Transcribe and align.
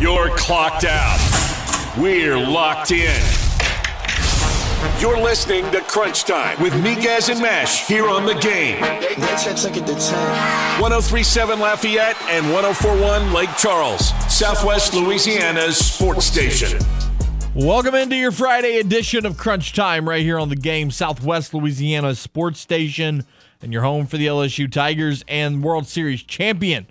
You're 0.00 0.30
clocked 0.36 0.84
out. 0.84 1.18
We're 1.98 2.38
locked 2.38 2.92
in. 2.92 3.20
You're 5.00 5.18
listening 5.18 5.68
to 5.72 5.80
Crunch 5.80 6.22
Time 6.22 6.62
with 6.62 6.72
Miguez 6.74 7.30
and 7.30 7.40
Meche 7.40 7.84
here 7.88 8.08
on 8.08 8.24
the 8.24 8.34
game. 8.34 8.80
1037 8.80 11.58
Lafayette 11.58 12.14
and 12.28 12.52
1041 12.52 13.32
Lake 13.32 13.50
Charles, 13.58 14.10
Southwest 14.32 14.94
Louisiana's 14.94 15.76
sports 15.76 16.26
station. 16.26 16.78
Welcome 17.56 17.96
into 17.96 18.14
your 18.14 18.30
Friday 18.30 18.78
edition 18.78 19.26
of 19.26 19.36
Crunch 19.36 19.72
Time 19.72 20.08
right 20.08 20.22
here 20.22 20.38
on 20.38 20.48
the 20.48 20.54
game, 20.54 20.92
Southwest 20.92 21.52
Louisiana's 21.52 22.20
sports 22.20 22.60
station, 22.60 23.24
and 23.60 23.72
your 23.72 23.82
home 23.82 24.06
for 24.06 24.16
the 24.16 24.28
LSU 24.28 24.70
Tigers 24.70 25.24
and 25.26 25.64
World 25.64 25.88
Series 25.88 26.22
champion 26.22 26.86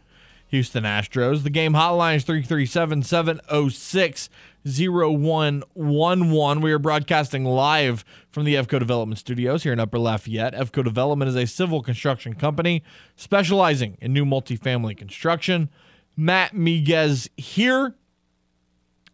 Houston 0.50 0.84
Astros. 0.84 1.44
The 1.44 1.50
game 1.50 1.74
hotline 1.74 2.16
is 2.18 2.24
337 2.24 3.04
706 3.04 4.30
0111. 4.66 6.62
We 6.62 6.72
are 6.72 6.80
broadcasting 6.80 7.46
live 7.46 8.04
from 8.30 8.46
the 8.46 8.56
EFCO 8.56 8.80
Development 8.80 9.18
Studios 9.18 9.64
here 9.64 9.74
in 9.74 9.80
Upper 9.80 10.00
Lafayette. 10.00 10.54
EFCO 10.54 10.84
Development 10.84 11.30
is 11.30 11.36
a 11.36 11.48
civil 11.48 11.82
construction 11.82 12.34
company 12.34 12.84
specializing 13.16 13.98
in 14.02 14.14
new 14.14 14.26
multifamily 14.26 14.98
construction. 14.98 15.70
Matt 16.16 16.54
Miguez 16.54 17.30
here. 17.38 17.96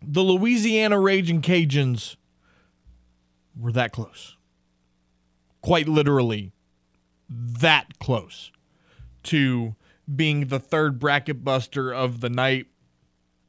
The 0.06 0.22
Louisiana 0.22 1.00
Raging 1.00 1.42
Cajuns 1.42 2.18
were 3.58 3.72
that 3.72 3.92
close. 3.92 4.36
Quite 5.62 5.88
literally, 5.88 6.52
that 7.30 8.00
close 8.00 8.52
to 9.24 9.76
being 10.14 10.48
the 10.48 10.60
third 10.60 11.00
bracket 11.00 11.44
buster 11.44 11.94
of 11.94 12.22
the 12.22 12.30
night 12.30 12.68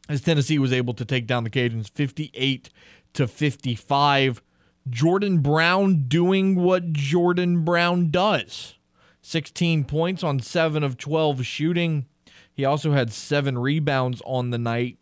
as 0.08 0.20
Tennessee 0.20 0.58
was 0.58 0.72
able 0.72 0.94
to 0.94 1.04
take 1.04 1.27
down 1.27 1.44
the 1.44 1.50
Cajuns 1.50 1.90
58 1.90 2.70
to 3.14 3.27
55. 3.27 4.42
Jordan 4.88 5.38
Brown 5.38 6.05
doing 6.08 6.56
what 6.56 6.92
Jordan 6.92 7.64
Brown 7.64 8.11
does. 8.11 8.74
16 9.22 9.84
points 9.84 10.22
on 10.22 10.41
7 10.41 10.83
of 10.83 10.98
12 10.98 11.46
shooting. 11.46 12.06
He 12.52 12.64
also 12.64 12.92
had 12.92 13.12
7 13.12 13.56
rebounds 13.58 14.20
on 14.27 14.50
the 14.50 14.58
night. 14.58 14.98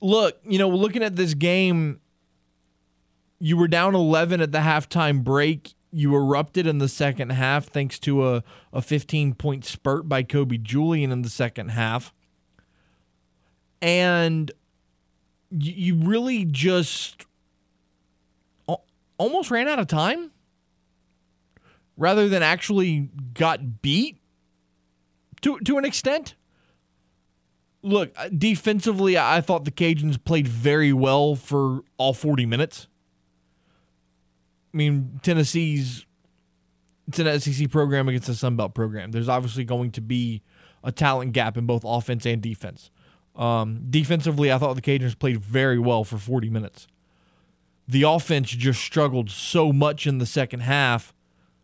Look, 0.00 0.38
you 0.44 0.58
know, 0.58 0.68
looking 0.68 1.02
at 1.02 1.16
this 1.16 1.34
game, 1.34 2.00
you 3.38 3.56
were 3.56 3.68
down 3.68 3.94
11 3.94 4.40
at 4.40 4.52
the 4.52 4.58
halftime 4.58 5.22
break 5.22 5.74
you 5.94 6.14
erupted 6.14 6.66
in 6.66 6.78
the 6.78 6.88
second 6.88 7.30
half 7.30 7.66
thanks 7.66 8.00
to 8.00 8.28
a, 8.28 8.42
a 8.72 8.82
15 8.82 9.34
point 9.34 9.64
spurt 9.64 10.08
by 10.08 10.24
Kobe 10.24 10.58
Julian 10.58 11.12
in 11.12 11.22
the 11.22 11.28
second 11.28 11.68
half. 11.68 12.12
And 13.80 14.50
you, 15.50 15.94
really 15.96 16.44
just 16.44 17.26
almost 19.18 19.50
ran 19.52 19.68
out 19.68 19.78
of 19.78 19.86
time 19.86 20.32
rather 21.96 22.28
than 22.28 22.42
actually 22.42 23.10
got 23.34 23.80
beat 23.80 24.18
to, 25.42 25.60
to 25.60 25.78
an 25.78 25.84
extent. 25.84 26.34
Look, 27.82 28.16
defensively, 28.36 29.16
I 29.16 29.42
thought 29.42 29.64
the 29.64 29.70
Cajuns 29.70 30.22
played 30.22 30.48
very 30.48 30.92
well 30.92 31.36
for 31.36 31.82
all 31.98 32.14
40 32.14 32.46
minutes. 32.46 32.88
I 34.74 34.76
mean, 34.76 35.20
Tennessee's 35.22 36.04
it's 37.06 37.18
an 37.18 37.40
SEC 37.40 37.70
program 37.70 38.08
against 38.08 38.28
a 38.28 38.34
Sun 38.34 38.56
Belt 38.56 38.74
program. 38.74 39.12
There's 39.12 39.28
obviously 39.28 39.64
going 39.64 39.90
to 39.92 40.00
be 40.00 40.42
a 40.82 40.90
talent 40.90 41.32
gap 41.32 41.56
in 41.56 41.66
both 41.66 41.82
offense 41.84 42.26
and 42.26 42.40
defense. 42.40 42.90
Um, 43.36 43.86
defensively, 43.90 44.52
I 44.52 44.58
thought 44.58 44.74
the 44.74 44.82
Cajuns 44.82 45.18
played 45.18 45.40
very 45.40 45.78
well 45.78 46.04
for 46.04 46.18
40 46.18 46.50
minutes. 46.50 46.86
The 47.86 48.02
offense 48.02 48.50
just 48.50 48.80
struggled 48.80 49.30
so 49.30 49.72
much 49.72 50.06
in 50.06 50.18
the 50.18 50.26
second 50.26 50.60
half. 50.60 51.12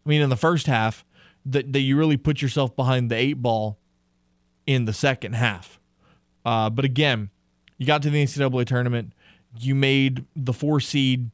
I 0.04 0.09
mean, 0.09 0.21
in 0.21 0.31
the 0.31 0.37
first 0.37 0.66
half, 0.66 1.04
that, 1.47 1.72
that 1.72 1.81
you 1.81 1.97
really 1.97 2.16
put 2.16 2.42
yourself 2.42 2.77
behind 2.77 3.10
the 3.10 3.16
eight 3.16 3.41
ball 3.41 3.78
in 4.66 4.84
the 4.84 4.92
second 4.92 5.34
half. 5.34 5.81
Uh, 6.44 6.69
but 6.69 6.84
again, 6.84 7.31
you 7.78 7.87
got 7.87 8.03
to 8.03 8.10
the 8.10 8.22
NCAA 8.22 8.66
tournament. 8.66 9.15
You 9.59 9.75
made 9.75 10.27
the 10.37 10.53
four 10.53 10.81
seed 10.81 11.31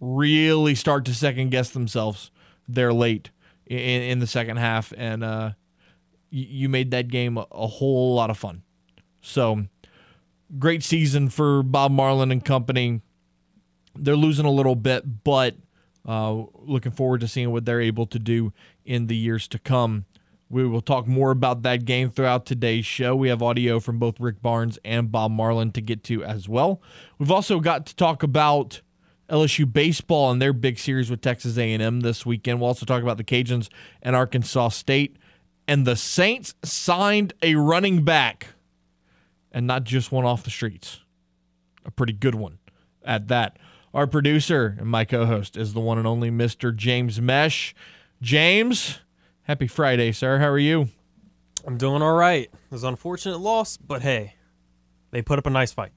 really 0.00 0.74
start 0.74 1.04
to 1.06 1.14
second 1.14 1.50
guess 1.50 1.70
themselves 1.70 2.30
there 2.66 2.92
late 2.92 3.30
in, 3.66 3.78
in 3.78 4.18
the 4.18 4.26
second 4.26 4.58
half, 4.58 4.92
and 4.96 5.24
uh, 5.24 5.50
you 6.30 6.68
made 6.68 6.90
that 6.90 7.08
game 7.08 7.38
a, 7.38 7.46
a 7.52 7.66
whole 7.66 8.14
lot 8.14 8.30
of 8.30 8.38
fun. 8.38 8.62
So, 9.20 9.66
great 10.58 10.82
season 10.82 11.28
for 11.28 11.62
Bob 11.62 11.92
Marlin 11.92 12.30
and 12.30 12.44
company. 12.44 13.02
They're 13.94 14.16
losing 14.16 14.46
a 14.46 14.50
little 14.50 14.76
bit, 14.76 15.24
but 15.24 15.56
uh, 16.06 16.44
looking 16.54 16.92
forward 16.92 17.20
to 17.20 17.28
seeing 17.28 17.50
what 17.50 17.64
they're 17.64 17.80
able 17.80 18.06
to 18.06 18.18
do 18.18 18.52
in 18.84 19.08
the 19.08 19.16
years 19.16 19.48
to 19.48 19.58
come. 19.58 20.06
We 20.50 20.66
will 20.66 20.80
talk 20.80 21.06
more 21.06 21.30
about 21.30 21.62
that 21.62 21.84
game 21.84 22.10
throughout 22.10 22.46
today's 22.46 22.86
show. 22.86 23.14
We 23.14 23.28
have 23.28 23.42
audio 23.42 23.80
from 23.80 23.98
both 23.98 24.18
Rick 24.18 24.40
Barnes 24.40 24.78
and 24.82 25.12
Bob 25.12 25.30
Marlin 25.30 25.72
to 25.72 25.82
get 25.82 26.02
to 26.04 26.24
as 26.24 26.48
well. 26.48 26.80
We've 27.18 27.30
also 27.30 27.60
got 27.60 27.84
to 27.86 27.96
talk 27.96 28.22
about 28.22 28.80
LSU 29.28 29.70
baseball 29.70 30.30
and 30.30 30.40
their 30.40 30.52
big 30.52 30.78
series 30.78 31.10
with 31.10 31.20
Texas 31.20 31.58
A&M 31.58 32.00
this 32.00 32.24
weekend. 32.24 32.60
We'll 32.60 32.68
also 32.68 32.86
talk 32.86 33.02
about 33.02 33.16
the 33.16 33.24
Cajuns 33.24 33.68
and 34.02 34.16
Arkansas 34.16 34.70
State. 34.70 35.16
And 35.66 35.86
the 35.86 35.96
Saints 35.96 36.54
signed 36.62 37.34
a 37.42 37.54
running 37.56 38.02
back, 38.02 38.54
and 39.52 39.66
not 39.66 39.84
just 39.84 40.10
one 40.10 40.24
off 40.24 40.42
the 40.42 40.50
streets, 40.50 41.00
a 41.84 41.90
pretty 41.90 42.14
good 42.14 42.34
one 42.34 42.58
at 43.04 43.28
that. 43.28 43.58
Our 43.92 44.06
producer 44.06 44.76
and 44.78 44.88
my 44.88 45.04
co-host 45.04 45.56
is 45.56 45.74
the 45.74 45.80
one 45.80 45.98
and 45.98 46.06
only 46.06 46.30
Mr. 46.30 46.74
James 46.74 47.20
Meche. 47.20 47.74
James, 48.22 49.00
happy 49.42 49.66
Friday, 49.66 50.12
sir. 50.12 50.38
How 50.38 50.48
are 50.48 50.58
you? 50.58 50.88
I'm 51.66 51.76
doing 51.76 52.00
all 52.00 52.14
right. 52.14 52.44
It 52.44 52.70
was 52.70 52.82
an 52.82 52.90
unfortunate 52.90 53.38
loss, 53.38 53.76
but 53.76 54.00
hey, 54.00 54.34
they 55.10 55.20
put 55.20 55.38
up 55.38 55.46
a 55.46 55.50
nice 55.50 55.72
fight. 55.72 55.92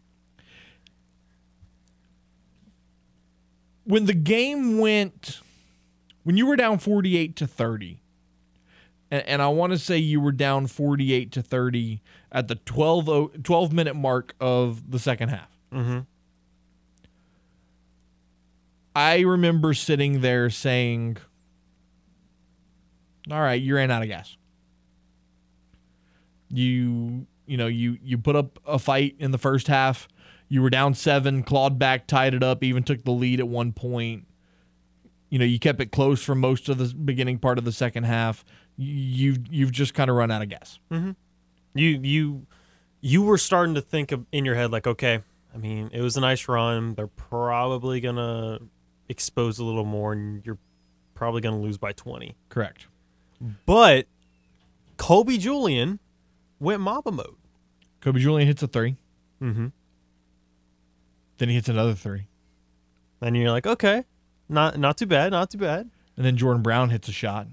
When 3.84 4.06
the 4.06 4.14
game 4.14 4.80
went 4.80 5.40
when 6.24 6.38
you 6.38 6.46
were 6.46 6.56
down 6.56 6.78
48 6.78 7.36
to 7.38 7.48
30 7.48 8.02
and, 9.10 9.24
and 9.26 9.42
i 9.42 9.48
want 9.48 9.74
to 9.74 9.80
say 9.80 9.98
you 9.98 10.20
were 10.20 10.32
down 10.32 10.68
48 10.68 11.32
to 11.32 11.42
30 11.42 12.02
at 12.32 12.48
the 12.48 12.56
12, 12.56 13.44
12 13.44 13.74
minute 13.74 13.96
mark 13.96 14.36
of 14.40 14.92
the 14.92 15.00
second 15.00 15.30
half 15.30 15.50
mm-hmm. 15.74 16.00
i 18.96 19.20
remember 19.20 19.74
sitting 19.74 20.22
there 20.22 20.50
saying 20.50 21.18
all 23.32 23.42
right 23.42 23.62
you 23.62 23.76
ran 23.76 23.92
out 23.92 24.02
of 24.02 24.08
gas 24.08 24.36
you 26.50 27.26
you 27.46 27.58
know 27.58 27.68
you 27.68 27.98
you 28.04 28.18
put 28.18 28.36
up 28.36 28.60
a 28.66 28.78
fight 28.78 29.16
in 29.20 29.32
the 29.32 29.38
first 29.38 29.68
half 29.68 30.08
you 30.52 30.62
were 30.62 30.70
down 30.70 30.94
seven, 30.94 31.44
clawed 31.44 31.80
back, 31.80 32.08
tied 32.08 32.34
it 32.34 32.44
up, 32.44 32.62
even 32.62 32.84
took 32.84 33.06
the 33.06 33.12
lead 33.12 33.40
at 33.40 33.48
one 33.48 33.72
point. 33.72 34.28
You 35.30 35.40
know, 35.40 35.46
you 35.46 35.58
kept 35.58 35.80
it 35.80 35.94
close 35.94 36.22
for 36.22 36.36
most 36.36 36.68
of 36.68 36.78
the 36.78 36.94
beginning 36.94 37.40
part 37.40 37.58
of 37.58 37.64
the 37.64 37.72
second 37.72 38.04
half. 38.04 38.44
You've 38.76 39.48
you've 39.50 39.72
just 39.72 39.94
kind 39.94 40.10
of 40.10 40.18
run 40.18 40.30
out 40.30 40.42
of 40.42 40.50
gas. 40.50 40.78
Mm-hmm. 40.92 41.12
You 41.74 41.88
you 42.04 42.48
you 43.00 43.22
were 43.22 43.38
starting 43.38 43.76
to 43.76 43.82
think 43.82 44.12
of, 44.12 44.26
in 44.34 44.44
your 44.44 44.56
head 44.56 44.72
like, 44.72 44.86
okay, 44.88 45.22
I 45.56 45.58
mean, 45.58 45.90
it 45.94 46.02
was 46.02 46.18
a 46.18 46.20
nice 46.20 46.46
run. 46.50 46.96
They're 46.96 47.08
probably 47.08 48.02
gonna 48.02 48.60
expose 49.08 49.58
a 49.58 49.64
little 49.64 49.86
more, 49.86 50.12
and 50.12 50.46
you're 50.46 50.58
probably 51.14 51.40
gonna 51.40 51.62
lose 51.62 51.78
by 51.78 51.94
twenty. 51.94 52.36
Correct. 52.50 52.88
But 53.66 54.06
Kobe 54.98 55.38
Julian 55.38 56.00
went 56.60 56.82
Mamba 56.82 57.14
mode. 57.14 57.38
Kobe 58.02 58.20
Julian 58.20 58.48
hits 58.48 58.62
a 58.62 58.68
3 58.68 58.98
Mm-hmm. 59.42 59.68
Then 61.42 61.50
he 61.50 61.56
hits 61.56 61.70
another 61.70 61.96
three. 61.96 62.28
And 63.20 63.36
you're 63.36 63.50
like, 63.50 63.66
okay, 63.66 64.04
not 64.48 64.78
not 64.78 64.96
too 64.96 65.08
bad, 65.08 65.32
not 65.32 65.50
too 65.50 65.58
bad. 65.58 65.90
And 66.16 66.24
then 66.24 66.38
Jordan 66.38 66.62
Brown 66.62 66.92
hits 66.92 67.10
a 67.10 67.12
shot. 67.12 67.48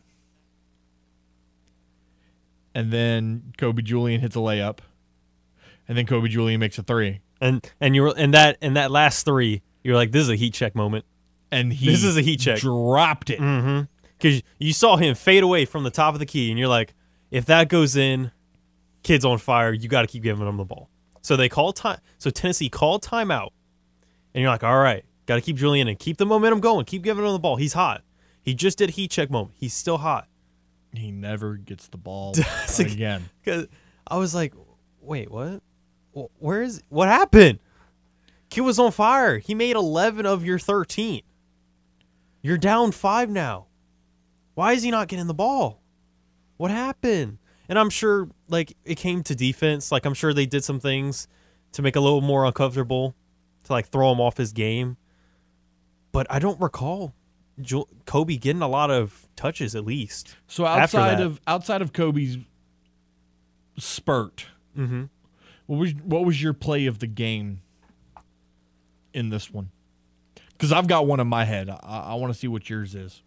And 2.74 2.92
then 2.92 3.54
Kobe 3.56 3.80
Julian 3.80 4.20
hits 4.20 4.36
a 4.36 4.40
layup. 4.40 4.80
And 5.88 5.96
then 5.96 6.04
Kobe 6.04 6.28
Julian 6.28 6.60
makes 6.60 6.76
a 6.76 6.82
three. 6.82 7.20
And 7.40 7.66
and 7.80 7.94
you 7.94 8.02
were 8.02 8.14
and 8.14 8.34
that 8.34 8.58
and 8.60 8.76
that 8.76 8.90
last 8.90 9.24
three, 9.24 9.62
you're 9.82 9.96
like, 9.96 10.12
this 10.12 10.24
is 10.24 10.28
a 10.28 10.36
heat 10.36 10.52
check 10.52 10.74
moment. 10.74 11.06
And 11.50 11.72
he 11.72 11.86
this 11.86 12.04
is 12.04 12.18
a 12.18 12.20
heat 12.20 12.40
check. 12.40 12.58
Dropped 12.58 13.30
it. 13.30 13.40
Mm-hmm. 13.40 13.84
Because 14.18 14.42
you 14.58 14.74
saw 14.74 14.98
him 14.98 15.14
fade 15.14 15.42
away 15.42 15.64
from 15.64 15.82
the 15.82 15.90
top 15.90 16.12
of 16.12 16.20
the 16.20 16.26
key, 16.26 16.50
and 16.50 16.58
you're 16.58 16.68
like, 16.68 16.92
if 17.30 17.46
that 17.46 17.70
goes 17.70 17.96
in, 17.96 18.32
kid's 19.02 19.24
on 19.24 19.38
fire. 19.38 19.72
You 19.72 19.88
got 19.88 20.02
to 20.02 20.08
keep 20.08 20.24
giving 20.24 20.46
him 20.46 20.58
the 20.58 20.64
ball. 20.66 20.90
So 21.22 21.36
they 21.36 21.48
call 21.48 21.72
time. 21.72 22.00
So 22.18 22.28
Tennessee 22.28 22.68
called 22.68 23.02
timeout 23.02 23.52
and 24.34 24.42
you're 24.42 24.50
like, 24.50 24.64
all 24.64 24.78
right, 24.78 25.04
got 25.26 25.36
to 25.36 25.40
keep 25.40 25.56
Julian 25.56 25.88
and 25.88 25.98
keep 25.98 26.16
the 26.16 26.26
momentum 26.26 26.60
going. 26.60 26.84
Keep 26.84 27.02
giving 27.02 27.24
him 27.24 27.32
the 27.32 27.38
ball. 27.38 27.56
He's 27.56 27.72
hot. 27.72 28.02
He 28.42 28.54
just 28.54 28.78
did 28.78 28.90
heat 28.90 29.10
check 29.10 29.30
moment. 29.30 29.54
He's 29.58 29.74
still 29.74 29.98
hot. 29.98 30.28
He 30.94 31.10
never 31.10 31.56
gets 31.56 31.88
the 31.88 31.98
ball 31.98 32.34
again. 32.78 33.28
Because 33.44 33.66
I 34.06 34.16
was 34.16 34.34
like, 34.34 34.54
wait, 35.00 35.30
what? 35.30 35.62
Where 36.38 36.62
is 36.62 36.82
what 36.88 37.08
happened? 37.08 37.58
Kid 38.50 38.62
was 38.62 38.78
on 38.78 38.92
fire. 38.92 39.38
He 39.38 39.54
made 39.54 39.76
11 39.76 40.24
of 40.24 40.44
your 40.44 40.58
13. 40.58 41.22
You're 42.42 42.58
down 42.58 42.92
five 42.92 43.28
now. 43.28 43.66
Why 44.54 44.72
is 44.72 44.82
he 44.82 44.90
not 44.90 45.08
getting 45.08 45.26
the 45.26 45.34
ball? 45.34 45.82
What 46.56 46.70
happened? 46.70 47.38
And 47.68 47.78
I'm 47.78 47.90
sure, 47.90 48.28
like, 48.48 48.74
it 48.84 48.96
came 48.96 49.22
to 49.24 49.34
defense. 49.34 49.92
Like, 49.92 50.06
I'm 50.06 50.14
sure 50.14 50.32
they 50.32 50.46
did 50.46 50.64
some 50.64 50.80
things 50.80 51.28
to 51.72 51.82
make 51.82 51.96
a 51.96 52.00
little 52.00 52.22
more 52.22 52.44
uncomfortable, 52.46 53.14
to 53.64 53.72
like 53.72 53.88
throw 53.88 54.12
him 54.12 54.20
off 54.20 54.36
his 54.36 54.52
game. 54.52 54.96
But 56.12 56.26
I 56.30 56.38
don't 56.38 56.60
recall 56.60 57.14
Kobe 58.06 58.36
getting 58.36 58.62
a 58.62 58.68
lot 58.68 58.90
of 58.90 59.28
touches, 59.36 59.74
at 59.74 59.84
least. 59.84 60.36
So 60.46 60.64
outside 60.64 61.20
of 61.20 61.40
outside 61.46 61.82
of 61.82 61.92
Kobe's 61.92 62.38
spurt, 63.78 64.46
Mm-hmm. 64.76 65.04
what 65.66 65.76
was 65.76 65.92
what 66.04 66.24
was 66.24 66.40
your 66.42 66.52
play 66.52 66.86
of 66.86 66.98
the 67.00 67.06
game 67.08 67.62
in 69.12 69.30
this 69.30 69.50
one? 69.52 69.70
Because 70.52 70.72
I've 70.72 70.86
got 70.86 71.06
one 71.06 71.20
in 71.20 71.26
my 71.26 71.44
head. 71.44 71.68
I, 71.68 71.76
I 71.82 72.14
want 72.14 72.32
to 72.32 72.38
see 72.38 72.48
what 72.48 72.68
yours 72.70 72.94
is. 72.94 73.22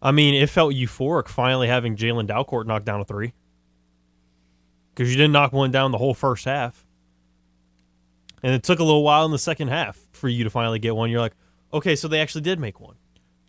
I 0.00 0.10
mean, 0.10 0.34
it 0.34 0.48
felt 0.50 0.74
euphoric 0.74 1.28
finally 1.28 1.68
having 1.68 1.96
Jalen 1.96 2.26
Dalcourt 2.26 2.66
knock 2.66 2.84
down 2.84 3.00
a 3.00 3.04
three. 3.04 3.32
Because 4.94 5.10
you 5.10 5.16
didn't 5.16 5.32
knock 5.32 5.52
one 5.52 5.70
down 5.70 5.92
the 5.92 5.98
whole 5.98 6.12
first 6.14 6.44
half. 6.44 6.81
And 8.42 8.54
it 8.54 8.62
took 8.62 8.78
a 8.78 8.84
little 8.84 9.04
while 9.04 9.24
in 9.24 9.30
the 9.30 9.38
second 9.38 9.68
half 9.68 9.98
for 10.12 10.28
you 10.28 10.44
to 10.44 10.50
finally 10.50 10.78
get 10.78 10.96
one. 10.96 11.10
You're 11.10 11.20
like, 11.20 11.34
okay, 11.72 11.94
so 11.96 12.08
they 12.08 12.20
actually 12.20 12.42
did 12.42 12.58
make 12.58 12.80
one. 12.80 12.96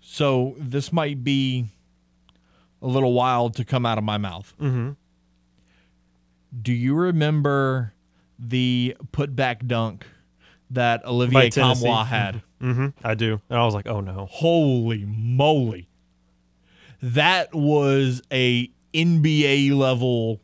So 0.02 0.56
this 0.58 0.94
might 0.94 1.24
be 1.24 1.70
a 2.82 2.88
little 2.88 3.14
wild 3.14 3.56
to 3.56 3.66
come 3.66 3.86
out 3.86 3.98
of 3.98 4.04
my 4.04 4.18
mouth. 4.18 4.54
Mm-hmm. 4.62 4.92
Do 6.62 6.74
you 6.74 6.94
remember 6.94 7.94
the 8.38 8.96
putback 9.12 9.66
dunk 9.66 10.06
that 10.70 11.06
Olivier. 11.06 11.50
Nkamhoua 11.50 12.06
had? 12.06 12.42
Mm-hmm. 12.62 12.88
I 13.04 13.16
do. 13.16 13.42
And 13.50 13.60
I 13.60 13.66
was 13.66 13.74
like, 13.74 13.88
oh 13.88 14.02
no. 14.02 14.28
Holy 14.30 15.06
moly. 15.06 15.88
That 17.02 17.54
was 17.54 18.22
a 18.32 18.70
NBA 18.94 19.76
level 19.76 20.40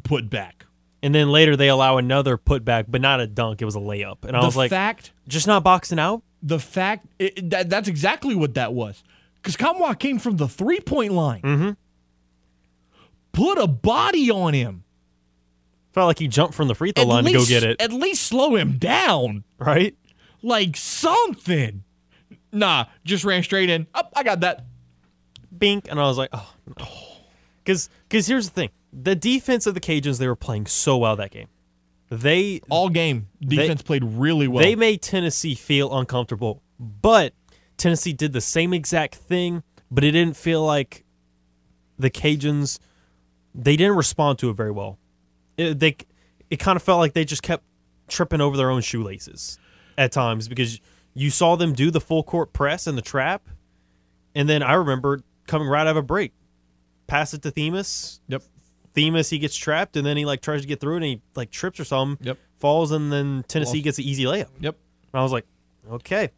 putback. 0.00 0.63
And 1.04 1.14
then 1.14 1.30
later 1.30 1.54
they 1.54 1.68
allow 1.68 1.98
another 1.98 2.36
putback, 2.36 2.86
but 2.88 3.00
not 3.00 3.20
a 3.20 3.26
dunk. 3.28 3.62
It 3.62 3.66
was 3.66 3.76
a 3.76 3.80
layup. 3.80 4.24
And 4.24 4.36
I 4.36 4.40
the 4.40 4.46
was 4.46 4.56
like, 4.56 4.70
fact 4.70 5.12
just 5.28 5.46
not 5.46 5.62
boxing 5.62 5.98
out? 6.00 6.22
the 6.44 6.58
fact 6.58 7.06
it, 7.18 7.50
that, 7.50 7.70
that's 7.70 7.88
exactly 7.88 8.34
what 8.34 8.54
that 8.54 8.74
was. 8.74 9.02
Because 9.36 9.56
Nkamhoua 9.56 9.98
came 9.98 10.18
from 10.18 10.36
the 10.36 10.46
three 10.46 10.80
point 10.80 11.12
line. 11.12 11.42
Mm-hmm. 11.42 11.70
Put 13.32 13.58
a 13.58 13.66
body 13.66 14.30
on 14.30 14.54
him. 14.54 14.84
Felt 15.92 16.06
like 16.06 16.18
he 16.18 16.28
jumped 16.28 16.54
from 16.54 16.68
the 16.68 16.74
free 16.74 16.92
throw 16.92 17.02
At 17.02 17.08
line 17.08 17.24
to 17.24 17.32
go 17.32 17.44
get 17.44 17.64
it. 17.64 17.80
At 17.80 17.92
least 17.92 18.22
slow 18.24 18.54
him 18.56 18.78
down. 18.78 19.44
Right? 19.58 19.96
Like 20.42 20.76
something. 20.76 21.84
Nah, 22.52 22.86
just 23.04 23.24
ran 23.24 23.42
straight 23.42 23.70
in. 23.70 23.86
Up, 23.94 24.12
I 24.14 24.22
got 24.22 24.40
that. 24.40 24.64
bink, 25.56 25.88
and 25.88 25.98
I 25.98 26.04
was 26.04 26.18
like, 26.18 26.30
oh 26.32 26.52
no. 26.78 26.86
Because 27.64 27.88
here's 28.26 28.48
the 28.48 28.54
thing. 28.54 28.70
The 28.96 29.16
defense 29.16 29.66
of 29.66 29.74
the 29.74 29.80
Cajuns, 29.80 30.18
they 30.18 30.28
were 30.28 30.36
playing 30.36 30.66
so 30.66 30.96
well 30.98 31.16
that 31.16 31.32
game. 31.32 31.48
They 32.10 32.60
All 32.70 32.88
game. 32.88 33.28
Defense 33.40 33.82
played 33.82 34.04
really 34.04 34.46
well. 34.46 34.62
they 34.62 34.76
made 34.76 35.02
Tennessee 35.02 35.54
feel 35.54 35.96
uncomfortable. 35.96 36.62
But 36.78 37.34
Tennessee 37.76 38.12
did 38.12 38.32
the 38.32 38.40
same 38.40 38.72
exact 38.72 39.16
thing, 39.16 39.62
but 39.90 40.04
it 40.04 40.12
didn't 40.12 40.36
feel 40.36 40.64
like 40.64 41.04
the 41.98 42.10
Cajuns 42.10 42.78
they 43.54 43.76
didn't 43.76 43.96
respond 43.96 44.38
to 44.40 44.50
it 44.50 44.54
very 44.54 44.70
well. 44.72 44.98
It, 45.56 45.78
they 45.78 45.96
it 46.50 46.56
kind 46.56 46.76
of 46.76 46.82
felt 46.82 46.98
like 46.98 47.12
they 47.12 47.24
just 47.24 47.42
kept 47.42 47.64
tripping 48.08 48.40
over 48.40 48.56
their 48.56 48.70
own 48.70 48.80
shoelaces 48.80 49.58
at 49.96 50.12
times 50.12 50.48
because 50.48 50.80
you 51.14 51.30
saw 51.30 51.56
them 51.56 51.72
do 51.72 51.90
the 51.90 52.00
full 52.00 52.22
court 52.22 52.52
press 52.52 52.86
and 52.86 52.98
the 52.98 53.02
trap, 53.02 53.48
and 54.34 54.48
then 54.48 54.62
I 54.62 54.74
remember 54.74 55.20
coming 55.46 55.68
right 55.68 55.82
out 55.82 55.88
of 55.88 55.96
a 55.96 56.02
break, 56.02 56.32
pass 57.06 57.32
it 57.34 57.42
to 57.42 57.50
Themus. 57.50 58.18
Yep. 58.28 58.42
Themus 58.94 59.30
he 59.30 59.38
gets 59.38 59.56
trapped 59.56 59.96
and 59.96 60.06
then 60.06 60.16
he 60.16 60.24
like 60.24 60.40
tries 60.40 60.60
to 60.62 60.68
get 60.68 60.80
through 60.80 60.96
and 60.96 61.04
he 61.04 61.22
like 61.34 61.50
trips 61.50 61.80
or 61.80 61.84
something. 61.84 62.24
Yep. 62.26 62.38
Falls 62.58 62.92
and 62.92 63.12
then 63.12 63.44
Tennessee 63.48 63.78
Lost. 63.78 63.84
gets 63.84 63.98
an 63.98 64.04
easy 64.04 64.24
layup. 64.24 64.48
Yep. 64.60 64.76
And 65.12 65.20
I 65.20 65.22
was 65.22 65.32
like, 65.32 65.46
okay. 65.90 66.30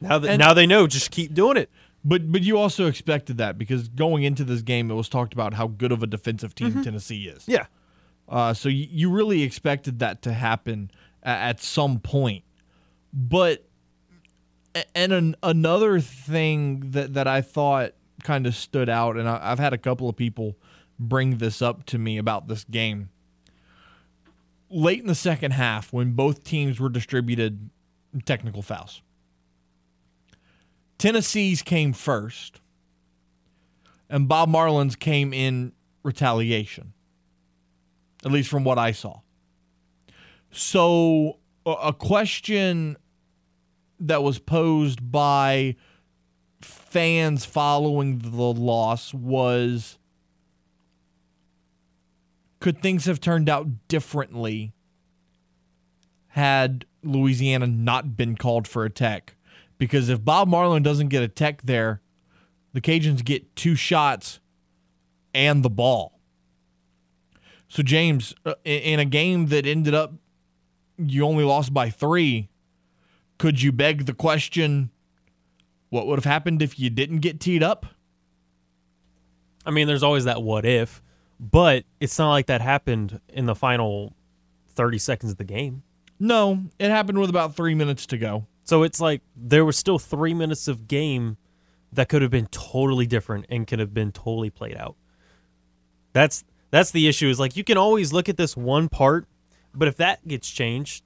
Now 0.00 0.18
that 0.18 0.30
And- 0.30 0.38
now 0.38 0.54
they 0.54 0.66
know, 0.66 0.86
just 0.86 1.10
keep 1.10 1.34
doing 1.34 1.56
it. 1.56 1.70
But 2.06 2.30
but 2.30 2.42
you 2.42 2.58
also 2.58 2.86
expected 2.86 3.38
that 3.38 3.56
because 3.56 3.88
going 3.88 4.24
into 4.24 4.44
this 4.44 4.60
game, 4.60 4.90
it 4.90 4.94
was 4.94 5.08
talked 5.08 5.32
about 5.32 5.54
how 5.54 5.66
good 5.68 5.90
of 5.90 6.02
a 6.02 6.06
defensive 6.06 6.54
team 6.54 6.82
Tennessee 6.84 7.28
is. 7.28 7.44
Yeah. 7.48 7.66
Uh, 8.28 8.52
so 8.52 8.68
you, 8.68 8.86
you 8.90 9.10
really 9.10 9.42
expected 9.42 9.98
that 10.00 10.20
to 10.22 10.32
happen 10.34 10.90
a- 11.22 11.28
at 11.28 11.62
some 11.62 12.00
point. 12.00 12.44
But 13.12 13.64
and 14.94 15.12
an, 15.12 15.36
another 15.42 15.98
thing 16.00 16.90
that 16.90 17.14
that 17.14 17.26
I 17.26 17.40
thought 17.40 17.92
kind 18.22 18.46
of 18.46 18.54
stood 18.54 18.90
out, 18.90 19.16
and 19.16 19.26
I, 19.26 19.38
I've 19.42 19.58
had 19.58 19.72
a 19.72 19.78
couple 19.78 20.06
of 20.08 20.14
people 20.16 20.56
bring 20.98 21.38
this 21.38 21.60
up 21.62 21.84
to 21.86 21.98
me 21.98 22.18
about 22.18 22.48
this 22.48 22.64
game. 22.64 23.10
Late 24.70 25.00
in 25.00 25.06
the 25.06 25.14
second 25.14 25.52
half, 25.52 25.92
when 25.92 26.12
both 26.12 26.44
teams 26.44 26.80
were 26.80 26.88
distributed 26.88 27.70
technical 28.24 28.62
fouls, 28.62 29.02
Tennessee's 30.98 31.62
came 31.62 31.92
first, 31.92 32.60
and 34.08 34.28
Bob 34.28 34.48
Marlin's 34.48 34.96
came 34.96 35.32
in 35.32 35.72
retaliation 36.02 36.94
at 38.24 38.32
least 38.32 38.48
from 38.48 38.64
what 38.64 38.78
I 38.78 38.92
saw. 38.92 39.20
So, 40.50 41.38
a 41.66 41.92
question 41.92 42.96
that 44.00 44.22
was 44.22 44.38
posed 44.38 45.10
by 45.10 45.76
fans 46.60 47.44
following 47.44 48.18
the 48.18 48.28
loss 48.28 49.12
was 49.12 49.98
could 52.64 52.80
things 52.80 53.04
have 53.04 53.20
turned 53.20 53.46
out 53.46 53.66
differently 53.88 54.72
had 56.28 56.86
Louisiana 57.02 57.66
not 57.66 58.16
been 58.16 58.36
called 58.36 58.66
for 58.66 58.86
a 58.86 58.90
tech? 58.90 59.36
Because 59.76 60.08
if 60.08 60.24
Bob 60.24 60.48
Marlin 60.48 60.82
doesn't 60.82 61.08
get 61.08 61.22
a 61.22 61.28
tech 61.28 61.60
there, 61.60 62.00
the 62.72 62.80
Cajuns 62.80 63.22
get 63.22 63.54
two 63.54 63.74
shots 63.74 64.40
and 65.34 65.62
the 65.62 65.68
ball. 65.68 66.18
So 67.68 67.82
James, 67.82 68.34
uh, 68.46 68.54
in 68.64 68.98
a 68.98 69.04
game 69.04 69.48
that 69.48 69.66
ended 69.66 69.92
up 69.92 70.14
you 70.96 71.26
only 71.26 71.44
lost 71.44 71.74
by 71.74 71.90
3, 71.90 72.48
could 73.36 73.60
you 73.60 73.72
beg 73.72 74.06
the 74.06 74.14
question 74.14 74.88
what 75.90 76.06
would 76.06 76.16
have 76.16 76.24
happened 76.24 76.62
if 76.62 76.78
you 76.78 76.88
didn't 76.88 77.18
get 77.18 77.40
teed 77.40 77.62
up? 77.62 77.84
I 79.66 79.70
mean, 79.70 79.86
there's 79.86 80.02
always 80.02 80.24
that 80.24 80.42
what 80.42 80.64
if, 80.64 81.02
but 81.40 81.84
it's 82.00 82.18
not 82.18 82.30
like 82.30 82.46
that 82.46 82.60
happened 82.60 83.20
in 83.28 83.46
the 83.46 83.54
final 83.54 84.14
30 84.70 84.98
seconds 84.98 85.32
of 85.32 85.38
the 85.38 85.44
game. 85.44 85.82
No, 86.18 86.64
it 86.78 86.90
happened 86.90 87.18
with 87.18 87.30
about 87.30 87.56
3 87.56 87.74
minutes 87.74 88.06
to 88.06 88.18
go. 88.18 88.46
So 88.64 88.82
it's 88.82 89.00
like 89.00 89.20
there 89.36 89.64
was 89.64 89.76
still 89.76 89.98
three 89.98 90.32
minutes 90.32 90.68
of 90.68 90.88
game 90.88 91.36
that 91.92 92.08
could 92.08 92.22
have 92.22 92.30
been 92.30 92.46
totally 92.46 93.06
different 93.06 93.46
and 93.48 93.66
could 93.66 93.78
have 93.78 93.92
been 93.92 94.10
totally 94.10 94.50
played 94.50 94.76
out. 94.76 94.96
That's 96.12 96.44
that's 96.70 96.90
the 96.90 97.06
issue. 97.08 97.28
Is 97.28 97.38
like 97.38 97.56
you 97.56 97.64
can 97.64 97.76
always 97.76 98.12
look 98.12 98.28
at 98.28 98.36
this 98.36 98.56
one 98.56 98.88
part, 98.88 99.26
but 99.74 99.86
if 99.86 99.96
that 99.96 100.26
gets 100.26 100.48
changed, 100.50 101.04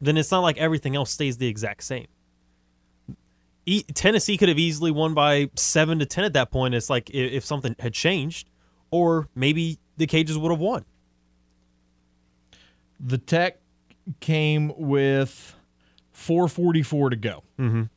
then 0.00 0.16
it's 0.16 0.30
not 0.30 0.40
like 0.40 0.56
everything 0.58 0.94
else 0.94 1.10
stays 1.10 1.38
the 1.38 1.48
exact 1.48 1.82
same. 1.82 2.06
E- 3.66 3.84
Tennessee 3.94 4.36
could 4.36 4.48
have 4.48 4.58
easily 4.58 4.90
won 4.90 5.14
by 5.14 5.50
seven 5.56 5.98
to 5.98 6.06
ten 6.06 6.24
at 6.24 6.32
that 6.34 6.50
point. 6.50 6.74
It's 6.74 6.90
like 6.90 7.10
i- 7.12 7.16
if 7.18 7.44
something 7.44 7.74
had 7.78 7.94
changed, 7.94 8.48
or 8.92 9.26
maybe 9.34 9.78
the 9.96 10.06
Cajuns 10.06 10.36
would 10.36 10.50
have 10.52 10.60
won. 10.60 10.84
The 13.00 13.18
tech 13.18 13.58
came 14.20 14.72
with 14.76 15.56
444 16.12 17.10
to 17.10 17.16
go. 17.16 17.42
Mhm. 17.58 17.88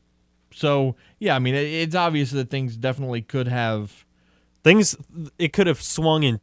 So, 0.53 0.95
yeah, 1.19 1.35
I 1.35 1.39
mean, 1.39 1.53
it's 1.53 1.95
obvious 1.95 2.31
that 2.31 2.49
things 2.49 2.75
definitely 2.77 3.21
could 3.21 3.47
have 3.47 4.05
Things 4.63 4.95
it 5.37 5.53
could 5.53 5.67
have 5.67 5.79
swung 5.79 6.23
in 6.23 6.39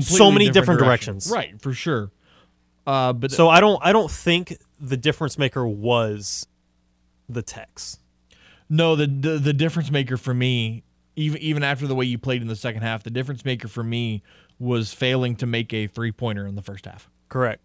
So 0.00 0.30
many 0.30 0.50
different 0.50 0.78
direction. 0.78 1.14
directions. 1.14 1.30
Right, 1.32 1.60
for 1.60 1.72
sure. 1.72 2.12
Uh, 2.86 3.12
but 3.12 3.32
So 3.32 3.48
I 3.48 3.58
don't 3.60 3.80
I 3.84 3.92
don't 3.92 4.10
think 4.10 4.56
the 4.78 4.96
difference 4.96 5.36
maker 5.36 5.66
was 5.66 6.46
the 7.28 7.42
text. 7.42 7.98
No, 8.68 8.94
the, 8.94 9.06
the 9.08 9.38
the 9.38 9.52
difference 9.52 9.90
maker 9.90 10.16
for 10.16 10.32
me, 10.34 10.84
even 11.16 11.40
even 11.40 11.62
after 11.62 11.86
the 11.86 11.94
way 11.94 12.04
you 12.04 12.18
played 12.18 12.42
in 12.42 12.48
the 12.48 12.56
second 12.56 12.82
half, 12.82 13.02
the 13.02 13.10
difference 13.10 13.44
maker 13.44 13.68
for 13.68 13.82
me 13.84 14.22
was 14.58 14.92
failing 14.92 15.36
to 15.36 15.46
make 15.46 15.72
a 15.72 15.86
three 15.86 16.12
pointer 16.12 16.46
in 16.46 16.54
the 16.54 16.62
first 16.62 16.86
half. 16.86 17.10
Correct. 17.28 17.62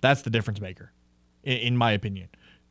That's 0.00 0.22
the 0.22 0.30
difference 0.30 0.60
maker, 0.60 0.92
in, 1.44 1.58
in 1.58 1.76
my 1.76 1.92
opinion. 1.92 2.28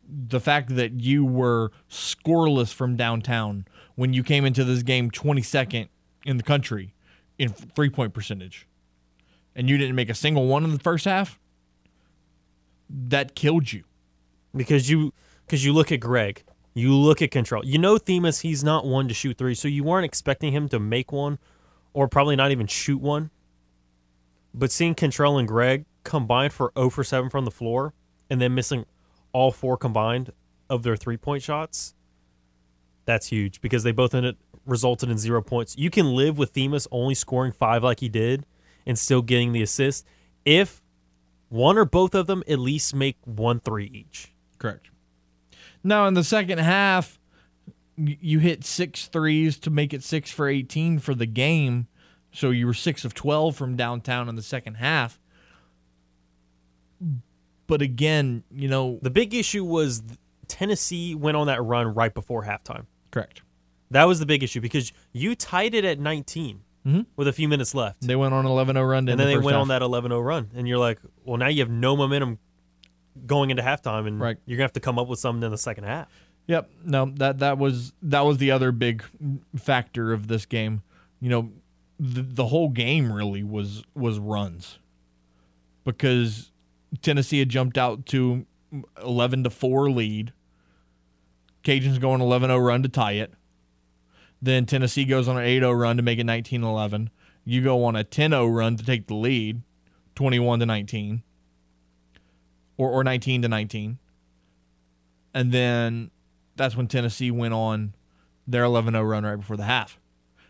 The 0.07 0.39
fact 0.39 0.75
that 0.75 0.99
you 0.99 1.23
were 1.25 1.71
scoreless 1.89 2.73
from 2.73 2.95
downtown 2.95 3.65
when 3.95 4.13
you 4.13 4.23
came 4.23 4.45
into 4.45 4.63
this 4.63 4.83
game 4.83 5.11
22nd 5.11 5.87
in 6.25 6.37
the 6.37 6.43
country 6.43 6.93
in 7.37 7.49
three 7.49 7.89
point 7.89 8.13
percentage, 8.13 8.67
and 9.55 9.69
you 9.69 9.77
didn't 9.77 9.95
make 9.95 10.09
a 10.09 10.13
single 10.15 10.47
one 10.47 10.63
in 10.63 10.71
the 10.71 10.79
first 10.79 11.05
half, 11.05 11.39
that 12.89 13.35
killed 13.35 13.71
you. 13.71 13.83
because 14.55 14.89
you 14.89 15.13
because 15.45 15.63
you 15.65 15.73
look 15.73 15.91
at 15.91 15.99
Greg, 15.99 16.43
you 16.73 16.95
look 16.95 17.21
at 17.21 17.31
Kentrell. 17.31 17.61
You 17.63 17.77
know 17.77 17.97
Themus, 17.97 18.41
he's 18.41 18.63
not 18.63 18.85
one 18.85 19.07
to 19.07 19.13
shoot 19.13 19.37
three, 19.37 19.55
so 19.55 19.67
you 19.67 19.83
weren't 19.83 20.05
expecting 20.05 20.53
him 20.53 20.69
to 20.69 20.79
make 20.79 21.11
one, 21.11 21.37
or 21.93 22.07
probably 22.07 22.35
not 22.35 22.51
even 22.51 22.67
shoot 22.67 23.01
one. 23.01 23.29
But 24.53 24.71
seeing 24.71 24.95
Kentrell 24.95 25.39
and 25.39 25.47
Greg 25.47 25.85
combined 26.03 26.53
for 26.53 26.71
0 26.77 26.89
for 26.89 27.03
7 27.03 27.29
from 27.29 27.45
the 27.45 27.51
floor, 27.51 27.93
and 28.29 28.41
then 28.41 28.55
missing 28.55 28.85
all 29.33 29.51
four 29.51 29.77
combined 29.77 30.31
of 30.69 30.83
their 30.83 30.95
three 30.95 31.17
point 31.17 31.43
shots, 31.43 31.93
that's 33.05 33.27
huge 33.27 33.61
because 33.61 33.83
they 33.83 33.91
both 33.91 34.13
ended 34.13 34.37
resulted 34.65 35.09
in 35.09 35.17
zero 35.17 35.41
points. 35.41 35.75
You 35.77 35.89
can 35.89 36.15
live 36.15 36.37
with 36.37 36.53
Themus 36.53 36.87
only 36.91 37.15
scoring 37.15 37.51
five 37.51 37.83
like 37.83 37.99
he 37.99 38.09
did 38.09 38.45
and 38.85 38.97
still 38.97 39.21
getting 39.21 39.51
the 39.51 39.61
assist 39.61 40.05
if 40.45 40.81
one 41.49 41.77
or 41.77 41.85
both 41.85 42.15
of 42.15 42.27
them 42.27 42.43
at 42.47 42.59
least 42.59 42.95
make 42.95 43.17
one 43.25 43.59
three 43.59 43.85
each. 43.87 44.33
Correct. 44.57 44.90
Now 45.83 46.07
in 46.07 46.13
the 46.13 46.23
second 46.23 46.59
half, 46.59 47.19
you 47.97 48.39
hit 48.39 48.63
six 48.63 49.07
threes 49.07 49.57
to 49.59 49.69
make 49.69 49.93
it 49.93 50.03
six 50.03 50.31
for 50.31 50.47
18 50.47 50.99
for 50.99 51.13
the 51.13 51.25
game. 51.25 51.87
So 52.31 52.49
you 52.49 52.65
were 52.65 52.73
six 52.73 53.03
of 53.03 53.13
12 53.13 53.55
from 53.55 53.75
downtown 53.75 54.29
in 54.29 54.35
the 54.35 54.41
second 54.41 54.75
half. 54.75 55.19
But 57.67 57.81
again, 57.81 58.43
you 58.51 58.67
know, 58.67 58.99
The 59.01 59.09
big 59.09 59.33
issue 59.33 59.63
was 59.63 60.03
Tennessee 60.47 61.15
went 61.15 61.37
on 61.37 61.47
that 61.47 61.61
run 61.63 61.93
right 61.93 62.13
before 62.13 62.43
halftime. 62.43 62.85
correct. 63.11 63.41
That 63.91 64.05
was 64.05 64.19
the 64.19 64.25
big 64.25 64.41
issue 64.41 64.61
because 64.61 64.93
you 65.11 65.35
tied 65.35 65.73
it 65.75 65.83
at 65.83 65.99
19 65.99 66.61
mm-hmm. 66.87 67.01
with 67.17 67.27
a 67.27 67.33
few 67.33 67.49
minutes 67.49 67.75
left. 67.75 67.99
They 67.99 68.15
went 68.15 68.33
on 68.33 68.45
an 68.45 68.51
11 68.51 68.75
0 68.75 68.85
run. 68.85 69.09
and 69.09 69.19
then 69.19 69.27
they 69.27 69.37
went 69.37 69.57
on 69.57 69.67
that 69.67 69.81
11 69.81 70.11
0 70.11 70.21
run. 70.21 70.49
And 70.55 70.65
you're 70.65 70.77
like, 70.77 70.99
well, 71.25 71.35
now 71.35 71.47
you 71.47 71.59
have 71.59 71.69
no 71.69 71.97
momentum 71.97 72.39
going 73.25 73.49
into 73.49 73.61
halftime, 73.63 74.07
and 74.07 74.19
Right. 74.19 74.37
you're 74.45 74.57
going 74.57 74.63
to 74.63 74.69
have 74.69 74.73
to 74.73 74.79
come 74.79 74.97
up 74.99 75.07
with 75.07 75.19
something 75.19 75.43
in 75.43 75.51
the 75.51 75.57
second 75.57 75.83
half. 75.85 76.07
Yep. 76.47 76.69
No, 76.85 77.05
that 77.15 77.39
that 77.39 77.57
was 77.57 77.93
that 78.01 78.21
was 78.21 78.37
the 78.39 78.51
other 78.51 78.71
big 78.71 79.03
factor 79.55 80.11
of 80.11 80.27
this 80.27 80.45
game. 80.45 80.81
You 81.19 81.29
know, 81.29 81.51
the 81.99 82.21
the 82.23 82.47
whole 82.47 82.69
game 82.69 83.11
really 83.11 83.43
was 83.43 83.83
was 83.95 84.17
runs. 84.19 84.79
Because 85.83 86.51
Tennessee 87.01 87.39
had 87.39 87.49
jumped 87.49 87.77
out 87.77 88.05
to 88.07 88.45
11 89.03 89.43
to 89.45 89.49
4 89.49 89.89
lead. 89.89 90.33
Cajuns 91.63 91.99
go 91.99 92.11
on 92.11 92.19
11-0 92.19 92.63
run 92.65 92.83
to 92.83 92.89
tie 92.89 93.13
it. 93.13 93.33
Then 94.41 94.65
Tennessee 94.65 95.05
goes 95.05 95.27
on 95.27 95.37
an 95.37 95.43
8-0 95.43 95.79
run 95.79 95.97
to 95.97 96.03
make 96.03 96.19
it 96.19 96.25
19-11. 96.25 97.09
You 97.45 97.63
go 97.63 97.83
on 97.83 97.95
a 97.95 98.03
10-0 98.03 98.55
run 98.55 98.75
to 98.77 98.85
take 98.85 99.07
the 99.07 99.15
lead, 99.15 99.61
21 100.15 100.59
to 100.59 100.65
19. 100.65 101.23
Or 102.81 102.89
or 102.89 103.03
19 103.03 103.43
to 103.43 103.47
19 103.47 103.99
and 105.33 105.51
then 105.51 106.11
that's 106.55 106.75
when 106.75 106.87
Tennessee 106.87 107.31
went 107.31 107.53
on 107.53 107.93
their 108.47 108.63
11-0 108.63 109.09
run 109.09 109.23
right 109.23 109.35
before 109.35 109.57
the 109.57 109.63
half. 109.63 109.99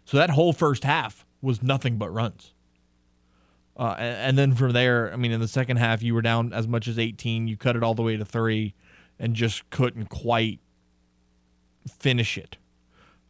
So 0.06 0.18
that 0.18 0.32
whole 0.32 0.54
first 0.54 0.84
half 0.84 1.26
was 1.42 1.62
nothing 1.62 1.98
but 1.98 2.10
runs. 2.10 2.54
Uh, 3.78 3.96
and, 3.98 4.18
and 4.18 4.38
then 4.38 4.56
from 4.56 4.72
there, 4.72 5.12
I 5.14 5.16
mean, 5.16 5.32
in 5.32 5.40
the 5.40 5.48
second 5.48 5.78
half, 5.78 6.02
you 6.02 6.14
were 6.14 6.22
down 6.22 6.54
as 6.54 6.68
much 6.68 6.88
as 6.88 6.98
18. 6.98 7.48
You 7.48 7.58
cut 7.58 7.76
it 7.76 7.84
all 7.84 7.94
the 7.94 8.02
way 8.02 8.18
to 8.18 8.26
three, 8.26 8.74
and 9.20 9.36
just 9.36 9.70
couldn't 9.70 10.10
quite 10.10 10.60
finish 11.88 12.38
it. 12.38 12.58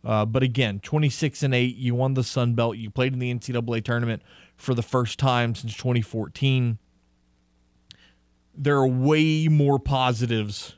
Uh, 0.03 0.25
but 0.25 0.41
again, 0.41 0.79
26 0.79 1.43
and 1.43 1.53
eight, 1.53 1.75
you 1.75 1.93
won 1.93 2.15
the 2.15 2.23
Sun 2.23 2.55
Belt. 2.55 2.77
You 2.77 2.89
played 2.89 3.13
in 3.13 3.19
the 3.19 3.33
NCAA 3.33 3.83
tournament 3.83 4.23
for 4.55 4.73
the 4.73 4.81
first 4.81 5.19
time 5.19 5.53
since 5.53 5.75
2014. 5.75 6.79
There 8.55 8.75
are 8.77 8.87
way 8.87 9.47
more 9.47 9.79
positives 9.79 10.75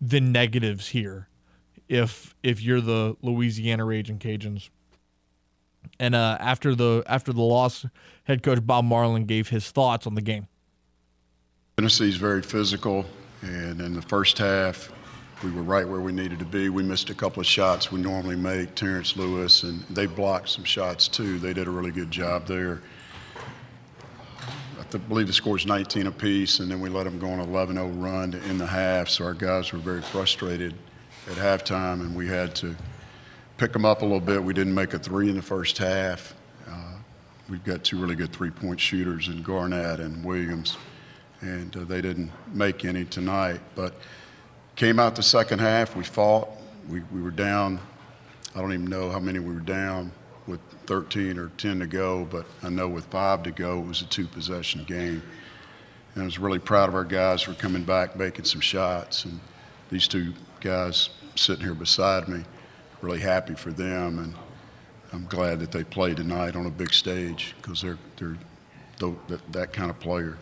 than 0.00 0.32
negatives 0.32 0.88
here 0.88 1.28
if 1.88 2.34
if 2.42 2.60
you're 2.60 2.80
the 2.80 3.16
Louisiana 3.22 3.84
Raging 3.84 4.18
Cajuns. 4.18 4.70
And 5.98 6.14
uh, 6.14 6.36
after 6.40 6.74
the 6.74 7.02
after 7.06 7.32
the 7.32 7.42
loss, 7.42 7.86
head 8.24 8.42
coach 8.42 8.64
Bob 8.64 8.84
Marlin 8.84 9.24
gave 9.24 9.48
his 9.48 9.70
thoughts 9.70 10.06
on 10.06 10.14
the 10.14 10.20
game. 10.20 10.46
Tennessee's 11.76 12.16
very 12.16 12.42
physical, 12.42 13.06
and 13.42 13.80
in 13.80 13.94
the 13.94 14.02
first 14.02 14.38
half, 14.38 14.90
we 15.42 15.50
were 15.50 15.62
right 15.62 15.88
where 15.88 16.00
we 16.00 16.12
needed 16.12 16.38
to 16.40 16.44
be. 16.44 16.68
We 16.68 16.82
missed 16.82 17.10
a 17.10 17.14
couple 17.14 17.40
of 17.40 17.46
shots 17.46 17.92
we 17.92 18.00
normally 18.00 18.36
make, 18.36 18.74
Terrence 18.74 19.16
Lewis, 19.16 19.62
and 19.62 19.82
they 19.90 20.06
blocked 20.06 20.48
some 20.48 20.64
shots 20.64 21.08
too. 21.08 21.38
They 21.38 21.52
did 21.52 21.68
a 21.68 21.70
really 21.70 21.92
good 21.92 22.10
job 22.10 22.46
there. 22.46 22.82
I 24.94 24.98
believe 24.98 25.26
the 25.26 25.32
score 25.32 25.58
score's 25.58 25.66
19 25.66 26.06
apiece, 26.06 26.60
and 26.60 26.70
then 26.70 26.80
we 26.80 26.88
let 26.88 27.04
them 27.04 27.18
go 27.18 27.28
on 27.28 27.40
an 27.40 27.48
11-0 27.48 28.02
run 28.02 28.32
to 28.32 28.38
end 28.44 28.58
the 28.58 28.66
half. 28.66 29.08
So 29.08 29.24
our 29.24 29.34
guys 29.34 29.72
were 29.72 29.78
very 29.78 30.00
frustrated 30.00 30.74
at 31.30 31.36
halftime, 31.36 32.00
and 32.00 32.16
we 32.16 32.26
had 32.26 32.54
to 32.56 32.74
pick 33.58 33.72
them 33.72 33.84
up 33.84 34.00
a 34.02 34.04
little 34.04 34.20
bit. 34.20 34.42
We 34.42 34.54
didn't 34.54 34.74
make 34.74 34.94
a 34.94 34.98
three 34.98 35.28
in 35.28 35.36
the 35.36 35.42
first 35.42 35.76
half. 35.76 36.34
Uh, 36.66 36.94
we've 37.50 37.64
got 37.64 37.84
two 37.84 37.98
really 37.98 38.14
good 38.14 38.32
three-point 38.32 38.80
shooters 38.80 39.28
in 39.28 39.42
Garnett 39.42 40.00
and 40.00 40.24
Williams 40.24 40.76
and 41.40 41.76
uh, 41.76 41.84
they 41.84 42.00
didn't 42.00 42.30
make 42.52 42.84
any 42.84 43.04
tonight. 43.04 43.60
But 43.74 43.94
came 44.76 44.98
out 44.98 45.16
the 45.16 45.22
second 45.22 45.60
half, 45.60 45.96
we 45.96 46.04
fought. 46.04 46.48
We, 46.88 47.00
we 47.12 47.20
were 47.20 47.30
down, 47.30 47.80
I 48.54 48.60
don't 48.60 48.72
even 48.72 48.86
know 48.86 49.10
how 49.10 49.20
many 49.20 49.38
we 49.38 49.54
were 49.54 49.60
down 49.60 50.12
13 50.88 51.38
or 51.38 51.50
10 51.58 51.80
to 51.80 51.86
go, 51.86 52.24
but 52.30 52.46
I 52.62 52.70
know 52.70 52.88
with 52.88 53.04
five 53.04 53.42
to 53.42 53.50
go, 53.50 53.78
it 53.78 53.86
was 53.86 54.00
a 54.00 54.06
two 54.06 54.26
possession 54.26 54.84
game. 54.84 55.22
And 56.14 56.22
I 56.22 56.24
was 56.24 56.38
really 56.38 56.58
proud 56.58 56.88
of 56.88 56.94
our 56.94 57.04
guys 57.04 57.42
for 57.42 57.52
coming 57.52 57.84
back, 57.84 58.16
making 58.16 58.46
some 58.46 58.62
shots. 58.62 59.26
And 59.26 59.38
these 59.90 60.08
two 60.08 60.32
guys 60.60 61.10
sitting 61.34 61.62
here 61.62 61.74
beside 61.74 62.26
me, 62.26 62.42
really 63.02 63.20
happy 63.20 63.54
for 63.54 63.70
them. 63.70 64.18
And 64.18 64.34
I'm 65.12 65.26
glad 65.26 65.60
that 65.60 65.72
they 65.72 65.84
played 65.84 66.16
tonight 66.16 66.56
on 66.56 66.64
a 66.64 66.70
big 66.70 66.94
stage 66.94 67.54
because 67.60 67.82
they're, 67.82 67.98
they're 68.16 68.38
that, 69.28 69.52
that 69.52 69.72
kind 69.74 69.90
of 69.90 70.00
player. 70.00 70.38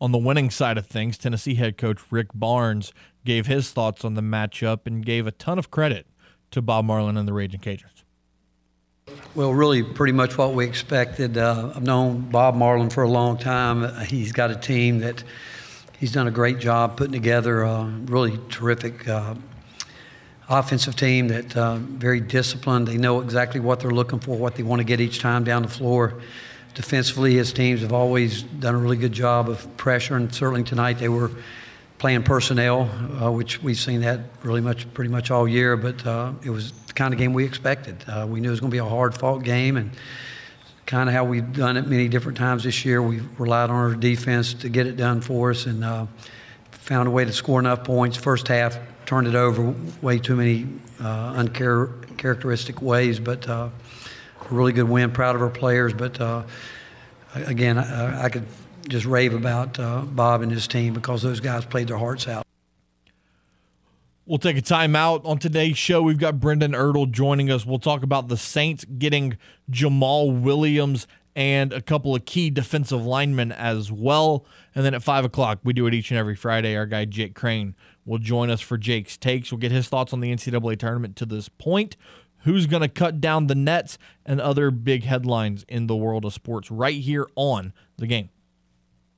On 0.00 0.12
the 0.12 0.18
winning 0.18 0.50
side 0.50 0.78
of 0.78 0.86
things, 0.86 1.18
Tennessee 1.18 1.56
head 1.56 1.76
coach 1.76 2.00
Rick 2.10 2.28
Barnes 2.32 2.92
gave 3.24 3.46
his 3.46 3.72
thoughts 3.72 4.04
on 4.04 4.14
the 4.14 4.22
matchup 4.22 4.86
and 4.86 5.04
gave 5.04 5.26
a 5.26 5.32
ton 5.32 5.58
of 5.58 5.72
credit 5.72 6.06
to 6.52 6.62
Bob 6.62 6.84
Marlin 6.84 7.16
and 7.16 7.26
the 7.26 7.32
Raging 7.32 7.60
Cajuns. 7.60 7.95
Well, 9.36 9.52
really, 9.52 9.82
pretty 9.82 10.14
much 10.14 10.36
what 10.38 10.54
we 10.54 10.64
expected. 10.64 11.36
Uh, 11.36 11.70
I've 11.76 11.82
known 11.82 12.22
Bob 12.22 12.54
Marlin 12.56 12.90
for 12.90 13.02
a 13.02 13.08
long 13.08 13.38
time. 13.38 13.84
Uh, 13.84 14.00
He's 14.00 14.32
got 14.32 14.50
a 14.50 14.56
team 14.56 15.00
that 15.00 15.22
he's 16.00 16.10
done 16.10 16.26
a 16.26 16.30
great 16.30 16.58
job 16.58 16.96
putting 16.96 17.12
together 17.12 17.62
a 17.62 17.84
really 18.06 18.40
terrific 18.48 19.06
uh, 19.06 19.34
offensive 20.48 20.96
team 20.96 21.28
that 21.28 21.56
uh, 21.56 21.76
very 21.76 22.18
disciplined. 22.18 22.88
They 22.88 22.96
know 22.96 23.20
exactly 23.20 23.60
what 23.60 23.78
they're 23.78 23.90
looking 23.90 24.18
for, 24.18 24.36
what 24.38 24.54
they 24.54 24.62
want 24.62 24.80
to 24.80 24.84
get 24.84 25.00
each 25.00 25.20
time 25.20 25.44
down 25.44 25.62
the 25.62 25.68
floor. 25.68 26.14
Defensively, 26.74 27.34
his 27.34 27.52
teams 27.52 27.82
have 27.82 27.92
always 27.92 28.42
done 28.42 28.74
a 28.74 28.78
really 28.78 28.96
good 28.96 29.12
job 29.12 29.48
of 29.48 29.76
pressure, 29.76 30.16
and 30.16 30.34
certainly 30.34 30.64
tonight 30.64 30.98
they 30.98 31.10
were 31.10 31.30
playing 31.98 32.22
personnel, 32.22 32.90
uh, 33.22 33.30
which 33.30 33.62
we've 33.62 33.78
seen 33.78 34.02
that 34.02 34.20
really 34.42 34.60
much, 34.60 34.92
pretty 34.92 35.10
much 35.10 35.30
all 35.30 35.48
year. 35.48 35.76
But 35.76 36.06
uh, 36.06 36.32
it 36.44 36.50
was 36.50 36.72
the 36.72 36.92
kind 36.92 37.14
of 37.14 37.18
game 37.18 37.32
we 37.32 37.44
expected. 37.44 38.04
Uh, 38.06 38.26
we 38.28 38.40
knew 38.40 38.48
it 38.48 38.50
was 38.50 38.60
going 38.60 38.70
to 38.70 38.74
be 38.74 38.78
a 38.78 38.84
hard-fought 38.84 39.42
game, 39.44 39.76
and 39.76 39.90
kind 40.84 41.08
of 41.08 41.14
how 41.14 41.24
we've 41.24 41.52
done 41.52 41.76
it 41.76 41.86
many 41.86 42.08
different 42.08 42.38
times 42.38 42.64
this 42.64 42.84
year. 42.84 43.02
We've 43.02 43.40
relied 43.40 43.70
on 43.70 43.76
our 43.76 43.94
defense 43.94 44.54
to 44.54 44.68
get 44.68 44.86
it 44.86 44.96
done 44.96 45.20
for 45.20 45.50
us, 45.50 45.66
and 45.66 45.82
uh, 45.82 46.06
found 46.70 47.08
a 47.08 47.10
way 47.10 47.24
to 47.24 47.32
score 47.32 47.60
enough 47.60 47.82
points. 47.84 48.16
First 48.16 48.48
half, 48.48 48.78
turned 49.06 49.26
it 49.26 49.34
over 49.34 49.74
way 50.02 50.18
too 50.18 50.36
many 50.36 50.66
uh, 51.02 51.34
uncharacteristic 51.36 52.82
ways, 52.82 53.18
but 53.18 53.48
uh, 53.48 53.70
a 54.50 54.54
really 54.54 54.72
good 54.72 54.88
win. 54.88 55.10
Proud 55.12 55.34
of 55.34 55.42
our 55.42 55.50
players, 55.50 55.94
but 55.94 56.20
again, 57.34 57.78
I, 57.78 58.24
I 58.24 58.28
could 58.28 58.46
just 58.88 59.06
rave 59.06 59.34
about 59.34 59.78
uh, 59.78 60.02
Bob 60.02 60.42
and 60.42 60.50
his 60.50 60.66
team 60.66 60.94
because 60.94 61.22
those 61.22 61.40
guys 61.40 61.64
played 61.64 61.88
their 61.88 61.98
hearts 61.98 62.28
out. 62.28 62.44
We'll 64.26 64.38
take 64.38 64.58
a 64.58 64.62
timeout 64.62 65.24
on 65.24 65.38
today's 65.38 65.78
show. 65.78 66.02
We've 66.02 66.18
got 66.18 66.40
Brendan 66.40 66.72
Ertl 66.72 67.10
joining 67.10 67.48
us. 67.50 67.64
We'll 67.64 67.78
talk 67.78 68.02
about 68.02 68.26
the 68.26 68.36
Saints 68.36 68.84
getting 68.84 69.38
Jamaal 69.70 70.40
Williams 70.40 71.06
and 71.36 71.72
a 71.72 71.80
couple 71.80 72.14
of 72.14 72.24
key 72.24 72.50
defensive 72.50 73.04
linemen 73.04 73.52
as 73.52 73.92
well. 73.92 74.44
And 74.74 74.84
then 74.84 74.94
at 74.94 75.02
5 75.02 75.26
o'clock, 75.26 75.60
we 75.62 75.72
do 75.72 75.86
it 75.86 75.94
each 75.94 76.10
and 76.10 76.18
every 76.18 76.34
Friday. 76.34 76.74
Our 76.76 76.86
guy 76.86 77.04
Jake 77.04 77.36
Crane 77.36 77.76
will 78.04 78.18
join 78.18 78.50
us 78.50 78.60
for 78.60 78.76
Jake's 78.76 79.16
Takes. 79.16 79.52
We'll 79.52 79.60
get 79.60 79.70
his 79.70 79.88
thoughts 79.88 80.12
on 80.12 80.20
the 80.20 80.34
NCAA 80.34 80.78
tournament 80.78 81.14
to 81.16 81.26
this 81.26 81.48
point, 81.48 81.96
who's 82.38 82.66
going 82.66 82.82
to 82.82 82.88
cut 82.88 83.20
down 83.20 83.46
the 83.46 83.54
nets, 83.54 83.98
and 84.24 84.40
other 84.40 84.70
big 84.70 85.04
headlines 85.04 85.64
in 85.68 85.86
the 85.86 85.96
world 85.96 86.24
of 86.24 86.32
sports 86.32 86.70
right 86.70 87.00
here 87.00 87.28
on 87.36 87.72
the 87.98 88.06
game. 88.06 88.30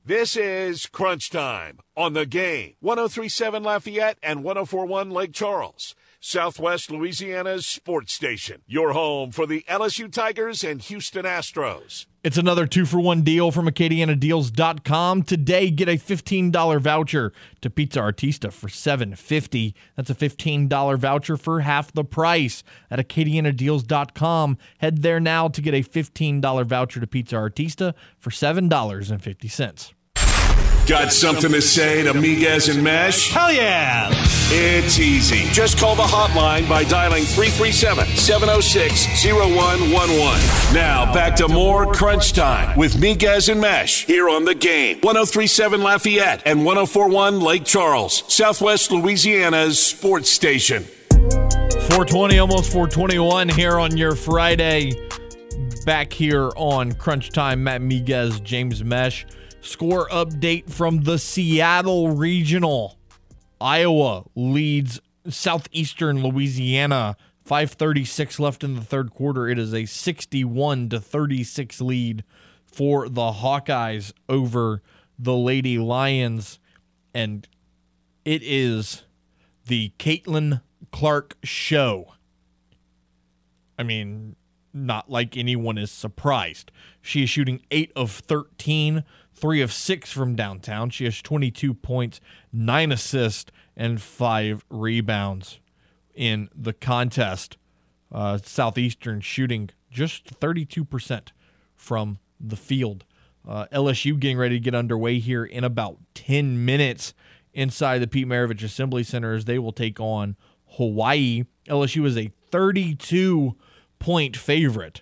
This 0.09 0.35
is 0.35 0.87
Crunch 0.87 1.29
Time 1.29 1.81
on 1.95 2.13
the 2.13 2.25
game. 2.25 2.73
1037 2.79 3.61
Lafayette 3.61 4.17
and 4.23 4.43
1041 4.43 5.11
Lake 5.11 5.33
Charles. 5.33 5.93
Southwest 6.19 6.89
Louisiana's 6.89 7.67
sports 7.67 8.13
station. 8.13 8.63
Your 8.65 8.93
home 8.93 9.29
for 9.29 9.45
the 9.45 9.63
LSU 9.69 10.11
Tigers 10.11 10.63
and 10.63 10.81
Houston 10.81 11.25
Astros. 11.25 12.07
It's 12.23 12.39
another 12.39 12.65
two 12.65 12.87
for 12.87 12.99
one 12.99 13.21
deal 13.21 13.51
from 13.51 13.67
AcadianaDeals.com. 13.67 15.21
Today, 15.21 15.69
get 15.69 15.87
a 15.87 15.97
$15 15.97 16.81
voucher 16.81 17.31
to 17.61 17.69
Pizza 17.69 17.99
Artista 17.99 18.51
for 18.51 18.67
$7.50. 18.67 19.75
That's 19.95 20.09
a 20.09 20.15
$15 20.15 20.97
voucher 20.97 21.37
for 21.37 21.59
half 21.59 21.93
the 21.93 22.03
price 22.03 22.63
at 22.89 22.97
AcadianaDeals.com. 22.97 24.57
Head 24.79 25.03
there 25.03 25.19
now 25.19 25.49
to 25.49 25.61
get 25.61 25.75
a 25.75 25.83
$15 25.83 26.65
voucher 26.65 26.99
to 26.99 27.05
Pizza 27.05 27.35
Artista 27.35 27.93
for 28.17 28.31
$7.50. 28.31 29.93
Got 30.89 31.13
something 31.13 31.51
to 31.51 31.61
say 31.61 32.01
to 32.01 32.13
Miguez 32.13 32.67
and 32.67 32.83
Meche? 32.83 33.29
Hell 33.29 33.53
yeah! 33.53 34.09
It's 34.51 34.97
easy. 34.97 35.43
Just 35.53 35.77
call 35.77 35.95
the 35.95 36.01
hotline 36.01 36.67
by 36.67 36.83
dialing 36.83 37.25
337 37.25 38.07
706 38.15 39.23
0111. 39.23 40.73
Now, 40.73 41.13
back 41.13 41.35
to 41.35 41.47
more 41.47 41.93
Crunch 41.93 42.33
Time 42.33 42.75
with 42.75 42.95
Miguez 42.95 43.49
and 43.49 43.61
Meche 43.61 44.05
here 44.05 44.29
on 44.29 44.45
the 44.45 44.55
game. 44.55 44.95
1037 45.01 45.83
Lafayette 45.83 46.41
and 46.47 46.65
1041 46.65 47.39
Lake 47.39 47.65
Charles, 47.65 48.23
Southwest 48.27 48.91
Louisiana's 48.91 49.77
sports 49.77 50.31
station. 50.31 50.85
420, 51.11 52.39
almost 52.39 52.71
421 52.71 53.49
here 53.49 53.77
on 53.77 53.95
your 53.95 54.15
Friday. 54.15 55.07
Back 55.85 56.11
here 56.11 56.49
on 56.55 56.93
Crunch 56.93 57.29
Time, 57.29 57.63
Matt 57.63 57.81
Miguez, 57.81 58.41
James 58.41 58.81
Meche. 58.81 59.25
Score 59.61 60.07
update 60.09 60.69
from 60.69 61.03
the 61.03 61.19
Seattle 61.19 62.11
Regional. 62.11 62.97
Iowa 63.59 64.23
leads 64.35 65.01
Southeastern 65.27 66.23
Louisiana. 66.23 67.17
536 67.43 68.39
left 68.39 68.63
in 68.63 68.75
the 68.75 68.81
third 68.81 69.11
quarter. 69.11 69.47
It 69.47 69.59
is 69.59 69.73
a 69.73 69.85
61 69.85 70.89
to 70.89 70.99
36 70.99 71.81
lead 71.81 72.23
for 72.63 73.09
the 73.09 73.31
Hawkeyes 73.31 74.13
over 74.29 74.81
the 75.17 75.35
Lady 75.35 75.77
Lions. 75.77 76.59
And 77.13 77.47
it 78.23 78.41
is 78.43 79.03
the 79.65 79.91
Caitlin 79.99 80.61
Clark 80.91 81.37
show. 81.43 82.13
I 83.77 83.83
mean, 83.83 84.35
not 84.73 85.09
like 85.09 85.35
anyone 85.35 85.77
is 85.77 85.91
surprised. 85.91 86.71
She 87.01 87.23
is 87.23 87.29
shooting 87.29 87.61
8 87.71 87.91
of 87.95 88.11
13, 88.11 89.03
3 89.39 89.61
of 89.61 89.71
6 89.71 90.11
from 90.11 90.35
downtown. 90.35 90.89
She 90.89 91.05
has 91.05 91.21
22 91.21 91.73
points, 91.73 92.19
9 92.51 92.91
assists, 92.91 93.51
and 93.75 94.01
5 94.01 94.65
rebounds 94.69 95.59
in 96.13 96.49
the 96.55 96.73
contest. 96.73 97.57
Uh, 98.11 98.37
Southeastern 98.37 99.21
shooting 99.21 99.69
just 99.89 100.39
32% 100.39 101.29
from 101.75 102.19
the 102.39 102.57
field. 102.57 103.05
Uh, 103.47 103.65
LSU 103.71 104.19
getting 104.19 104.37
ready 104.37 104.55
to 104.55 104.63
get 104.63 104.75
underway 104.75 105.19
here 105.19 105.45
in 105.45 105.63
about 105.63 105.97
10 106.13 106.65
minutes 106.65 107.13
inside 107.53 107.99
the 107.99 108.07
Pete 108.07 108.27
Maravich 108.27 108.63
Assembly 108.63 109.03
Center 109.03 109.33
as 109.33 109.45
they 109.45 109.57
will 109.57 109.71
take 109.71 109.99
on 109.99 110.35
Hawaii. 110.71 111.45
LSU 111.67 112.05
is 112.05 112.17
a 112.17 112.31
32 112.51 113.55
point 113.97 114.37
favorite 114.37 115.01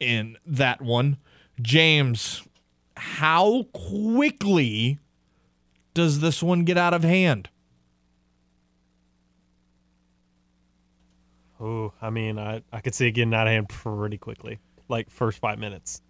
in 0.00 0.36
that 0.46 0.80
one. 0.80 1.18
James, 1.60 2.42
how 2.96 3.64
quickly 3.72 4.98
does 5.94 6.20
this 6.20 6.42
one 6.42 6.64
get 6.64 6.76
out 6.76 6.94
of 6.94 7.02
hand? 7.02 7.48
Oh, 11.60 11.92
I 12.02 12.10
mean, 12.10 12.38
I, 12.38 12.62
I 12.72 12.80
could 12.80 12.94
see 12.94 13.06
it 13.06 13.12
getting 13.12 13.32
out 13.34 13.46
of 13.46 13.52
hand 13.52 13.68
pretty 13.68 14.18
quickly. 14.18 14.58
Like 14.88 15.10
first 15.10 15.38
five 15.38 15.58
minutes. 15.58 16.02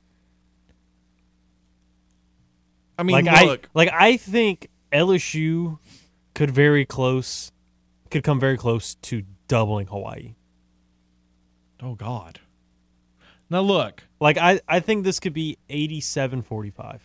I 2.99 3.03
mean, 3.03 3.25
like 3.25 3.47
look, 3.47 3.65
I 3.67 3.69
like 3.75 3.91
I 3.93 4.17
think 4.17 4.69
LSU 4.93 5.79
could 6.35 6.51
very 6.51 6.85
close 6.85 7.53
could 8.11 8.23
come 8.23 8.41
very 8.41 8.57
close 8.57 8.95
to 8.97 9.23
doubling 9.49 9.87
Hawaii. 9.89 10.35
oh 11.83 11.95
God. 11.95 12.41
Now 13.51 13.61
look, 13.61 14.05
Like 14.23 14.39
I, 14.39 14.61
I 14.69 14.79
think 14.79 15.03
this 15.03 15.19
could 15.19 15.33
be 15.33 15.59
87-45. 15.69 17.01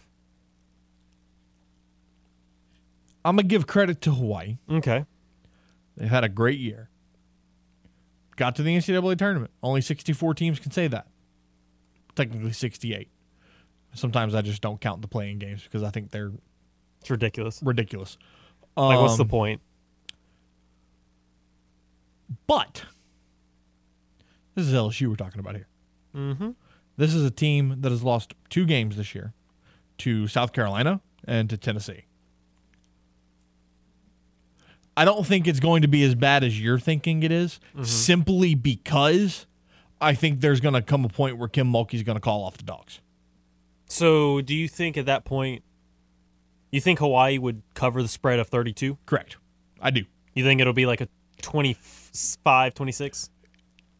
I'm 3.25 3.35
gonna 3.35 3.43
give 3.43 3.65
credit 3.65 4.01
to 4.01 4.11
Hawaii. 4.11 4.57
Okay. 4.69 5.03
They've 5.97 6.07
had 6.09 6.23
a 6.23 6.29
great 6.29 6.59
year. 6.59 6.89
Got 8.35 8.55
to 8.57 8.61
the 8.63 8.77
NCAA 8.77 9.17
tournament. 9.17 9.49
Only 9.63 9.81
64 9.81 10.35
teams 10.35 10.59
can 10.59 10.71
say 10.71 10.87
that. 10.89 11.07
Technically 12.15 12.51
68. 12.53 13.09
Sometimes 13.95 14.35
I 14.35 14.43
just 14.43 14.61
don't 14.61 14.79
count 14.79 15.01
the 15.01 15.07
playing 15.07 15.39
games 15.39 15.63
because 15.63 15.81
I 15.81 15.89
think 15.89 16.11
they're 16.11 16.31
It's 17.01 17.09
ridiculous. 17.09 17.59
ridiculous. 17.63 18.19
Like 18.77 18.99
what's 19.01 19.17
the 19.17 19.23
Um, 19.23 19.29
point? 19.29 19.61
But 22.45 22.83
this 24.53 24.67
is 24.67 24.73
LSU 24.73 25.07
we're 25.09 25.15
talking 25.15 25.39
about 25.39 25.55
here. 25.55 25.67
Mm-hmm. 26.15 26.51
This 26.97 27.13
is 27.13 27.23
a 27.23 27.31
team 27.31 27.77
that 27.79 27.91
has 27.91 28.03
lost 28.03 28.33
two 28.49 28.65
games 28.65 28.97
this 28.97 29.13
year 29.13 29.33
to 29.99 30.27
South 30.27 30.51
Carolina 30.51 31.01
and 31.25 31.49
to 31.49 31.57
Tennessee. 31.57 32.05
I 34.95 35.05
don't 35.05 35.25
think 35.25 35.47
it's 35.47 35.59
going 35.59 35.83
to 35.83 35.87
be 35.87 36.03
as 36.03 36.15
bad 36.15 36.43
as 36.43 36.59
you're 36.59 36.79
thinking 36.79 37.21
it 37.21 37.31
is, 37.31 37.59
mm-hmm. 37.73 37.83
simply 37.83 38.55
because 38.55 39.45
I 40.01 40.15
think 40.15 40.41
there's 40.41 40.59
going 40.59 40.73
to 40.73 40.81
come 40.81 41.05
a 41.05 41.09
point 41.09 41.37
where 41.37 41.47
Kim 41.47 41.71
Mulkey's 41.71 42.01
going 42.01 42.15
to 42.15 42.21
call 42.21 42.43
off 42.43 42.57
the 42.57 42.63
dogs. 42.63 42.99
So, 43.85 44.41
do 44.41 44.55
you 44.55 44.67
think 44.67 44.97
at 44.97 45.05
that 45.05 45.23
point 45.23 45.63
you 46.71 46.81
think 46.81 46.97
Hawaii 46.97 47.37
would 47.37 47.61
cover 47.75 48.01
the 48.01 48.09
spread 48.09 48.39
of 48.39 48.47
32? 48.47 48.97
Correct. 49.05 49.37
I 49.79 49.91
do. 49.91 50.03
You 50.33 50.43
think 50.43 50.59
it'll 50.61 50.73
be 50.73 50.87
like 50.87 51.01
a 51.01 51.07
25 51.43 52.73
26? 52.73 53.29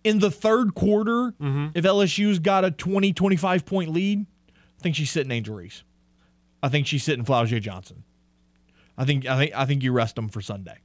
In 0.08 0.20
the 0.20 0.32
third 0.32 0.74
quarter, 0.74 1.34
mm-hmm. 1.42 1.68
if 1.74 1.84
LSU's 1.84 2.40
got 2.40 2.64
a 2.64 2.72
20, 2.72 3.12
25 3.12 3.66
point 3.66 3.90
lead, 3.90 4.26
I 4.48 4.82
think 4.82 4.96
she's 4.96 5.12
sitting 5.12 5.32
Angel 5.34 5.54
Reese. 5.54 5.84
I 6.64 6.70
think 6.70 6.88
she's 6.88 7.04
sitting 7.04 7.26
Flau'jae 7.26 7.60
Johnson. 7.60 8.04
I 8.98 9.04
think 9.04 9.26
I 9.26 9.38
think 9.38 9.52
I 9.54 9.66
think 9.66 9.84
you 9.84 9.92
rest 9.92 10.16
them 10.16 10.30
for 10.30 10.40
Sunday. 10.40 10.78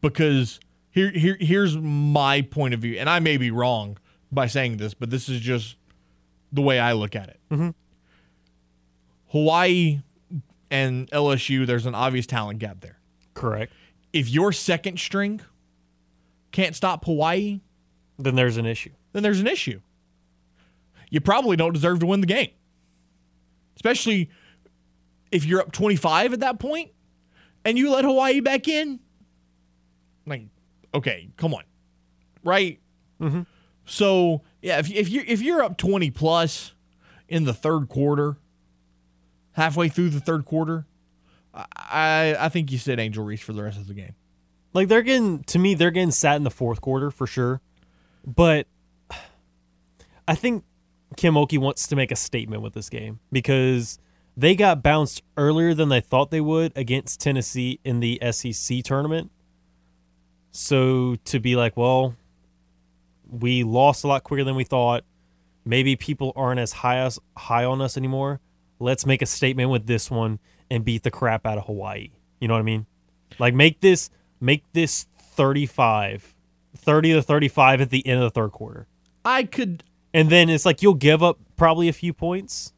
Because 0.00 0.58
here 0.90 1.10
here 1.10 1.36
here's 1.38 1.76
my 1.76 2.42
point 2.42 2.74
of 2.74 2.80
view, 2.80 2.96
and 2.98 3.08
I 3.08 3.20
may 3.20 3.36
be 3.36 3.52
wrong 3.52 3.98
by 4.32 4.48
saying 4.48 4.78
this, 4.78 4.92
but 4.92 5.10
this 5.10 5.28
is 5.28 5.40
just 5.40 5.76
the 6.52 6.62
way 6.62 6.80
I 6.80 6.92
look 6.92 7.14
at 7.14 7.28
it. 7.28 7.40
Mm-hmm. 7.52 7.70
Hawaii 9.28 10.00
and 10.72 11.08
LSU, 11.12 11.64
there's 11.68 11.86
an 11.86 11.94
obvious 11.94 12.26
talent 12.26 12.58
gap 12.58 12.80
there. 12.80 12.98
Correct. 13.34 13.72
If 14.12 14.28
your 14.28 14.52
second 14.52 14.98
string 14.98 15.40
can't 16.50 16.74
stop 16.74 17.04
Hawaii, 17.04 17.60
Then 18.18 18.34
there's 18.34 18.56
an 18.56 18.66
issue. 18.66 18.92
then 19.12 19.22
there's 19.22 19.40
an 19.40 19.46
issue. 19.46 19.80
You 21.10 21.20
probably 21.20 21.56
don't 21.56 21.72
deserve 21.72 22.00
to 22.00 22.06
win 22.06 22.20
the 22.20 22.26
game. 22.26 22.50
Especially 23.76 24.30
if 25.30 25.44
you're 25.44 25.60
up 25.60 25.72
25 25.72 26.32
at 26.32 26.40
that 26.40 26.58
point 26.58 26.90
and 27.64 27.76
you 27.76 27.90
let 27.90 28.04
Hawaii 28.04 28.40
back 28.40 28.68
in. 28.68 29.00
Like, 30.26 30.42
okay, 30.94 31.28
come 31.36 31.54
on. 31.54 31.62
Right? 32.42 32.80
Mm-hmm. 33.20 33.42
So, 33.84 34.42
yeah, 34.62 34.78
if, 34.78 34.90
if, 34.90 35.08
you're, 35.08 35.24
if 35.26 35.42
you're 35.42 35.62
up 35.62 35.76
20 35.76 36.10
plus 36.10 36.74
in 37.28 37.44
the 37.44 37.54
third 37.54 37.88
quarter, 37.88 38.36
halfway 39.52 39.88
through 39.88 40.10
the 40.10 40.20
third 40.20 40.44
quarter, 40.44 40.86
I, 41.54 42.36
I 42.38 42.48
think 42.48 42.72
you 42.72 42.78
sit 42.78 42.98
Angel 42.98 43.24
Reese 43.24 43.40
for 43.40 43.52
the 43.52 43.62
rest 43.62 43.78
of 43.78 43.86
the 43.86 43.94
game. 43.94 44.14
Like 44.74 44.88
they're 44.88 45.02
getting 45.02 45.42
to 45.44 45.58
me, 45.58 45.74
they're 45.74 45.90
getting 45.90 46.10
sat 46.10 46.36
in 46.36 46.42
the 46.42 46.50
fourth 46.50 46.82
quarter 46.82 47.10
for 47.10 47.26
sure. 47.26 47.62
But 48.26 48.66
I 50.26 50.34
think 50.34 50.64
Kim 51.16 51.34
Mulkey 51.34 51.58
wants 51.58 51.86
to 51.88 51.96
make 51.96 52.10
a 52.10 52.16
statement 52.16 52.62
with 52.62 52.74
this 52.74 52.90
game 52.90 53.20
because 53.30 53.98
they 54.36 54.54
got 54.54 54.82
bounced 54.82 55.22
earlier 55.36 55.72
than 55.72 55.88
they 55.88 56.00
thought 56.00 56.30
they 56.30 56.40
would 56.40 56.72
against 56.76 57.20
Tennessee 57.20 57.80
in 57.84 58.00
the 58.00 58.20
SEC 58.32 58.82
tournament. 58.82 59.30
So 60.50 61.16
to 61.26 61.38
be 61.38 61.54
like, 61.56 61.76
well, 61.76 62.16
we 63.28 63.62
lost 63.62 64.04
a 64.04 64.08
lot 64.08 64.24
quicker 64.24 64.44
than 64.44 64.56
we 64.56 64.64
thought. 64.64 65.04
Maybe 65.64 65.96
people 65.96 66.32
aren't 66.36 66.60
as 66.60 66.72
high 66.72 66.98
as 66.98 67.18
high 67.36 67.64
on 67.64 67.80
us 67.80 67.96
anymore. 67.96 68.40
Let's 68.78 69.06
make 69.06 69.22
a 69.22 69.26
statement 69.26 69.70
with 69.70 69.86
this 69.86 70.10
one 70.10 70.38
and 70.70 70.84
beat 70.84 71.02
the 71.02 71.10
crap 71.10 71.46
out 71.46 71.58
of 71.58 71.66
Hawaii. 71.66 72.10
You 72.40 72.48
know 72.48 72.54
what 72.54 72.60
I 72.60 72.64
mean? 72.64 72.86
Like 73.38 73.54
make 73.54 73.80
this 73.80 74.10
make 74.40 74.64
this 74.72 75.06
35 75.18 76.34
30 76.76 77.14
to 77.14 77.22
35 77.22 77.80
at 77.80 77.90
the 77.90 78.06
end 78.06 78.22
of 78.22 78.24
the 78.24 78.30
third 78.30 78.52
quarter. 78.52 78.86
I 79.24 79.44
could 79.44 79.82
And 80.14 80.30
then 80.30 80.48
it's 80.48 80.64
like 80.64 80.82
you'll 80.82 80.94
give 80.94 81.22
up 81.22 81.38
probably 81.56 81.88
a 81.88 81.92
few 81.92 82.12
points 82.12 82.72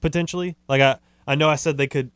potentially. 0.00 0.56
Like 0.68 0.80
I 0.80 0.98
I 1.26 1.34
know 1.34 1.48
I 1.48 1.56
said 1.56 1.76
they 1.76 1.86
could 1.86 2.10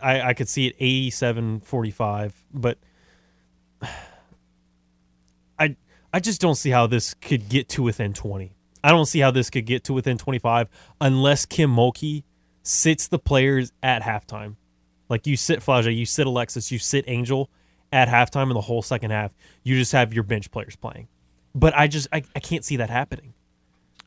I 0.00 0.20
I 0.20 0.34
could 0.34 0.48
see 0.48 0.66
it 0.66 0.76
87 0.78 1.60
45, 1.60 2.44
but 2.52 2.78
I 5.58 5.76
I 6.12 6.20
just 6.20 6.40
don't 6.40 6.54
see 6.54 6.70
how 6.70 6.86
this 6.86 7.14
could 7.14 7.48
get 7.48 7.68
to 7.70 7.82
within 7.82 8.12
20. 8.12 8.52
I 8.84 8.90
don't 8.90 9.06
see 9.06 9.20
how 9.20 9.30
this 9.30 9.50
could 9.50 9.66
get 9.66 9.84
to 9.84 9.92
within 9.92 10.16
25 10.16 10.68
unless 11.00 11.44
Kim 11.44 11.74
Mulkey 11.74 12.22
sits 12.62 13.08
the 13.08 13.18
players 13.18 13.72
at 13.82 14.02
halftime. 14.02 14.56
Like 15.08 15.26
you 15.26 15.36
sit 15.36 15.60
Flau'jae, 15.60 15.96
you 15.96 16.06
sit 16.06 16.26
Alexis, 16.26 16.70
you 16.70 16.78
sit 16.78 17.04
Angel 17.08 17.50
at 17.96 18.08
halftime 18.08 18.48
in 18.48 18.54
the 18.54 18.60
whole 18.60 18.82
second 18.82 19.10
half. 19.10 19.32
You 19.62 19.78
just 19.78 19.92
have 19.92 20.12
your 20.12 20.22
bench 20.22 20.50
players 20.50 20.76
playing. 20.76 21.08
But 21.54 21.74
I 21.74 21.86
just 21.86 22.08
I, 22.12 22.22
I 22.34 22.40
can't 22.40 22.62
see 22.62 22.76
that 22.76 22.90
happening. 22.90 23.32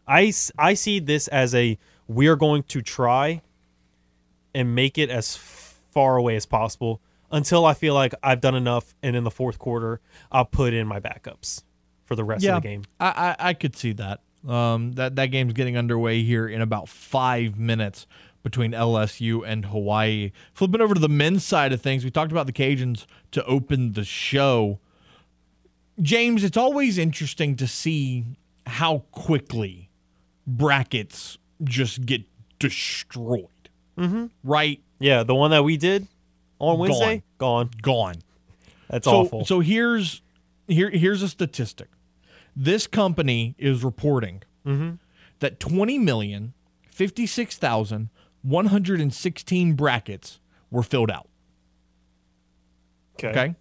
I, 0.07 0.31
I 0.57 0.75
see 0.75 0.99
this 0.99 1.27
as 1.27 1.55
a 1.55 1.77
we 2.07 2.27
are 2.27 2.35
going 2.35 2.63
to 2.63 2.81
try 2.83 3.41
and 4.53 4.75
make 4.75 4.99
it 4.99 5.09
as 5.09 5.35
far 5.35 6.17
away 6.17 6.35
as 6.35 6.45
possible 6.45 7.01
until 7.31 7.65
I 7.65 7.73
feel 7.73 7.95
like 7.95 8.13
I've 8.21 8.41
done 8.41 8.55
enough 8.55 8.93
and 9.01 9.15
in 9.15 9.23
the 9.23 9.31
fourth 9.31 9.57
quarter 9.57 10.01
I'll 10.31 10.45
put 10.45 10.73
in 10.73 10.87
my 10.87 10.99
backups 10.99 11.63
for 12.05 12.15
the 12.15 12.23
rest 12.23 12.45
of 12.45 12.61
the 12.61 12.67
game. 12.67 12.83
I, 12.99 13.35
I 13.39 13.49
I 13.49 13.53
could 13.53 13.75
see 13.75 13.93
that. 13.93 14.21
Um, 14.47 14.93
that 14.93 15.15
that 15.15 15.27
game's 15.27 15.53
getting 15.53 15.77
underway 15.77 16.21
here 16.21 16.47
in 16.47 16.61
about 16.61 16.89
five 16.89 17.57
minutes 17.57 18.05
between 18.43 18.71
LSU 18.71 19.43
and 19.45 19.65
Hawaii. 19.65 20.31
Flipping 20.53 20.81
over 20.81 20.93
to 20.93 20.99
the 20.99 21.09
men's 21.09 21.45
side 21.45 21.73
of 21.73 21.81
things, 21.81 22.03
we 22.03 22.11
talked 22.11 22.31
about 22.31 22.45
the 22.45 22.53
Cajuns 22.53 23.05
to 23.31 23.43
open 23.45 23.93
the 23.93 24.03
show. 24.03 24.79
James, 26.01 26.43
it's 26.43 26.57
always 26.57 26.97
interesting 26.97 27.55
to 27.57 27.67
see 27.67 28.25
how 28.65 28.99
quickly 29.11 29.89
brackets 30.47 31.37
just 31.63 32.05
get 32.05 32.23
destroyed. 32.59 33.47
Mm-hmm. 33.97 34.27
Right? 34.43 34.81
Yeah, 34.99 35.23
the 35.23 35.35
one 35.35 35.51
that 35.51 35.63
we 35.63 35.77
did 35.77 36.07
on 36.59 36.79
Wednesday, 36.79 37.23
gone. 37.37 37.69
Gone. 37.81 38.15
That's 38.89 39.05
so, 39.05 39.21
awful. 39.21 39.45
So 39.45 39.59
here's 39.59 40.21
here 40.67 40.89
here's 40.89 41.21
a 41.21 41.29
statistic. 41.29 41.89
This 42.55 42.87
company 42.87 43.55
is 43.57 43.83
reporting 43.83 44.43
Mm-hmm. 44.65 44.95
that 45.39 45.59
20 45.59 45.97
million 45.99 46.53
56,116 48.43 49.73
brackets 49.73 50.39
were 50.71 50.83
filled 50.83 51.11
out. 51.11 51.27
Okay. 53.21 53.55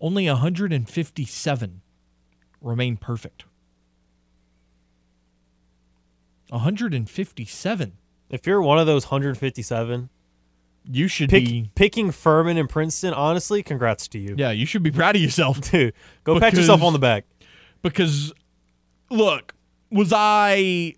Only 0.00 0.26
157 0.26 1.80
remain 2.60 2.96
perfect. 2.96 3.44
157. 6.50 7.92
If 8.28 8.46
you're 8.46 8.60
one 8.62 8.78
of 8.78 8.86
those 8.86 9.06
157, 9.06 10.08
You 10.84 11.08
should 11.08 11.30
pick, 11.30 11.44
be 11.44 11.70
picking 11.74 12.10
Furman 12.10 12.56
and 12.56 12.68
Princeton, 12.68 13.14
honestly, 13.14 13.62
congrats 13.62 14.08
to 14.08 14.18
you. 14.18 14.34
Yeah, 14.36 14.50
you 14.50 14.66
should 14.66 14.82
be 14.82 14.90
proud 14.90 15.16
of 15.16 15.22
yourself. 15.22 15.60
Dude, 15.70 15.94
go 16.24 16.38
pat 16.38 16.54
yourself 16.54 16.82
on 16.82 16.92
the 16.92 16.98
back. 16.98 17.24
because 17.82 18.32
look, 19.10 19.54
was 19.90 20.12
I 20.14 20.94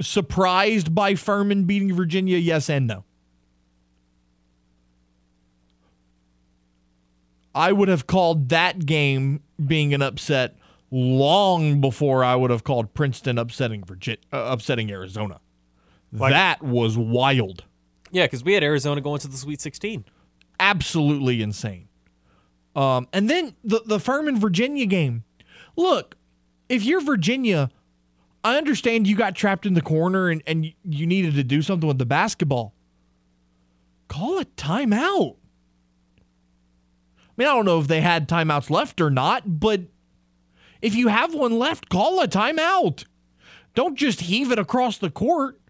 surprised 0.00 0.94
by 0.94 1.14
Furman 1.14 1.64
beating 1.64 1.94
Virginia? 1.94 2.38
Yes 2.38 2.68
and 2.70 2.86
no. 2.86 3.04
I 7.54 7.72
would 7.72 7.88
have 7.88 8.06
called 8.06 8.48
that 8.50 8.86
game 8.86 9.42
being 9.64 9.92
an 9.92 10.02
upset 10.02 10.56
long 10.90 11.80
before 11.80 12.24
I 12.24 12.36
would 12.36 12.50
have 12.50 12.64
called 12.64 12.94
Princeton 12.94 13.38
upsetting 13.38 13.84
Virginia, 13.84 14.20
uh, 14.32 14.46
upsetting 14.50 14.90
Arizona. 14.90 15.40
Like- 16.12 16.32
that 16.32 16.62
was 16.62 16.96
wild. 16.96 17.64
Yeah, 18.12 18.26
because 18.26 18.42
we 18.42 18.54
had 18.54 18.64
Arizona 18.64 19.00
going 19.00 19.20
to 19.20 19.28
the 19.28 19.36
Sweet 19.36 19.60
16. 19.60 20.04
absolutely 20.58 21.40
insane. 21.42 21.88
Um, 22.76 23.08
and 23.12 23.28
then 23.30 23.54
the 23.64 23.80
the 23.84 23.98
Furman 23.98 24.38
Virginia 24.38 24.86
game. 24.86 25.24
Look, 25.76 26.16
if 26.68 26.84
you're 26.84 27.00
Virginia, 27.00 27.70
I 28.42 28.56
understand 28.56 29.06
you 29.06 29.16
got 29.16 29.34
trapped 29.34 29.66
in 29.66 29.74
the 29.74 29.82
corner 29.82 30.28
and, 30.28 30.42
and 30.46 30.72
you- 30.84 31.06
needed 31.06 31.34
to 31.34 31.44
do 31.44 31.62
something 31.62 31.86
with 31.86 31.98
the 31.98 32.06
basketball. 32.06 32.74
Call 34.08 34.38
a 34.38 34.44
timeout. 34.44 35.36
I 36.18 37.32
mean, 37.36 37.48
I 37.48 37.54
don't 37.54 37.64
know 37.64 37.80
if 37.80 37.86
they 37.88 38.00
had 38.00 38.28
timeouts 38.28 38.70
left 38.70 39.00
or 39.00 39.10
not, 39.10 39.60
but 39.60 39.82
if 40.82 40.94
you 40.94 41.08
have 41.08 41.34
one 41.34 41.58
left, 41.58 41.88
call 41.88 42.20
a 42.20 42.28
timeout. 42.28 43.04
Don't 43.74 43.96
just 43.96 44.22
heave 44.22 44.50
it 44.50 44.58
across 44.58 44.98
the 44.98 45.10
court. 45.10 45.60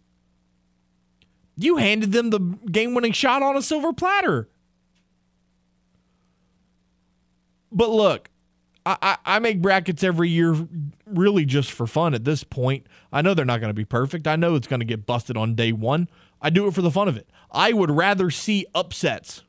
You 1.56 1.76
handed 1.76 2.12
them 2.12 2.30
the 2.30 2.38
game 2.70 2.94
winning 2.94 3.12
shot 3.12 3.42
on 3.42 3.56
a 3.56 3.62
silver 3.62 3.92
platter. 3.92 4.48
But 7.70 7.90
look, 7.90 8.29
I, 8.86 9.18
I, 9.24 9.38
make 9.40 9.60
brackets 9.60 10.02
every 10.02 10.30
year 10.30 10.56
really 11.06 11.44
just 11.44 11.70
for 11.70 11.86
fun 11.86 12.14
at 12.14 12.24
this 12.24 12.44
point. 12.44 12.86
I 13.12 13.20
know 13.20 13.34
they're 13.34 13.44
not 13.44 13.60
going 13.60 13.70
to 13.70 13.74
be 13.74 13.84
perfect. 13.84 14.26
I 14.26 14.36
know 14.36 14.54
it's 14.54 14.66
going 14.66 14.80
to 14.80 14.86
get 14.86 15.06
busted 15.06 15.36
on 15.36 15.54
day 15.54 15.72
one. 15.72 16.08
I 16.40 16.50
do 16.50 16.66
it 16.66 16.74
for 16.74 16.80
the 16.82 16.90
fun 16.90 17.06
of 17.06 17.16
it. 17.16 17.28
I 17.50 17.72
would 17.72 17.90
rather 17.90 18.30
see 18.30 18.66
upsets 18.74 19.42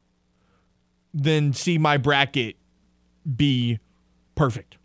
than 1.13 1.53
see 1.53 1.77
my 1.77 1.97
bracket 1.97 2.57
be 3.35 3.79
perfect. 4.35 4.77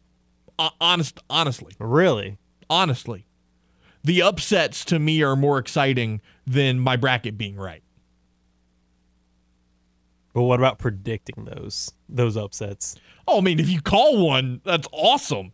Uh, 0.58 0.70
honest, 0.80 1.20
honestly, 1.28 1.74
Really? 1.78 2.38
honestly, 2.70 3.26
the 4.02 4.22
upsets 4.22 4.84
to 4.86 4.98
me 4.98 5.22
are 5.22 5.36
more 5.36 5.58
exciting 5.58 6.20
than 6.46 6.78
my 6.78 6.96
bracket 6.96 7.36
being 7.36 7.56
right. 7.56 7.82
But 10.36 10.42
what 10.42 10.60
about 10.60 10.78
predicting 10.78 11.46
those 11.46 11.94
those 12.10 12.36
upsets? 12.36 12.94
Oh, 13.26 13.38
I 13.38 13.40
mean, 13.40 13.58
if 13.58 13.70
you 13.70 13.80
call 13.80 14.22
one, 14.26 14.60
that's 14.66 14.86
awesome. 14.92 15.52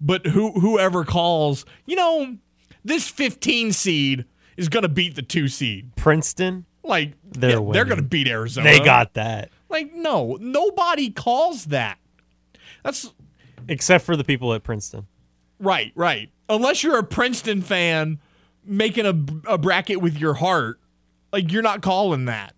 But 0.00 0.24
who 0.24 0.52
whoever 0.52 1.04
calls, 1.04 1.66
you 1.84 1.96
know, 1.96 2.36
this 2.84 3.08
15 3.08 3.72
seed 3.72 4.24
is 4.56 4.68
going 4.68 4.84
to 4.84 4.88
beat 4.88 5.16
the 5.16 5.22
2 5.22 5.48
seed. 5.48 5.96
Princeton, 5.96 6.64
Like 6.84 7.14
They're 7.24 7.60
yeah, 7.60 7.72
they're 7.72 7.84
going 7.84 7.96
to 7.96 8.04
beat 8.04 8.28
Arizona. 8.28 8.70
they 8.70 8.78
got 8.78 9.14
that. 9.14 9.50
Like 9.68 9.92
no, 9.92 10.38
nobody 10.40 11.10
calls 11.10 11.64
that. 11.64 11.98
That's 12.84 13.12
Except 13.66 14.04
for 14.04 14.14
the 14.16 14.22
people 14.22 14.54
at 14.54 14.62
Princeton. 14.62 15.08
right, 15.58 15.90
right. 15.96 16.30
Unless 16.48 16.84
you're 16.84 16.98
a 16.98 17.02
Princeton 17.02 17.62
fan 17.62 18.20
making 18.64 19.06
a, 19.06 19.54
a 19.54 19.58
bracket 19.58 20.00
with 20.00 20.16
your 20.18 20.34
heart, 20.34 20.78
like 21.32 21.50
you're 21.50 21.62
not 21.62 21.82
calling 21.82 22.26
that. 22.26 22.54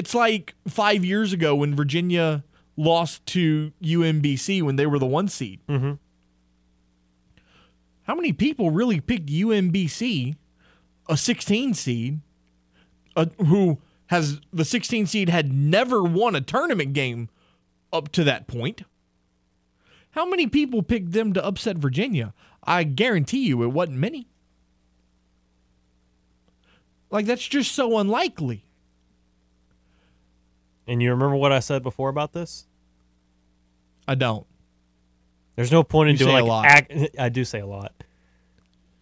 It's 0.00 0.14
like 0.14 0.54
5 0.66 1.04
years 1.04 1.34
ago 1.34 1.54
when 1.56 1.76
Virginia 1.76 2.42
lost 2.74 3.26
to 3.26 3.70
UMBC 3.82 4.62
when 4.62 4.76
they 4.76 4.86
were 4.86 4.98
the 4.98 5.04
1 5.04 5.28
seed. 5.28 5.60
Mhm. 5.68 5.98
How 8.04 8.14
many 8.14 8.32
people 8.32 8.70
really 8.70 8.98
picked 8.98 9.28
UMBC, 9.28 10.36
a 11.06 11.18
16 11.18 11.74
seed, 11.74 12.20
uh, 13.14 13.26
who 13.44 13.78
has 14.06 14.40
the 14.50 14.64
16 14.64 15.04
seed 15.04 15.28
had 15.28 15.52
never 15.52 16.02
won 16.02 16.34
a 16.34 16.40
tournament 16.40 16.94
game 16.94 17.28
up 17.92 18.10
to 18.12 18.24
that 18.24 18.46
point? 18.46 18.84
How 20.12 20.24
many 20.26 20.46
people 20.46 20.82
picked 20.82 21.12
them 21.12 21.34
to 21.34 21.44
upset 21.44 21.76
Virginia? 21.76 22.32
I 22.64 22.84
guarantee 22.84 23.44
you 23.46 23.62
it 23.62 23.66
wasn't 23.66 23.98
many. 23.98 24.28
Like, 27.10 27.26
that's 27.26 27.46
just 27.46 27.72
so 27.72 27.98
unlikely. 27.98 28.64
And 30.86 31.02
you 31.02 31.10
remember 31.10 31.36
what 31.36 31.52
I 31.52 31.60
said 31.60 31.82
before 31.82 32.08
about 32.08 32.32
this? 32.32 32.66
I 34.08 34.14
don't. 34.14 34.46
There's 35.56 35.70
no 35.72 35.82
point 35.84 36.10
in 36.10 36.14
You 36.14 36.18
doing 36.20 36.30
say 36.36 36.40
a 36.40 36.44
like 36.44 36.48
lot. 36.48 36.90
ac- 36.90 37.10
I 37.18 37.28
do 37.28 37.44
say 37.44 37.60
a 37.60 37.66
lot. 37.66 37.92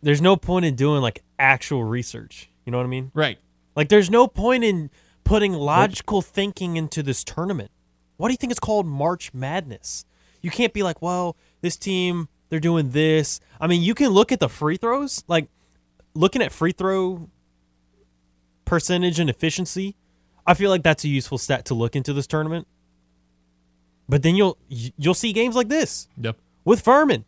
There's 0.03 0.21
no 0.21 0.37
point 0.37 0.65
in 0.65 0.75
doing 0.75 1.03
like 1.03 1.23
actual 1.39 1.85
research. 1.85 2.51
You 2.65 2.73
know 2.73 2.79
what 2.79 2.85
I 2.85 2.89
mean? 2.89 3.11
Right. 3.15 3.39
Like 3.75 3.89
there's 3.89 4.11
no 4.11 4.27
point 4.27 4.65
in 4.65 4.91
putting 5.25 5.53
logical 5.53 6.21
thinking 6.23 6.77
into 6.77 7.03
this 7.03 7.23
tournament. 7.25 7.71
Why 8.17 8.29
do 8.29 8.33
you 8.33 8.37
think 8.39 8.51
it's 8.51 8.61
called 8.61 8.87
March 8.87 9.33
Madness? 9.33 10.05
You 10.43 10.51
can't 10.51 10.73
be 10.73 10.83
like, 10.83 11.01
well, 11.01 11.37
this 11.61 11.77
team 11.77 12.29
they're 12.49 12.61
doing 12.61 12.91
this. 12.91 13.41
I 13.61 13.67
mean, 13.67 13.83
you 13.83 13.95
can 13.95 14.09
look 14.09 14.33
at 14.33 14.41
the 14.41 14.49
free 14.49 14.77
throws, 14.79 15.23
like 15.29 15.49
looking 16.15 16.43
at 16.43 16.51
free 16.51 16.73
throw 16.73 17.29
percentage 18.65 19.19
and 19.21 19.31
efficiency. 19.31 19.97
I 20.49 20.55
feel 20.55 20.71
like 20.71 20.83
that's 20.83 21.05
a 21.05 21.09
useful 21.09 21.39
stat 21.39 21.65
to 21.67 21.75
look 21.75 21.95
into 21.95 22.13
this 22.13 22.27
tournament. 22.27 22.67
But 24.09 24.23
then 24.23 24.35
you'll 24.35 24.57
you'll 24.69 25.15
see 25.15 25.33
games 25.33 25.55
like 25.55 25.69
this 25.69 26.09
Yep. 26.21 26.37
with 26.65 26.81
Furman, 26.81 27.25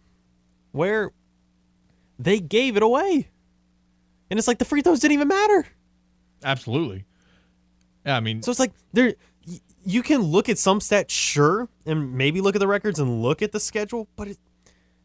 where 0.72 1.10
they 2.18 2.40
gave 2.40 2.76
it 2.76 2.82
away, 2.82 3.28
and 4.30 4.38
it's 4.38 4.48
like 4.48 4.58
the 4.58 4.64
free 4.64 4.80
throws 4.82 5.00
didn't 5.00 5.12
even 5.14 5.28
matter. 5.28 5.66
Absolutely. 6.42 7.04
Yeah, 8.06 8.16
I 8.16 8.20
mean, 8.20 8.42
So 8.42 8.50
it's 8.50 8.58
like 8.60 8.72
there, 8.94 9.14
you 9.84 10.02
can 10.02 10.22
look 10.22 10.48
at 10.48 10.56
some 10.56 10.78
stats, 10.80 11.10
sure, 11.10 11.68
and 11.84 12.14
maybe 12.14 12.40
look 12.40 12.56
at 12.56 12.60
the 12.60 12.66
records 12.66 12.98
and 12.98 13.20
look 13.22 13.42
at 13.42 13.52
the 13.52 13.60
schedule, 13.60 14.08
but 14.16 14.28
it, 14.28 14.38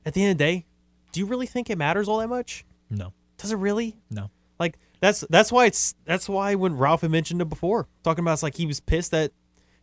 at 0.06 0.13
the 0.13 0.23
end 0.23 0.32
of 0.32 0.38
the 0.38 0.43
day, 0.45 0.65
do 1.12 1.19
you 1.19 1.25
really 1.25 1.45
think 1.45 1.69
it 1.69 1.78
matters 1.78 2.08
all 2.08 2.19
that 2.19 2.30
much? 2.30 2.63
no, 2.89 3.12
Does 3.38 3.51
it 3.51 3.58
really? 3.58 3.97
no. 4.10 4.30
Like 4.59 4.77
that's 5.01 5.21
that's 5.29 5.51
why 5.51 5.65
it's 5.65 5.95
that's 6.05 6.29
why 6.29 6.55
when 6.55 6.77
Ralph 6.77 7.01
had 7.01 7.11
mentioned 7.11 7.41
it 7.41 7.49
before, 7.49 7.87
talking 8.03 8.23
about 8.23 8.33
it's 8.33 8.43
like 8.43 8.55
he 8.55 8.65
was 8.65 8.79
pissed 8.79 9.11
that 9.11 9.31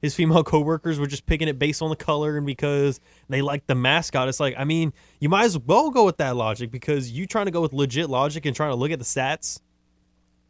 his 0.02 0.14
female 0.14 0.44
coworkers 0.44 0.98
were 0.98 1.06
just 1.06 1.26
picking 1.26 1.48
it 1.48 1.58
based 1.58 1.80
on 1.80 1.88
the 1.88 1.96
color 1.96 2.36
and 2.36 2.44
because 2.44 3.00
they 3.28 3.40
liked 3.40 3.68
the 3.68 3.74
mascot. 3.74 4.28
It's 4.28 4.40
like, 4.40 4.54
I 4.58 4.64
mean, 4.64 4.92
you 5.20 5.28
might 5.28 5.44
as 5.44 5.58
well 5.58 5.90
go 5.90 6.04
with 6.04 6.18
that 6.18 6.36
logic 6.36 6.70
because 6.70 7.10
you 7.10 7.26
trying 7.26 7.46
to 7.46 7.52
go 7.52 7.60
with 7.60 7.72
legit 7.72 8.10
logic 8.10 8.44
and 8.44 8.54
trying 8.54 8.72
to 8.72 8.76
look 8.76 8.90
at 8.90 8.98
the 8.98 9.04
stats, 9.04 9.60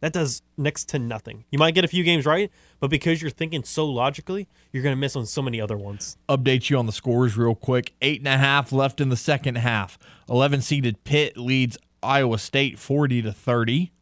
that 0.01 0.13
does 0.13 0.43
next 0.57 0.89
to 0.89 0.99
nothing. 0.99 1.45
You 1.53 1.61
might 1.61 1.75
get 1.77 1.85
a 1.85 1.89
few 1.89 2.03
games 2.03 2.27
right, 2.27 2.51
but 2.81 2.91
because 2.91 3.23
you're 3.23 3.31
thinking 3.31 3.63
so 3.63 3.87
logically, 3.87 4.49
you're 4.73 4.83
going 4.83 4.97
to 4.97 5.01
miss 5.01 5.15
on 5.15 5.27
so 5.27 5.43
many 5.43 5.61
other 5.61 5.77
ones. 5.77 6.17
Update 6.29 6.71
you 6.71 6.79
on 6.79 6.87
the 6.87 6.93
scores 6.93 7.37
real 7.37 7.55
quick. 7.55 7.95
Eight 8.03 8.19
and 8.19 8.27
a 8.27 8.37
half 8.37 8.73
left 8.73 9.01
in 9.01 9.11
the 9.11 9.17
second 9.17 9.57
half. 9.57 9.99
11 10.29 10.63
seeded 10.63 11.05
Pitt 11.05 11.37
leads 11.37 11.79
Iowa 12.03 12.39
State 12.39 12.81
40 12.81 13.23
to 13.23 13.33
30. 13.33 13.93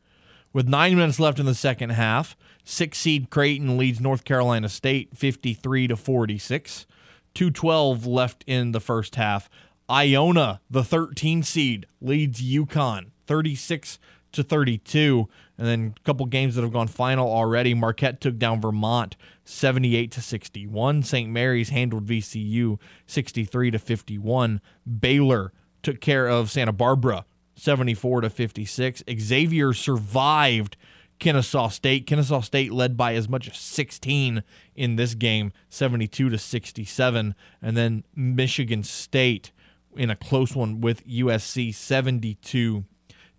With 0.53 0.69
nine 0.69 0.97
minutes 0.97 1.21
left 1.21 1.39
in 1.39 1.47
the 1.47 1.55
second 1.55 1.91
half, 1.91 2.37
six 2.65 2.99
seed 2.99 3.31
Creighton 3.31 3.79
leads 3.79 4.01
North 4.01 4.25
Carolina 4.25 4.69
State 4.69 5.17
53 5.17 5.89
to 5.89 5.97
46. 5.97 6.87
212 7.35 8.07
left 8.07 8.43
in 8.49 8.73
the 8.73 8.81
first 8.81 9.15
half. 9.15 9.49
Iona, 9.89 10.61
the 10.69 10.83
13 10.83 11.45
seed, 11.45 11.87
leads 12.01 12.43
UConn 12.43 13.11
36 13.27 14.01
to 14.33 14.43
32. 14.43 15.29
And 15.57 15.67
then 15.67 15.95
a 15.97 16.01
couple 16.05 16.27
games 16.27 16.57
that 16.57 16.63
have 16.63 16.73
gone 16.73 16.89
final 16.89 17.31
already. 17.31 17.73
Marquette 17.73 18.21
took 18.21 18.37
down 18.37 18.61
Vermont 18.61 19.17
78 19.45 20.11
to 20.13 20.21
61. 20.21 21.05
St. 21.05 21.31
Mary's 21.31 21.69
handled 21.69 22.07
VCU 22.07 22.79
63 23.07 23.71
to 23.71 23.79
51. 23.79 24.61
Baylor 24.99 25.53
took 25.83 26.01
care 26.01 26.29
of 26.29 26.51
Santa 26.51 26.73
Barbara 26.73 27.25
74 27.61 28.23
to 28.23 28.31
56. 28.31 29.03
Xavier 29.19 29.73
survived 29.73 30.77
Kennesaw 31.19 31.69
State. 31.69 32.07
Kennesaw 32.07 32.41
State 32.41 32.73
led 32.73 32.97
by 32.97 33.15
as 33.15 33.29
much 33.29 33.49
as 33.49 33.59
16 33.59 34.43
in 34.75 34.97
this 34.97 35.15
game, 35.15 35.53
72 35.69 36.31
to 36.31 36.39
67. 36.39 37.35
And 37.61 37.77
then 37.77 38.05
Michigan 38.17 38.83
State 38.83 39.53
in 39.97 40.11
a 40.11 40.17
close 40.17 40.57
one 40.57 40.81
with 40.81 41.07
USC 41.07 41.75
72 41.75 42.85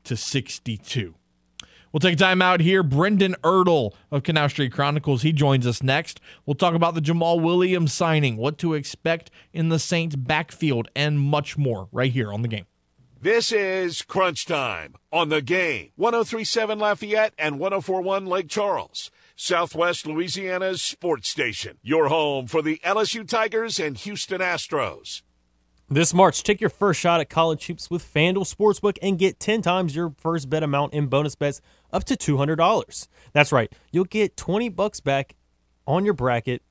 to 0.03 0.17
62. 0.17 1.15
We'll 1.91 1.99
take 1.99 2.17
time 2.17 2.41
out 2.41 2.61
here. 2.61 2.83
Brendan 2.83 3.35
Ertle 3.43 3.93
of 4.11 4.23
Canal 4.23 4.47
Street 4.47 4.71
Chronicles, 4.71 5.23
he 5.23 5.33
joins 5.33 5.67
us 5.67 5.83
next. 5.83 6.21
We'll 6.45 6.55
talk 6.55 6.73
about 6.73 6.95
the 6.95 7.01
Jamaal 7.01 7.41
Williams 7.41 7.91
signing, 7.91 8.37
what 8.37 8.57
to 8.59 8.75
expect 8.75 9.29
in 9.51 9.67
the 9.67 9.79
Saints 9.79 10.15
backfield, 10.15 10.87
and 10.95 11.19
much 11.19 11.57
more 11.57 11.89
right 11.91 12.11
here 12.11 12.31
on 12.31 12.43
the 12.43 12.47
game. 12.47 12.65
This 13.23 13.51
is 13.51 14.01
Crunch 14.01 14.47
Time 14.47 14.95
on 15.13 15.29
the 15.29 15.43
game. 15.43 15.91
1037 15.95 16.79
Lafayette 16.79 17.35
and 17.37 17.59
1041 17.59 18.25
Lake 18.25 18.47
Charles. 18.49 19.11
Southwest 19.35 20.07
Louisiana's 20.07 20.81
sports 20.81 21.29
station. 21.29 21.77
Your 21.83 22.07
home 22.07 22.47
for 22.47 22.63
the 22.63 22.81
LSU 22.83 23.27
Tigers 23.27 23.79
and 23.79 23.95
Houston 23.95 24.41
Astros. 24.41 25.21
This 25.87 26.15
March, 26.15 26.41
take 26.41 26.59
your 26.59 26.71
first 26.71 26.99
shot 26.99 27.21
at 27.21 27.29
college 27.29 27.67
hoops 27.67 27.91
with 27.91 28.03
FanDuel 28.11 28.51
Sportsbook 28.51 28.97
and 29.03 29.19
get 29.19 29.39
10 29.39 29.61
times 29.61 29.95
your 29.95 30.15
first 30.17 30.49
bet 30.49 30.63
amount 30.63 30.95
in 30.95 31.05
bonus 31.05 31.35
bets 31.35 31.61
up 31.93 32.03
to 32.05 32.15
$200. 32.17 33.07
That's 33.33 33.51
right. 33.51 33.71
You'll 33.91 34.05
get 34.05 34.35
20 34.35 34.69
bucks 34.69 34.99
back 34.99 35.35
on 35.85 36.05
your 36.05 36.15
bracket 36.15 36.63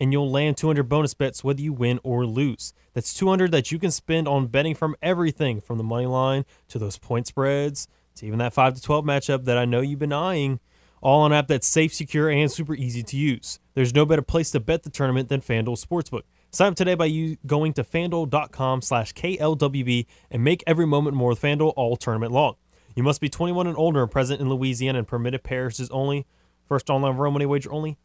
and 0.00 0.12
you'll 0.12 0.30
land 0.30 0.56
200 0.56 0.84
bonus 0.84 1.14
bets 1.14 1.42
whether 1.42 1.60
you 1.60 1.72
win 1.72 2.00
or 2.02 2.26
lose. 2.26 2.72
That's 2.94 3.14
200 3.14 3.50
that 3.52 3.72
you 3.72 3.78
can 3.78 3.90
spend 3.90 4.28
on 4.28 4.46
betting 4.46 4.74
from 4.74 4.96
everything 5.02 5.60
from 5.60 5.78
the 5.78 5.84
money 5.84 6.06
line 6.06 6.44
to 6.68 6.78
those 6.78 6.98
point 6.98 7.26
spreads 7.26 7.88
to 8.16 8.26
even 8.26 8.38
that 8.38 8.52
5 8.52 8.74
to 8.74 8.82
12 8.82 9.04
matchup 9.04 9.44
that 9.44 9.58
I 9.58 9.64
know 9.64 9.80
you've 9.80 9.98
been 9.98 10.12
eyeing. 10.12 10.60
All 11.00 11.20
on 11.20 11.32
an 11.32 11.38
app 11.38 11.46
that's 11.46 11.68
safe, 11.68 11.94
secure, 11.94 12.28
and 12.28 12.50
super 12.50 12.74
easy 12.74 13.04
to 13.04 13.16
use. 13.16 13.60
There's 13.74 13.94
no 13.94 14.04
better 14.04 14.22
place 14.22 14.50
to 14.50 14.60
bet 14.60 14.82
the 14.82 14.90
tournament 14.90 15.28
than 15.28 15.40
FanDuel 15.40 15.84
Sportsbook. 15.84 16.22
Sign 16.50 16.72
up 16.72 16.76
today 16.76 16.94
by 16.96 17.04
you 17.04 17.36
going 17.46 17.72
to 17.74 17.84
fanduel.com 17.84 18.82
slash 18.82 19.12
KLWB 19.14 20.06
and 20.30 20.42
make 20.42 20.64
every 20.66 20.86
moment 20.86 21.14
more 21.14 21.30
with 21.30 21.42
FanDuel 21.42 21.74
all 21.76 21.96
tournament 21.96 22.32
long. 22.32 22.56
You 22.96 23.04
must 23.04 23.20
be 23.20 23.28
21 23.28 23.68
and 23.68 23.76
older 23.76 24.02
and 24.02 24.10
present 24.10 24.40
in 24.40 24.48
Louisiana 24.48 24.98
and 24.98 25.06
permitted 25.06 25.44
parishes 25.44 25.88
only. 25.90 26.26
First 26.66 26.90
online 26.90 27.16
real 27.16 27.30
money 27.30 27.46
wager 27.46 27.70
only. 27.70 27.96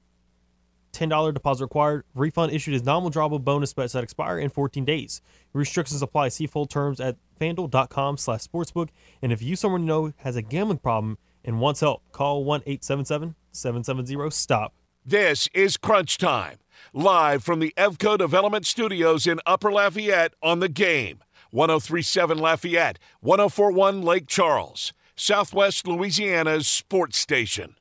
$10 0.93 1.33
deposit 1.33 1.65
required. 1.65 2.05
Refund 2.15 2.53
issued 2.53 2.75
as 2.75 2.83
nominal 2.83 3.11
drawable 3.11 3.43
bonus 3.43 3.73
bets 3.73 3.91
that 3.93 4.03
expire 4.03 4.37
in 4.39 4.49
14 4.49 4.85
days. 4.85 5.21
Restrictions 5.51 6.01
apply. 6.01 6.29
See 6.29 6.47
full 6.47 6.65
terms 6.65 7.01
at 7.01 7.17
fanduel.com 7.39 8.17
slash 8.17 8.41
sportsbook. 8.41 8.89
And 9.21 9.31
if 9.31 9.41
you 9.41 9.55
someone 9.55 9.81
you 9.81 9.87
know 9.87 10.13
has 10.17 10.35
a 10.35 10.41
gambling 10.41 10.79
problem 10.79 11.17
and 11.43 11.59
wants 11.59 11.81
help, 11.81 12.01
call 12.11 12.45
1-877-770-STOP. 12.45 14.73
This 15.05 15.49
is 15.53 15.75
Crunch 15.75 16.17
Time, 16.17 16.59
live 16.93 17.43
from 17.43 17.59
the 17.59 17.73
Evco 17.75 18.17
Development 18.17 18.65
Studios 18.65 19.27
in 19.27 19.41
Upper 19.45 19.69
Lafayette 19.69 20.33
on 20.41 20.61
the 20.61 20.69
game. 20.69 21.21
1037 21.51 22.37
Lafayette, 22.37 22.99
1041 23.19 24.01
Lake 24.01 24.27
Charles, 24.27 24.93
Southwest 25.15 25.87
Louisiana's 25.87 26.67
sports 26.67 27.19
station. 27.19 27.75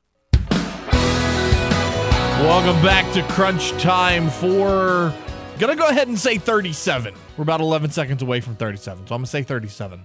Welcome 2.43 2.79
back 2.81 3.11
to 3.13 3.23
Crunch 3.23 3.71
Time 3.81 4.29
for. 4.29 5.13
Gonna 5.59 5.77
go 5.77 5.87
ahead 5.87 6.09
and 6.09 6.19
say 6.19 6.37
37. 6.37 7.13
We're 7.37 7.41
about 7.41 7.61
11 7.61 7.91
seconds 7.91 8.21
away 8.21 8.41
from 8.41 8.57
37, 8.57 9.07
so 9.07 9.15
I'm 9.15 9.19
gonna 9.19 9.27
say 9.27 9.43
37 9.43 10.03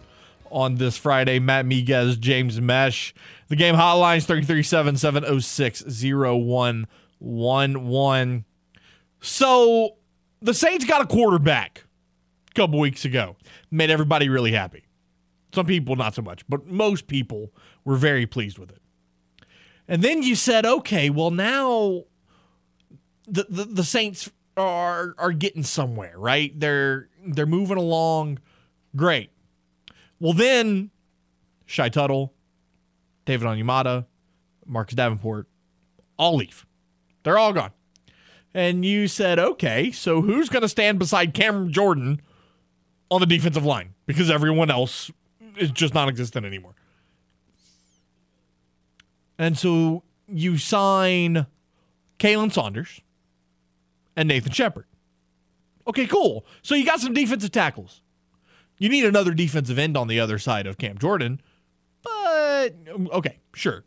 on 0.52 0.76
this 0.76 0.96
Friday. 0.96 1.40
Matt 1.40 1.66
Miguez, 1.66 2.16
James 2.20 2.60
Meche. 2.60 3.12
The 3.48 3.56
game 3.56 3.74
hotlines 3.74 4.24
337 4.24 4.98
706 4.98 5.82
0111. 5.82 8.44
So 9.20 9.96
the 10.40 10.54
Saints 10.54 10.84
got 10.84 11.02
a 11.02 11.06
quarterback 11.06 11.86
a 12.52 12.54
couple 12.54 12.78
weeks 12.78 13.04
ago. 13.04 13.34
Made 13.72 13.90
everybody 13.90 14.28
really 14.28 14.52
happy. 14.52 14.84
Some 15.52 15.66
people 15.66 15.96
not 15.96 16.14
so 16.14 16.22
much, 16.22 16.48
but 16.48 16.68
most 16.68 17.08
people 17.08 17.52
were 17.84 17.96
very 17.96 18.26
pleased 18.26 18.60
with 18.60 18.70
it. 18.70 18.80
And 19.88 20.02
then 20.02 20.22
you 20.22 20.36
said, 20.36 20.64
okay, 20.64 21.10
well 21.10 21.32
now 21.32 22.04
the, 23.28 23.46
the, 23.48 23.64
the 23.64 23.84
Saints 23.84 24.30
are 24.56 25.14
are 25.18 25.32
getting 25.32 25.62
somewhere, 25.62 26.14
right? 26.16 26.58
They're 26.58 27.08
they're 27.26 27.46
moving 27.46 27.76
along. 27.76 28.38
Great. 28.96 29.30
Well 30.18 30.32
then, 30.32 30.90
Shy 31.66 31.88
Tuttle, 31.88 32.32
David 33.24 33.46
Onyemata, 33.46 34.06
Marcus 34.66 34.94
Davenport, 34.94 35.46
all 36.18 36.36
leave. 36.36 36.66
They're 37.22 37.38
all 37.38 37.52
gone. 37.52 37.72
And 38.54 38.84
you 38.84 39.06
said, 39.06 39.38
okay, 39.38 39.92
so 39.92 40.22
who's 40.22 40.48
going 40.48 40.62
to 40.62 40.68
stand 40.68 40.98
beside 40.98 41.34
Cameron 41.34 41.72
Jordan 41.72 42.20
on 43.10 43.20
the 43.20 43.26
defensive 43.26 43.64
line? 43.64 43.94
Because 44.06 44.30
everyone 44.30 44.70
else 44.70 45.10
is 45.56 45.70
just 45.70 45.94
non 45.94 46.08
existent 46.08 46.46
anymore. 46.46 46.74
And 49.38 49.56
so 49.56 50.02
you 50.26 50.58
sign 50.58 51.46
Khalen 52.18 52.52
Saunders 52.52 53.00
and 54.18 54.28
Nathan 54.28 54.50
Shepard. 54.50 54.84
Okay, 55.86 56.06
cool. 56.06 56.44
So 56.62 56.74
you 56.74 56.84
got 56.84 57.00
some 57.00 57.14
defensive 57.14 57.52
tackles. 57.52 58.02
You 58.78 58.88
need 58.88 59.04
another 59.04 59.32
defensive 59.32 59.78
end 59.78 59.96
on 59.96 60.08
the 60.08 60.18
other 60.18 60.38
side 60.38 60.66
of 60.66 60.76
Cam 60.76 60.98
Jordan, 60.98 61.40
but 62.02 62.74
okay, 63.12 63.38
sure. 63.54 63.84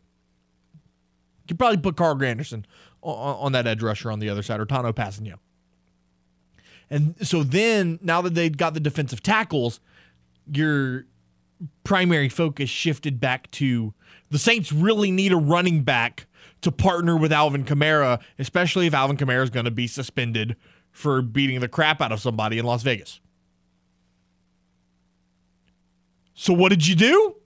You 1.42 1.48
could 1.48 1.58
probably 1.58 1.78
put 1.78 1.96
Carl 1.96 2.16
Granderson 2.16 2.64
on, 3.02 3.36
on 3.36 3.52
that 3.52 3.66
edge 3.66 3.82
rusher 3.82 4.10
on 4.10 4.20
the 4.20 4.30
other 4.30 4.42
side, 4.42 4.58
or 4.58 4.66
Tanoh 4.66 4.92
Kpassagnon. 4.92 5.38
And 6.90 7.14
so 7.26 7.42
then, 7.42 7.98
now 8.02 8.22
that 8.22 8.34
they've 8.34 8.56
got 8.56 8.74
the 8.74 8.80
defensive 8.80 9.22
tackles, 9.22 9.80
your 10.50 11.06
primary 11.84 12.28
focus 12.28 12.70
shifted 12.70 13.20
back 13.20 13.50
to 13.52 13.92
the 14.30 14.38
Saints 14.38 14.72
really 14.72 15.10
need 15.10 15.32
a 15.32 15.36
running 15.36 15.82
back 15.82 16.26
to 16.62 16.72
partner 16.72 17.16
with 17.16 17.32
Alvin 17.32 17.64
Kamara, 17.64 18.20
especially 18.38 18.86
if 18.86 18.94
Alvin 18.94 19.16
Kamara 19.16 19.42
is 19.42 19.50
going 19.50 19.64
to 19.64 19.70
be 19.70 19.86
suspended 19.86 20.56
for 20.90 21.22
beating 21.22 21.60
the 21.60 21.68
crap 21.68 22.00
out 22.00 22.12
of 22.12 22.20
somebody 22.20 22.58
in 22.58 22.64
Las 22.64 22.82
Vegas. 22.82 23.20
So 26.34 26.52
what 26.52 26.70
did 26.70 26.86
you 26.86 26.94
do? 26.94 27.36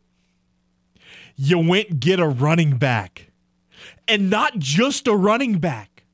You 1.35 1.59
went 1.59 2.01
get 2.01 2.21
a 2.21 2.29
running 2.29 2.79
back. 2.79 3.31
And 4.09 4.31
not 4.31 4.59
just 4.59 5.07
a 5.07 5.17
running 5.17 5.59
back. 5.59 6.05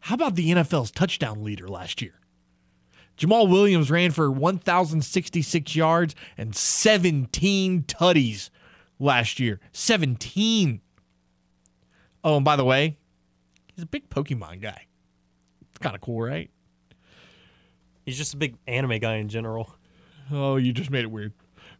How 0.00 0.14
about 0.14 0.36
the 0.36 0.50
NFL's 0.50 0.90
touchdown 0.90 1.42
leader 1.42 1.68
last 1.68 2.00
year? 2.00 2.14
Jamaal 3.18 3.48
Williams 3.48 3.90
ran 3.90 4.10
for 4.12 4.30
1,066 4.30 5.74
yards 5.74 6.14
and 6.36 6.54
17 6.54 7.82
tutties 7.82 8.50
last 8.98 9.40
year. 9.40 9.58
17. 9.72 10.80
Oh, 12.26 12.34
and 12.34 12.44
by 12.44 12.56
the 12.56 12.64
way, 12.64 12.96
he's 13.72 13.84
a 13.84 13.86
big 13.86 14.10
Pokemon 14.10 14.60
guy. 14.60 14.86
It's 15.60 15.78
kind 15.78 15.94
of 15.94 16.00
cool, 16.00 16.20
right? 16.20 16.50
He's 18.04 18.18
just 18.18 18.34
a 18.34 18.36
big 18.36 18.56
anime 18.66 18.98
guy 18.98 19.14
in 19.14 19.28
general. 19.28 19.72
Oh, 20.32 20.56
you 20.56 20.72
just 20.72 20.90
made 20.90 21.04
it 21.04 21.10
weird. 21.12 21.34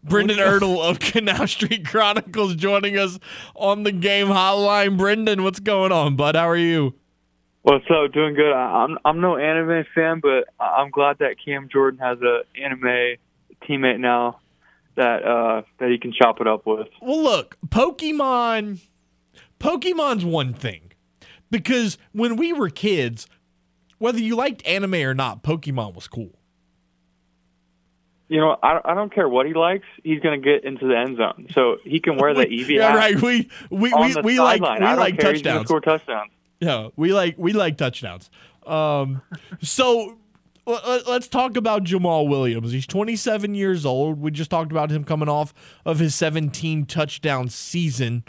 Brendan 0.04 0.36
Ertle 0.36 0.80
of 0.80 1.00
Canal 1.00 1.48
Street 1.48 1.84
Chronicles 1.84 2.54
joining 2.54 2.96
us 2.96 3.18
on 3.56 3.82
the 3.82 3.90
game 3.90 4.28
hotline. 4.28 4.96
Brendan, 4.96 5.42
what's 5.42 5.58
going 5.58 5.90
on, 5.90 6.14
bud? 6.14 6.36
How 6.36 6.48
are 6.48 6.56
you? 6.56 6.94
What's 7.62 7.86
up? 7.90 8.12
Doing 8.12 8.34
good. 8.34 8.52
I'm 8.52 8.98
I'm 9.04 9.20
no 9.20 9.36
anime 9.36 9.84
fan, 9.96 10.20
but 10.20 10.44
I'm 10.60 10.90
glad 10.90 11.18
that 11.18 11.38
Cam 11.44 11.68
Jordan 11.68 11.98
has 11.98 12.18
a 12.22 12.42
anime 12.56 13.16
teammate 13.68 13.98
now 13.98 14.38
that 14.94 15.24
uh, 15.24 15.62
that 15.80 15.90
he 15.90 15.98
can 15.98 16.12
chop 16.12 16.40
it 16.40 16.46
up 16.46 16.66
with. 16.66 16.86
Well, 17.02 17.20
look, 17.20 17.56
Pokemon. 17.66 18.78
Pokemon's 19.58 20.24
one 20.24 20.52
thing 20.54 20.92
because 21.50 21.98
when 22.12 22.36
we 22.36 22.52
were 22.52 22.68
kids, 22.68 23.26
whether 23.98 24.18
you 24.18 24.36
liked 24.36 24.66
anime 24.66 24.94
or 24.94 25.14
not, 25.14 25.42
Pokemon 25.42 25.94
was 25.94 26.08
cool. 26.08 26.38
You 28.28 28.40
know, 28.40 28.56
I, 28.60 28.80
I 28.84 28.94
don't 28.94 29.14
care 29.14 29.28
what 29.28 29.46
he 29.46 29.54
likes. 29.54 29.86
He's 30.02 30.20
going 30.20 30.40
to 30.40 30.44
get 30.44 30.64
into 30.64 30.88
the 30.88 30.98
end 30.98 31.16
zone, 31.16 31.46
so 31.52 31.76
he 31.84 32.00
can 32.00 32.16
wear 32.16 32.34
the 32.34 32.44
Eevee 32.46 32.70
yeah, 32.70 32.94
right. 32.94 33.20
We 33.20 33.48
we 33.70 33.94
we, 33.94 34.16
we 34.22 34.40
like 34.40 34.60
we. 34.60 34.66
I 34.66 34.94
like 34.94 35.18
care. 35.18 35.32
Touchdowns. 35.32 35.68
score 35.68 35.80
touchdowns. 35.80 36.32
Yeah, 36.60 36.88
we 36.96 37.12
like 37.12 37.36
we 37.38 37.52
like 37.52 37.76
touchdowns. 37.76 38.28
Um, 38.66 39.22
so 39.62 40.18
let's 40.66 41.28
talk 41.28 41.56
about 41.56 41.84
Jamaal 41.84 42.28
Williams. 42.28 42.72
He's 42.72 42.86
27 42.86 43.54
years 43.54 43.86
old. 43.86 44.20
We 44.20 44.32
just 44.32 44.50
talked 44.50 44.72
about 44.72 44.90
him 44.90 45.04
coming 45.04 45.28
off 45.28 45.54
of 45.84 46.00
his 46.00 46.16
17 46.16 46.86
touchdown 46.86 47.48
season 47.48 48.24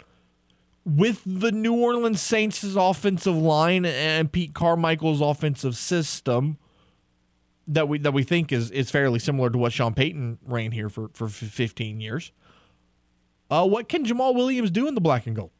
with 0.88 1.22
the 1.26 1.52
New 1.52 1.74
Orleans 1.74 2.20
Saints' 2.20 2.74
offensive 2.74 3.36
line 3.36 3.84
and 3.84 4.32
Pete 4.32 4.54
Carmichael's 4.54 5.20
offensive 5.20 5.76
system 5.76 6.56
that 7.66 7.88
we 7.88 7.98
that 7.98 8.12
we 8.12 8.22
think 8.22 8.50
is 8.50 8.70
is 8.70 8.90
fairly 8.90 9.18
similar 9.18 9.50
to 9.50 9.58
what 9.58 9.72
Sean 9.72 9.92
Payton 9.92 10.38
ran 10.46 10.72
here 10.72 10.88
for 10.88 11.10
for 11.12 11.28
15 11.28 12.00
years. 12.00 12.32
Uh, 13.50 13.66
what 13.66 13.88
can 13.88 14.04
Jamaal 14.04 14.34
Williams 14.34 14.70
do 14.70 14.88
in 14.88 14.94
the 14.94 15.00
black 15.00 15.26
and 15.26 15.36
gold? 15.36 15.50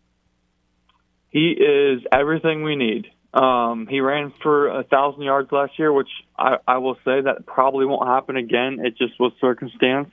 He 1.31 1.51
is 1.51 2.03
everything 2.11 2.63
we 2.63 2.77
need. 2.77 3.09
Um, 3.35 3.87
he 3.89 4.01
ran 4.01 4.33
for 4.43 4.69
a 4.69 4.85
thousand 4.85 5.23
yards 5.23 5.53
last 5.53 5.79
year, 5.79 5.93
which 5.93 6.09
I, 6.39 6.57
I 6.67 6.79
will 6.79 6.97
say 7.05 7.21
that 7.21 7.45
probably 7.47 7.85
won't 7.85 8.09
happen 8.09 8.37
again. 8.37 8.79
It 8.83 8.97
just 8.97 9.21
was 9.21 9.33
circumstance, 9.41 10.09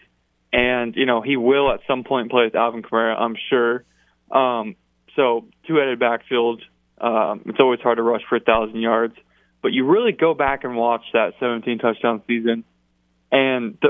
and 0.51 0.93
you 0.97 1.05
know 1.05 1.21
he 1.21 1.37
will 1.37 1.71
at 1.71 1.79
some 1.87 2.03
point 2.03 2.29
play 2.29 2.43
with 2.43 2.55
Alvin 2.55 2.83
Kamara, 2.83 3.17
I'm 3.17 3.37
sure. 3.49 3.85
Um, 4.29 4.75
so 5.15 5.45
two-headed 5.67 5.99
backfield. 5.99 6.61
Um, 6.99 7.43
it's 7.45 7.59
always 7.59 7.79
hard 7.81 7.97
to 7.97 8.03
rush 8.03 8.21
for 8.29 8.37
a 8.37 8.39
thousand 8.39 8.79
yards, 8.79 9.15
but 9.61 9.73
you 9.73 9.85
really 9.85 10.11
go 10.11 10.33
back 10.33 10.63
and 10.63 10.75
watch 10.75 11.03
that 11.13 11.33
17 11.39 11.79
touchdown 11.79 12.21
season, 12.27 12.63
and 13.31 13.77
the, 13.81 13.89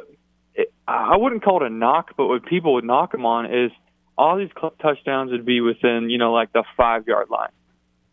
it, 0.55 0.73
I 0.87 1.17
wouldn't 1.17 1.43
call 1.43 1.63
it 1.63 1.67
a 1.67 1.73
knock, 1.73 2.11
but 2.17 2.27
what 2.27 2.45
people 2.45 2.75
would 2.75 2.83
knock 2.83 3.13
him 3.13 3.25
on 3.25 3.45
is 3.45 3.71
all 4.17 4.37
these 4.37 4.49
touchdowns 4.81 5.31
would 5.31 5.45
be 5.45 5.61
within, 5.61 6.09
you 6.09 6.17
know, 6.17 6.31
like 6.31 6.53
the 6.53 6.63
five 6.77 7.07
yard 7.07 7.29
line. 7.29 7.51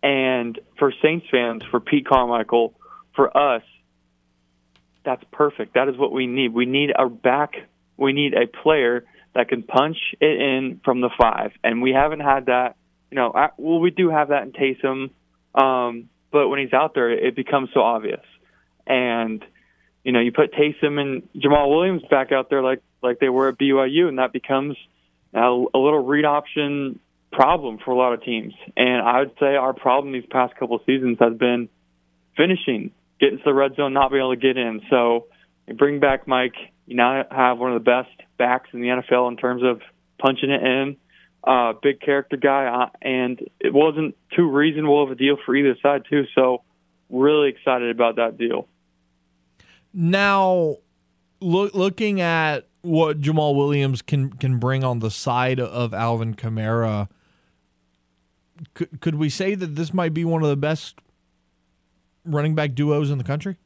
And 0.02 0.58
for 0.78 0.92
Saints 1.02 1.26
fans, 1.30 1.62
for 1.70 1.78
Pete 1.78 2.06
Carmichael, 2.06 2.74
for 3.14 3.36
us, 3.36 3.62
that's 5.04 5.22
perfect. 5.32 5.74
That 5.74 5.88
is 5.88 5.96
what 5.96 6.12
we 6.12 6.26
need. 6.26 6.52
We 6.52 6.66
need 6.66 6.90
a 6.96 7.08
back. 7.08 7.54
We 7.96 8.12
need 8.12 8.34
a 8.34 8.46
player 8.46 9.04
that 9.34 9.48
can 9.48 9.62
punch 9.62 9.96
it 10.20 10.40
in 10.40 10.80
from 10.84 11.00
the 11.00 11.10
five, 11.18 11.52
and 11.62 11.82
we 11.82 11.92
haven't 11.92 12.20
had 12.20 12.46
that. 12.46 12.76
You 13.12 13.16
know, 13.16 13.30
I, 13.34 13.50
well, 13.58 13.78
we 13.78 13.90
do 13.90 14.08
have 14.08 14.28
that 14.28 14.44
in 14.44 14.52
Taysom, 14.52 15.10
um, 15.54 16.08
but 16.30 16.48
when 16.48 16.60
he's 16.60 16.72
out 16.72 16.94
there, 16.94 17.10
it 17.10 17.36
becomes 17.36 17.68
so 17.74 17.82
obvious. 17.82 18.22
And 18.86 19.44
you 20.02 20.12
know, 20.12 20.20
you 20.20 20.32
put 20.32 20.54
Taysom 20.54 20.98
and 20.98 21.28
Jamaal 21.36 21.68
Williams 21.68 22.00
back 22.10 22.32
out 22.32 22.48
there 22.48 22.62
like 22.62 22.80
like 23.02 23.18
they 23.18 23.28
were 23.28 23.50
at 23.50 23.58
BYU, 23.58 24.08
and 24.08 24.18
that 24.18 24.32
becomes 24.32 24.78
a, 25.34 25.40
a 25.40 25.78
little 25.78 26.02
read 26.02 26.24
option 26.24 27.00
problem 27.30 27.80
for 27.84 27.90
a 27.90 27.94
lot 27.94 28.14
of 28.14 28.22
teams. 28.24 28.54
And 28.78 29.02
I 29.02 29.18
would 29.18 29.32
say 29.38 29.56
our 29.56 29.74
problem 29.74 30.14
these 30.14 30.24
past 30.30 30.56
couple 30.56 30.76
of 30.76 30.82
seasons 30.86 31.18
has 31.20 31.36
been 31.36 31.68
finishing, 32.34 32.92
getting 33.20 33.36
to 33.36 33.44
the 33.44 33.52
red 33.52 33.76
zone, 33.76 33.92
not 33.92 34.10
being 34.10 34.22
able 34.22 34.34
to 34.34 34.40
get 34.40 34.56
in. 34.56 34.80
So 34.88 35.26
you 35.68 35.74
bring 35.74 36.00
back 36.00 36.26
Mike. 36.26 36.54
You 36.86 36.96
now 36.96 37.24
have 37.30 37.58
one 37.58 37.74
of 37.74 37.84
the 37.84 37.84
best 37.84 38.08
backs 38.38 38.70
in 38.72 38.80
the 38.80 38.88
NFL 38.88 39.30
in 39.30 39.36
terms 39.36 39.62
of 39.62 39.82
punching 40.18 40.50
it 40.50 40.62
in. 40.62 40.96
Uh, 41.44 41.72
big 41.82 42.00
character 42.00 42.36
guy, 42.36 42.66
uh, 42.66 42.88
and 43.02 43.40
it 43.58 43.74
wasn't 43.74 44.16
too 44.36 44.48
reasonable 44.48 45.02
of 45.02 45.10
a 45.10 45.16
deal 45.16 45.36
for 45.44 45.56
either 45.56 45.76
side 45.82 46.02
too. 46.08 46.24
So 46.36 46.62
really 47.10 47.48
excited 47.48 47.90
about 47.90 48.16
that 48.16 48.38
deal. 48.38 48.68
Now, 49.92 50.76
look, 51.40 51.74
looking 51.74 52.20
at 52.20 52.68
what 52.82 53.20
Jamaal 53.20 53.56
Williams 53.56 54.02
can 54.02 54.30
can 54.30 54.58
bring 54.58 54.84
on 54.84 55.00
the 55.00 55.10
side 55.10 55.60
of 55.60 55.92
Alvin 55.92 56.34
Kamara, 56.34 57.08
could 58.74 59.00
could 59.00 59.14
we 59.16 59.28
say 59.28 59.54
that 59.54 59.74
this 59.74 59.92
might 59.92 60.14
be 60.14 60.24
one 60.24 60.42
of 60.42 60.48
the 60.48 60.56
best 60.56 61.00
running 62.24 62.54
back 62.54 62.74
duos 62.74 63.10
in 63.10 63.18
the 63.18 63.24
country? 63.24 63.56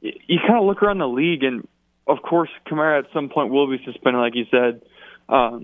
You, 0.00 0.12
you 0.26 0.38
kind 0.46 0.58
of 0.58 0.64
look 0.64 0.82
around 0.82 0.98
the 0.98 1.08
league, 1.08 1.44
and 1.44 1.66
of 2.06 2.22
course, 2.22 2.50
Kamara 2.66 3.00
at 3.00 3.06
some 3.12 3.28
point 3.28 3.50
will 3.50 3.70
be 3.70 3.82
suspended, 3.84 4.20
like 4.20 4.34
you 4.34 4.46
said. 4.50 4.82
Uh, 5.28 5.60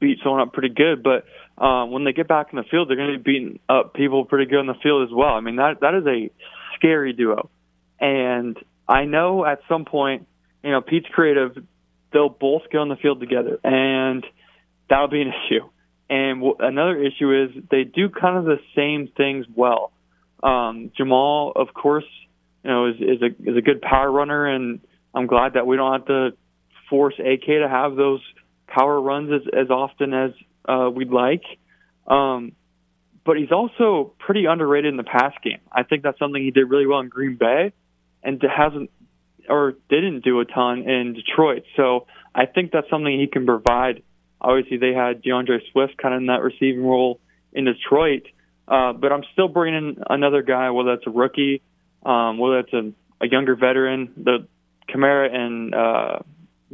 beat 0.00 0.18
someone 0.22 0.40
up 0.40 0.52
pretty 0.52 0.74
good, 0.74 1.02
but 1.02 1.24
um, 1.62 1.90
when 1.90 2.04
they 2.04 2.12
get 2.12 2.28
back 2.28 2.48
in 2.52 2.56
the 2.56 2.64
field, 2.70 2.88
they're 2.88 2.96
going 2.96 3.12
to 3.12 3.18
be 3.18 3.32
beating 3.32 3.58
up 3.68 3.94
people 3.94 4.24
pretty 4.24 4.46
good 4.48 4.60
in 4.60 4.66
the 4.66 4.74
field 4.82 5.08
as 5.08 5.14
well. 5.14 5.34
I 5.34 5.40
mean, 5.40 5.56
that 5.56 5.80
that 5.80 5.94
is 5.94 6.06
a 6.06 6.30
scary 6.76 7.12
duo, 7.12 7.50
and 8.00 8.56
I 8.88 9.04
know 9.04 9.44
at 9.44 9.60
some 9.68 9.84
point, 9.84 10.26
you 10.62 10.70
know, 10.70 10.80
Pete's 10.80 11.08
creative. 11.12 11.56
They'll 12.12 12.30
both 12.30 12.62
go 12.72 12.78
on 12.78 12.88
the 12.88 12.96
field 12.96 13.20
together, 13.20 13.58
and 13.62 14.24
that'll 14.88 15.08
be 15.08 15.20
an 15.20 15.28
issue. 15.46 15.68
And 16.08 16.40
w- 16.40 16.56
another 16.58 16.96
issue 16.96 17.44
is 17.44 17.64
they 17.70 17.84
do 17.84 18.08
kind 18.08 18.38
of 18.38 18.44
the 18.44 18.58
same 18.74 19.08
things 19.14 19.46
well. 19.54 19.92
Um, 20.42 20.90
Jamaal, 20.98 21.52
of 21.54 21.74
course, 21.74 22.06
you 22.64 22.70
know, 22.70 22.86
is, 22.86 22.96
is 22.96 23.22
a 23.22 23.50
is 23.50 23.56
a 23.56 23.60
good 23.60 23.82
power 23.82 24.10
runner, 24.10 24.46
and 24.46 24.80
I'm 25.14 25.26
glad 25.26 25.54
that 25.54 25.66
we 25.66 25.76
don't 25.76 25.92
have 25.92 26.06
to 26.06 26.30
force 26.88 27.14
AK 27.18 27.46
to 27.46 27.68
have 27.68 27.96
those 27.96 28.20
power 28.68 29.00
runs 29.00 29.30
as, 29.32 29.42
as 29.64 29.70
often 29.70 30.14
as 30.14 30.30
uh, 30.68 30.90
we'd 30.90 31.10
like. 31.10 31.42
Um, 32.06 32.52
but 33.24 33.36
he's 33.36 33.52
also 33.52 34.14
pretty 34.18 34.46
underrated 34.46 34.90
in 34.90 34.96
the 34.96 35.04
pass 35.04 35.34
game. 35.42 35.60
I 35.70 35.82
think 35.82 36.02
that's 36.02 36.18
something 36.18 36.42
he 36.42 36.50
did 36.50 36.64
really 36.70 36.86
well 36.86 37.00
in 37.00 37.08
Green 37.08 37.36
Bay, 37.36 37.72
and 38.22 38.42
hasn't 38.42 38.90
or 39.48 39.74
didn't 39.88 40.24
do 40.24 40.40
a 40.40 40.44
ton 40.44 40.88
in 40.88 41.14
Detroit. 41.14 41.64
So 41.76 42.06
I 42.34 42.46
think 42.46 42.72
that's 42.72 42.88
something 42.90 43.18
he 43.18 43.26
can 43.26 43.46
provide. 43.46 44.02
Obviously, 44.40 44.76
they 44.76 44.92
had 44.92 45.22
DeAndre 45.22 45.58
Swift 45.72 45.96
kind 45.98 46.14
of 46.14 46.20
in 46.20 46.26
that 46.26 46.42
receiving 46.42 46.84
role 46.84 47.20
in 47.52 47.64
Detroit, 47.64 48.22
uh, 48.66 48.92
but 48.92 49.12
I'm 49.12 49.24
still 49.32 49.48
bringing 49.48 49.96
in 49.96 50.02
another 50.08 50.42
guy, 50.42 50.70
whether 50.70 50.96
that's 50.96 51.06
a 51.06 51.10
rookie, 51.10 51.62
um, 52.04 52.38
whether 52.38 52.62
that's 52.62 52.72
a, 52.72 52.92
a 53.24 53.28
younger 53.28 53.56
veteran. 53.56 54.12
The 54.16 54.46
Kamara 54.88 55.34
and 55.34 55.74
uh, 55.74 56.18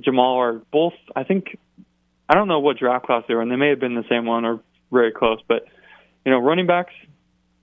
Jamaal 0.00 0.36
are 0.36 0.62
both, 0.72 0.94
I 1.16 1.24
think, 1.24 1.58
I 2.28 2.34
don't 2.34 2.48
know 2.48 2.60
what 2.60 2.78
draft 2.78 3.06
class 3.06 3.24
they 3.28 3.34
were 3.34 3.42
in. 3.42 3.48
They 3.48 3.56
may 3.56 3.70
have 3.70 3.80
been 3.80 3.94
the 3.94 4.04
same 4.08 4.26
one 4.26 4.44
or 4.44 4.60
very 4.90 5.12
close, 5.12 5.40
but 5.46 5.66
you 6.24 6.32
know, 6.32 6.38
running 6.38 6.66
backs, 6.66 6.92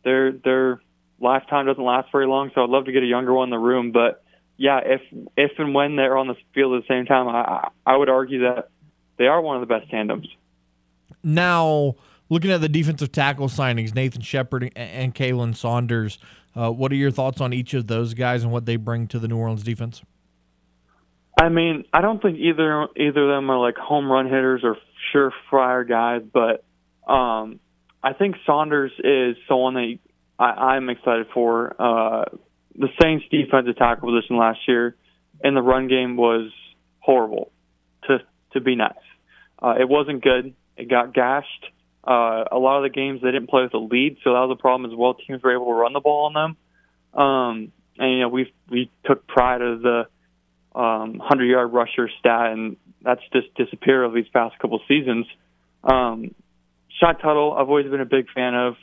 their 0.04 0.32
their 0.32 0.82
lifetime 1.20 1.66
doesn't 1.66 1.84
last 1.84 2.12
very 2.12 2.28
long. 2.28 2.52
So 2.54 2.64
I'd 2.64 2.70
love 2.70 2.86
to 2.86 2.92
get 2.92 3.04
a 3.04 3.08
younger 3.08 3.34
one 3.34 3.48
in 3.48 3.50
the 3.52 3.60
room, 3.60 3.92
but 3.92 4.24
yeah, 4.58 4.80
if 4.84 5.02
if 5.36 5.52
and 5.58 5.74
when 5.74 5.96
they're 5.96 6.18
on 6.18 6.28
the 6.28 6.36
field 6.54 6.76
at 6.76 6.88
the 6.88 6.94
same 6.94 7.06
time, 7.06 7.28
I 7.28 7.70
I 7.86 7.98
would 7.98 8.10
argue 8.10 8.42
that 8.42 8.70
they 9.18 9.26
are 9.26 9.42
one 9.42 9.62
of 9.62 9.68
the 9.68 9.74
best 9.74 9.90
tandems. 9.90 10.28
Now, 11.24 11.96
looking 12.30 12.52
at 12.52 12.62
the 12.62 12.70
defensive 12.70 13.12
tackle 13.12 13.48
signings, 13.48 13.96
Nathan 13.96 14.22
Shepard 14.22 14.72
and 14.76 15.14
Khalen 15.16 15.56
Saunders, 15.56 16.20
uh, 16.56 16.72
what 16.72 16.92
are 16.92 16.96
your 16.96 17.12
thoughts 17.12 17.42
on 17.42 17.54
each 17.54 17.74
of 17.74 17.88
those 17.88 18.14
guys 18.14 18.44
and 18.44 18.52
what 18.52 18.66
they 18.66 18.76
bring 18.76 19.08
to 19.08 19.20
the 19.20 19.28
New 19.28 19.38
Orleans 19.38 19.64
defense? 19.64 20.04
I 21.42 21.50
mean, 21.50 21.86
I 21.92 22.02
don't 22.02 22.22
think 22.22 22.38
either 22.38 22.88
either 22.96 23.24
of 23.24 23.36
them 23.36 23.50
are 23.50 23.58
like 23.58 23.76
home 23.76 24.12
run 24.12 24.26
hitters 24.26 24.62
or 24.64 24.78
surefire 25.12 25.90
guys, 25.90 26.22
but 26.32 26.64
um, 27.12 27.60
I 28.04 28.14
think 28.14 28.36
Saunders 28.46 28.92
is 29.00 29.38
someone 29.48 29.74
that 29.74 29.98
I, 30.38 30.76
I'm 30.76 30.90
excited 30.92 31.26
for. 31.34 31.76
Uh, 31.82 32.26
the 32.78 32.90
Saints' 33.02 33.26
defensive 33.32 33.76
tackle 33.76 34.14
position 34.14 34.38
last 34.38 34.60
year 34.68 34.96
in 35.44 35.56
the 35.56 35.64
run 35.64 35.88
game 35.88 36.16
was 36.16 36.52
horrible, 37.00 37.52
to 38.04 38.20
to 38.54 38.62
be 38.62 38.76
nice. 38.76 38.94
Uh, 39.60 39.74
it 39.80 39.90
wasn't 39.90 40.24
good. 40.24 40.54
It 40.78 40.92
got 40.92 41.12
gashed. 41.12 41.66
Uh, 42.04 42.44
a 42.52 42.60
lot 42.60 42.78
of 42.78 42.84
the 42.84 42.94
games 42.94 43.22
they 43.24 43.32
didn't 43.32 43.50
play 43.50 43.64
with 43.64 43.74
a 43.74 43.80
lead, 43.80 44.18
so 44.24 44.34
that 44.34 44.42
was 44.42 44.56
a 44.60 44.62
problem 44.62 44.92
as 44.92 44.96
well. 44.96 45.16
Teams 45.16 45.42
were 45.42 45.56
able 45.56 45.66
to 45.66 45.74
run 45.74 45.94
the 45.94 46.02
ball 46.02 46.28
on 46.28 46.34
them, 47.14 47.20
um, 47.20 47.72
and 47.98 48.12
you 48.12 48.20
know 48.20 48.30
we 48.30 48.54
we 48.70 48.92
took 49.06 49.26
pride 49.26 49.64
of 49.64 49.82
the 49.82 50.06
um, 50.74 51.18
100 51.18 51.46
yard 51.46 51.74
rusher 51.74 52.10
stat, 52.20 52.54
and 52.54 52.78
that's 53.02 53.22
just 53.34 53.54
disappeared 53.56 54.06
over 54.06 54.16
these 54.16 54.30
past 54.32 54.58
couple 54.60 54.80
seasons. 54.88 55.26
Um, 55.84 56.34
Shy 57.00 57.14
Tuttle, 57.14 57.54
I've 57.54 57.68
always 57.68 57.90
been 57.90 58.02
a 58.02 58.06
big 58.06 58.28
fan 58.34 58.54
of, 58.54 58.76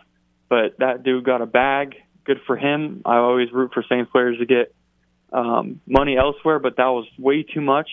but 0.49 0.79
that 0.79 1.03
dude 1.03 1.25
got 1.25 1.41
a 1.41 1.47
bag. 1.47 1.95
Good 2.25 2.39
for 2.47 2.57
him. 2.57 3.03
I 3.05 3.17
always 3.17 3.53
root 3.53 3.71
for 3.73 3.85
Saints 3.89 4.11
players 4.11 4.39
to 4.39 4.47
get 4.47 4.75
um, 5.33 5.81
money 5.87 6.17
elsewhere, 6.17 6.59
but 6.59 6.77
that 6.77 6.87
was 6.87 7.07
way 7.19 7.43
too 7.43 7.61
much. 7.61 7.89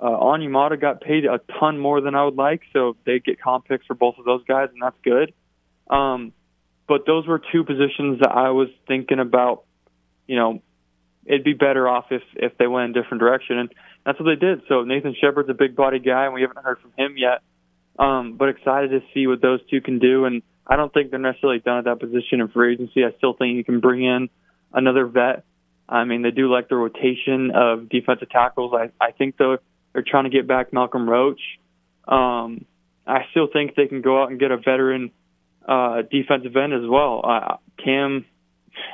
Uh, 0.00 0.10
Onyemata 0.10 0.80
got 0.80 1.00
paid 1.00 1.24
a 1.24 1.40
ton 1.58 1.78
more 1.78 2.00
than 2.00 2.14
I 2.14 2.24
would 2.24 2.36
like, 2.36 2.62
so 2.72 2.96
they 3.04 3.18
get 3.18 3.40
comp 3.40 3.66
picks 3.66 3.84
for 3.86 3.94
both 3.94 4.16
of 4.18 4.24
those 4.24 4.44
guys, 4.44 4.68
and 4.72 4.80
that's 4.80 4.96
good. 5.02 5.32
Um, 5.90 6.32
but 6.86 7.04
those 7.06 7.26
were 7.26 7.40
two 7.52 7.64
positions 7.64 8.20
that 8.20 8.30
I 8.30 8.50
was 8.50 8.68
thinking 8.86 9.18
about. 9.18 9.64
You 10.26 10.36
know, 10.36 10.62
it'd 11.28 11.44
be 11.44 11.52
better 11.52 11.86
off 11.86 12.06
if 12.10 12.22
if 12.34 12.56
they 12.58 12.66
went 12.66 12.86
in 12.86 12.90
a 12.96 13.02
different 13.02 13.20
direction, 13.20 13.58
and 13.58 13.72
that's 14.04 14.18
what 14.18 14.26
they 14.26 14.34
did. 14.34 14.62
So 14.68 14.82
Nathan 14.82 15.14
Shepard's 15.20 15.50
a 15.50 15.54
big 15.54 15.76
body 15.76 15.98
guy, 15.98 16.24
and 16.24 16.34
we 16.34 16.40
haven't 16.40 16.64
heard 16.64 16.78
from 16.80 16.92
him 16.96 17.16
yet. 17.16 17.42
Um, 17.98 18.36
but 18.36 18.48
excited 18.48 18.90
to 18.90 19.00
see 19.12 19.26
what 19.26 19.42
those 19.42 19.60
two 19.68 19.80
can 19.80 19.98
do, 19.98 20.24
and 20.24 20.42
I 20.66 20.76
don't 20.76 20.92
think 20.92 21.10
they're 21.10 21.18
necessarily 21.18 21.58
done 21.58 21.78
at 21.78 21.84
that 21.84 22.00
position 22.00 22.40
in 22.40 22.48
free 22.48 22.74
agency. 22.74 23.04
I 23.04 23.16
still 23.18 23.34
think 23.34 23.56
you 23.56 23.64
can 23.64 23.80
bring 23.80 24.04
in 24.04 24.30
another 24.72 25.06
vet. 25.06 25.44
I 25.88 26.04
mean, 26.04 26.22
they 26.22 26.30
do 26.30 26.52
like 26.52 26.68
the 26.68 26.76
rotation 26.76 27.50
of 27.54 27.88
defensive 27.88 28.30
tackles. 28.30 28.72
I 28.74 28.90
I 29.04 29.12
think 29.12 29.36
they're 29.36 29.58
they're 29.92 30.04
trying 30.06 30.24
to 30.24 30.30
get 30.30 30.46
back 30.46 30.72
Malcolm 30.72 31.08
Roach. 31.08 31.40
Um, 32.06 32.64
I 33.06 33.26
still 33.30 33.48
think 33.52 33.74
they 33.74 33.86
can 33.86 34.00
go 34.00 34.22
out 34.22 34.30
and 34.30 34.38
get 34.38 34.50
a 34.50 34.56
veteran 34.56 35.10
uh, 35.66 36.02
defensive 36.10 36.56
end 36.56 36.72
as 36.72 36.88
well. 36.88 37.20
Uh, 37.24 37.56
Cam, 37.82 38.24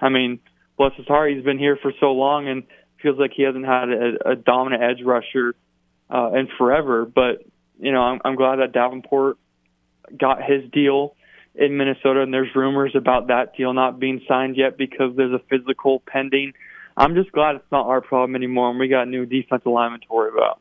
I 0.01 0.09
mean, 0.09 0.41
bless 0.76 0.92
his 0.96 1.06
heart, 1.06 1.32
he's 1.32 1.44
been 1.44 1.58
here 1.58 1.78
for 1.80 1.92
so 2.00 2.12
long 2.12 2.48
and 2.48 2.64
feels 3.02 3.18
like 3.18 3.32
he 3.34 3.42
hasn't 3.42 3.66
had 3.66 3.90
a, 3.90 4.30
a 4.30 4.36
dominant 4.36 4.82
edge 4.82 5.04
rusher 5.04 5.54
uh, 6.10 6.32
in 6.32 6.48
forever. 6.58 7.04
But 7.04 7.44
you 7.78 7.92
know, 7.92 8.00
I'm, 8.00 8.20
I'm 8.24 8.36
glad 8.36 8.56
that 8.56 8.72
Davenport 8.72 9.36
got 10.18 10.42
his 10.42 10.70
deal 10.70 11.16
in 11.54 11.76
Minnesota, 11.76 12.22
and 12.22 12.32
there's 12.32 12.54
rumors 12.54 12.94
about 12.96 13.28
that 13.28 13.56
deal 13.56 13.72
not 13.72 14.00
being 14.00 14.20
signed 14.26 14.56
yet 14.56 14.76
because 14.76 15.16
there's 15.16 15.32
a 15.32 15.42
physical 15.48 16.02
pending. 16.06 16.52
I'm 16.96 17.14
just 17.14 17.32
glad 17.32 17.56
it's 17.56 17.72
not 17.72 17.86
our 17.86 18.00
problem 18.00 18.36
anymore, 18.36 18.70
and 18.70 18.78
we 18.78 18.88
got 18.88 19.08
new 19.08 19.26
defensive 19.26 19.66
linemen 19.66 20.00
to 20.00 20.06
worry 20.10 20.32
about. 20.32 20.60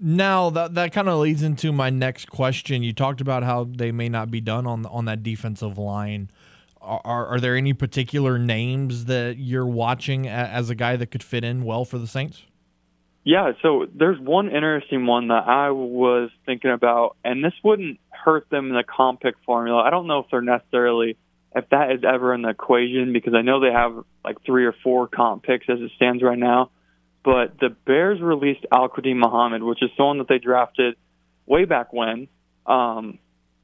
Now 0.00 0.50
that 0.50 0.74
that 0.74 0.92
kind 0.92 1.08
of 1.08 1.18
leads 1.18 1.42
into 1.42 1.72
my 1.72 1.90
next 1.90 2.26
question. 2.26 2.82
You 2.82 2.92
talked 2.92 3.20
about 3.20 3.42
how 3.42 3.64
they 3.64 3.90
may 3.90 4.08
not 4.08 4.30
be 4.30 4.40
done 4.40 4.66
on 4.66 4.86
on 4.86 5.06
that 5.06 5.22
defensive 5.22 5.76
line. 5.76 6.30
Are, 6.88 7.26
are 7.26 7.40
there 7.40 7.56
any 7.56 7.74
particular 7.74 8.38
names 8.38 9.04
that 9.04 9.36
you're 9.38 9.66
watching 9.66 10.26
as 10.26 10.70
a 10.70 10.74
guy 10.74 10.96
that 10.96 11.08
could 11.08 11.22
fit 11.22 11.44
in 11.44 11.64
well 11.64 11.84
for 11.84 11.98
the 11.98 12.06
Saints? 12.06 12.44
Yeah, 13.24 13.52
so 13.60 13.86
there's 13.94 14.18
one 14.18 14.46
interesting 14.46 15.04
one 15.04 15.28
that 15.28 15.46
I 15.46 15.70
was 15.70 16.30
thinking 16.46 16.70
about, 16.70 17.16
and 17.22 17.44
this 17.44 17.52
wouldn't 17.62 18.00
hurt 18.08 18.48
them 18.48 18.68
in 18.68 18.74
the 18.74 18.84
comp 18.84 19.20
pick 19.20 19.34
formula. 19.44 19.82
I 19.82 19.90
don't 19.90 20.06
know 20.06 20.20
if 20.20 20.26
they're 20.30 20.40
necessarily 20.40 21.18
if 21.54 21.68
that 21.70 21.92
is 21.92 22.04
ever 22.04 22.34
in 22.34 22.42
the 22.42 22.50
equation 22.50 23.12
because 23.12 23.34
I 23.34 23.42
know 23.42 23.60
they 23.60 23.72
have 23.72 24.04
like 24.24 24.36
three 24.44 24.64
or 24.64 24.74
four 24.82 25.08
comp 25.08 25.42
picks 25.42 25.68
as 25.68 25.80
it 25.80 25.90
stands 25.96 26.22
right 26.22 26.38
now. 26.38 26.70
But 27.24 27.58
the 27.58 27.70
Bears 27.70 28.20
released 28.20 28.64
Al-Quadin 28.72 29.16
Muhammad, 29.16 29.62
which 29.62 29.82
is 29.82 29.90
someone 29.96 30.18
that 30.18 30.28
they 30.28 30.38
drafted 30.38 30.94
way 31.46 31.64
back 31.64 31.92
when. 31.92 32.28
Um, 32.64 33.18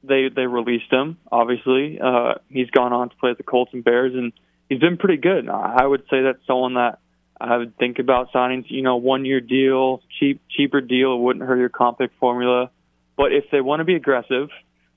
they 0.07 0.29
they 0.33 0.45
released 0.47 0.91
him. 0.91 1.17
Obviously, 1.31 1.99
uh, 1.99 2.35
he's 2.49 2.69
gone 2.69 2.93
on 2.93 3.09
to 3.09 3.15
play 3.15 3.31
at 3.31 3.37
the 3.37 3.43
Colts 3.43 3.71
and 3.73 3.83
Bears, 3.83 4.13
and 4.13 4.33
he's 4.69 4.79
been 4.79 4.97
pretty 4.97 5.17
good. 5.17 5.49
I 5.49 5.85
would 5.85 6.03
say 6.09 6.23
that's 6.23 6.45
someone 6.47 6.75
that 6.75 6.99
I 7.39 7.57
would 7.57 7.77
think 7.77 7.99
about 7.99 8.29
signing. 8.31 8.65
You 8.67 8.81
know, 8.81 8.97
one 8.97 9.25
year 9.25 9.41
deal, 9.41 10.01
cheap 10.19 10.41
cheaper 10.49 10.81
deal. 10.81 11.15
It 11.15 11.19
wouldn't 11.19 11.45
hurt 11.45 11.59
your 11.59 11.69
comp 11.69 11.99
pick 11.99 12.11
formula. 12.19 12.71
But 13.17 13.31
if 13.31 13.45
they 13.51 13.61
want 13.61 13.79
to 13.79 13.85
be 13.85 13.95
aggressive, 13.95 14.49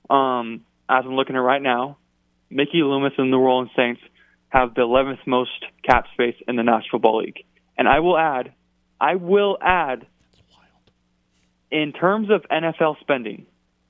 um, 0.09 0.65
as 0.89 1.03
I'm 1.05 1.15
looking 1.15 1.35
at 1.35 1.39
right 1.39 1.61
now, 1.61 1.97
Mickey 2.49 2.81
Loomis 2.83 3.13
and 3.17 3.31
the 3.31 3.37
New 3.37 3.43
Orleans 3.43 3.71
Saints 3.75 4.01
have 4.49 4.73
the 4.73 4.81
11th 4.81 5.25
most 5.25 5.51
cap 5.83 6.05
space 6.13 6.35
in 6.47 6.55
the 6.55 6.63
National 6.63 6.89
Football 6.91 7.19
League. 7.19 7.45
And 7.77 7.87
I 7.87 7.99
will 7.99 8.17
add, 8.17 8.53
I 8.99 9.15
will 9.15 9.57
add, 9.61 10.05
in 11.71 11.93
terms 11.93 12.29
of 12.31 12.41
NFL 12.51 12.99
spending, 12.99 13.45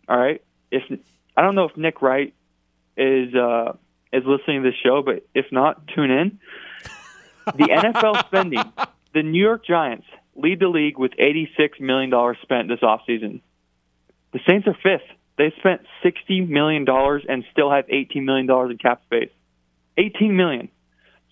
all 0.07 0.17
right. 0.17 0.41
If 0.71 0.83
I 1.35 1.41
don't 1.41 1.55
know 1.55 1.65
if 1.65 1.77
Nick 1.77 2.01
Wright 2.01 2.33
is 2.97 3.33
uh, 3.33 3.73
is 4.11 4.23
listening 4.25 4.63
to 4.63 4.71
the 4.71 4.75
show, 4.83 5.01
but 5.01 5.25
if 5.33 5.45
not, 5.51 5.87
tune 5.87 6.11
in. 6.11 6.39
The 7.45 7.51
NFL 8.03 8.25
spending, 8.27 8.63
the 9.13 9.23
New 9.23 9.41
York 9.41 9.65
Giants 9.65 10.05
lead 10.35 10.59
the 10.59 10.67
league 10.67 10.97
with 10.97 11.11
eighty 11.17 11.49
six 11.57 11.79
million 11.79 12.09
dollars 12.09 12.37
spent 12.41 12.67
this 12.67 12.79
offseason. 12.81 13.41
The 14.33 14.39
Saints 14.47 14.67
are 14.67 14.77
fifth. 14.83 15.07
They 15.37 15.53
spent 15.59 15.81
sixty 16.03 16.41
million 16.41 16.85
dollars 16.85 17.23
and 17.27 17.43
still 17.51 17.71
have 17.71 17.85
eighteen 17.89 18.25
million 18.25 18.45
dollars 18.45 18.71
in 18.71 18.77
cap 18.77 19.01
space. 19.03 19.31
Eighteen 19.97 20.35
million. 20.35 20.69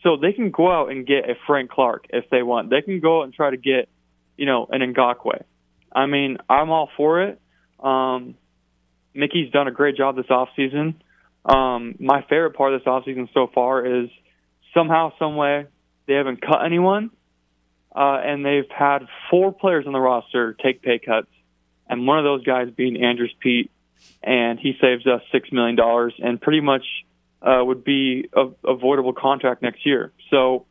So 0.04 0.16
they 0.16 0.32
can 0.32 0.52
go 0.52 0.72
out 0.72 0.92
and 0.92 1.06
get 1.06 1.30
a 1.30 1.36
Frank 1.48 1.72
Clark 1.72 2.08
if 2.12 2.30
they 2.30 2.44
want. 2.44 2.70
They 2.70 2.82
can 2.82 3.00
go 3.00 3.20
out 3.20 3.24
and 3.24 3.34
try 3.34 3.50
to 3.50 3.58
get, 3.58 3.90
you 4.38 4.46
know, 4.46 4.68
an 4.70 4.82
Ngakoue. 4.82 5.44
I 5.92 6.06
mean, 6.06 6.38
I'm 6.50 6.70
all 6.70 6.90
for 6.96 7.24
it. 7.24 7.42
Um, 7.80 8.36
Mickey's 9.18 9.51
done 9.51 9.68
a 9.68 9.72
great 9.72 9.97
job 9.97 10.15
this 10.15 10.28
offseason. 10.28 10.95
Um, 11.43 11.95
my 11.99 12.22
favorite 12.22 12.51
part 12.51 12.74
of 12.74 12.82
this 12.82 12.88
offseason 12.88 13.28
so 13.34 13.49
far 13.53 14.03
is 14.03 14.09
somehow, 14.74 15.11
someway, 15.18 15.65
they 16.07 16.13
haven't 16.13 16.41
cut 16.41 16.63
anyone, 16.63 17.09
uh, 17.95 18.22
and 18.24 18.45
they've 18.45 18.70
had 18.70 19.07
four 19.32 19.51
players 19.51 19.88
on 19.88 19.93
the 19.93 19.99
roster 19.99 20.53
take 20.53 20.84
pay 20.84 20.99
cuts, 20.99 21.30
and 21.89 22.05
one 22.05 22.20
of 22.20 22.26
those 22.26 22.43
guys 22.43 22.70
being 22.70 23.03
Andrus 23.03 23.32
Peat, 23.39 23.72
and 24.22 24.59
he 24.59 24.74
saves 24.80 25.07
us 25.07 25.22
six 25.32 25.51
million 25.51 25.76
dollars 25.76 26.13
and 26.20 26.39
pretty 26.39 26.61
much 26.61 26.84
uh, 27.41 27.63
would 27.63 27.84
be 27.84 28.30
a 28.36 28.47
avoidable 28.70 29.13
contract 29.13 29.63
next 29.63 29.86
year. 29.86 30.11
So, 30.30 30.65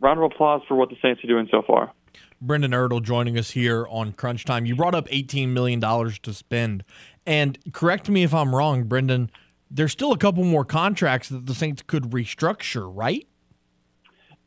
round 0.00 0.18
of 0.18 0.24
applause 0.24 0.62
for 0.66 0.74
what 0.74 0.88
the 0.88 0.96
Saints 1.00 1.22
are 1.22 1.28
doing 1.28 1.48
so 1.50 1.62
far. 1.62 1.92
Brendan 2.40 2.72
Ertl 2.72 3.02
joining 3.02 3.38
us 3.38 3.50
here 3.50 3.86
on 3.88 4.12
Crunch 4.12 4.44
Time. 4.44 4.66
You 4.66 4.76
brought 4.76 4.94
up 4.94 5.08
$18 5.08 5.48
million 5.48 5.80
to 5.80 6.34
spend. 6.34 6.84
And 7.26 7.58
correct 7.72 8.08
me 8.08 8.22
if 8.22 8.32
I'm 8.32 8.54
wrong, 8.54 8.84
Brendan, 8.84 9.30
there's 9.70 9.92
still 9.92 10.12
a 10.12 10.18
couple 10.18 10.44
more 10.44 10.64
contracts 10.64 11.28
that 11.28 11.46
the 11.46 11.54
Saints 11.54 11.82
could 11.82 12.04
restructure, 12.04 12.88
right? 12.92 13.26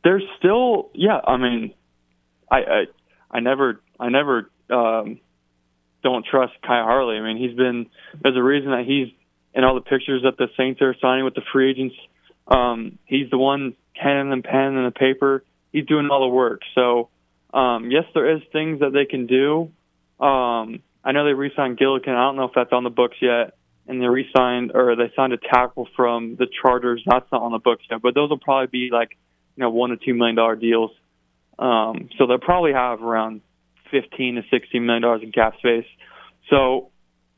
There's 0.02 0.22
still, 0.38 0.90
yeah. 0.94 1.20
I 1.22 1.36
mean, 1.36 1.74
I 2.50 2.56
I, 2.58 2.84
I 3.30 3.40
never 3.40 3.82
I 3.98 4.08
never 4.08 4.50
um, 4.70 5.20
don't 6.02 6.24
trust 6.24 6.54
Khai 6.62 6.82
Harley. 6.82 7.16
I 7.16 7.20
mean, 7.20 7.36
he's 7.36 7.56
been 7.56 7.86
there's 8.22 8.36
a 8.36 8.42
reason 8.42 8.70
that 8.70 8.84
he's 8.86 9.08
in 9.52 9.64
all 9.64 9.74
the 9.74 9.82
pictures 9.82 10.22
that 10.22 10.38
the 10.38 10.48
Saints 10.56 10.80
are 10.80 10.94
signing 11.00 11.24
with 11.24 11.34
the 11.34 11.42
free 11.52 11.70
agents. 11.70 11.94
Um, 12.48 12.98
he's 13.04 13.28
the 13.30 13.38
one 13.38 13.74
handing 13.94 14.30
them 14.30 14.42
pen 14.42 14.76
and 14.76 14.86
the 14.86 14.98
paper. 14.98 15.44
He's 15.72 15.86
doing 15.86 16.08
all 16.10 16.20
the 16.20 16.34
work. 16.34 16.62
So, 16.74 17.10
um, 17.52 17.90
yes, 17.90 18.04
there 18.14 18.36
is 18.36 18.42
things 18.52 18.80
that 18.80 18.92
they 18.92 19.04
can 19.04 19.26
do. 19.26 19.70
Um, 20.24 20.82
I 21.04 21.12
know 21.12 21.24
they 21.24 21.32
re-signed 21.32 21.78
Gillikin. 21.78 22.10
I 22.10 22.24
don't 22.24 22.36
know 22.36 22.44
if 22.44 22.52
that's 22.54 22.72
on 22.72 22.84
the 22.84 22.90
books 22.90 23.16
yet. 23.20 23.54
And 23.86 24.00
they 24.00 24.06
re-signed 24.06 24.72
or 24.74 24.94
they 24.94 25.10
signed 25.16 25.32
a 25.32 25.38
tackle 25.38 25.88
from 25.96 26.36
the 26.36 26.46
Chargers. 26.62 27.02
That's 27.06 27.26
not 27.32 27.42
on 27.42 27.52
the 27.52 27.58
books 27.58 27.84
yet, 27.90 28.00
but 28.02 28.14
those 28.14 28.30
will 28.30 28.38
probably 28.38 28.68
be 28.68 28.90
like 28.92 29.16
you 29.56 29.62
know 29.62 29.70
one 29.70 29.90
to 29.90 29.96
two 29.96 30.14
million 30.14 30.36
dollar 30.36 30.54
deals. 30.54 30.92
Um, 31.58 32.08
so 32.16 32.26
they'll 32.26 32.38
probably 32.38 32.72
have 32.72 33.02
around 33.02 33.40
fifteen 33.90 34.36
to 34.36 34.42
sixteen 34.48 34.86
million 34.86 35.02
dollars 35.02 35.22
in 35.24 35.32
cap 35.32 35.54
space. 35.58 35.86
So 36.50 36.90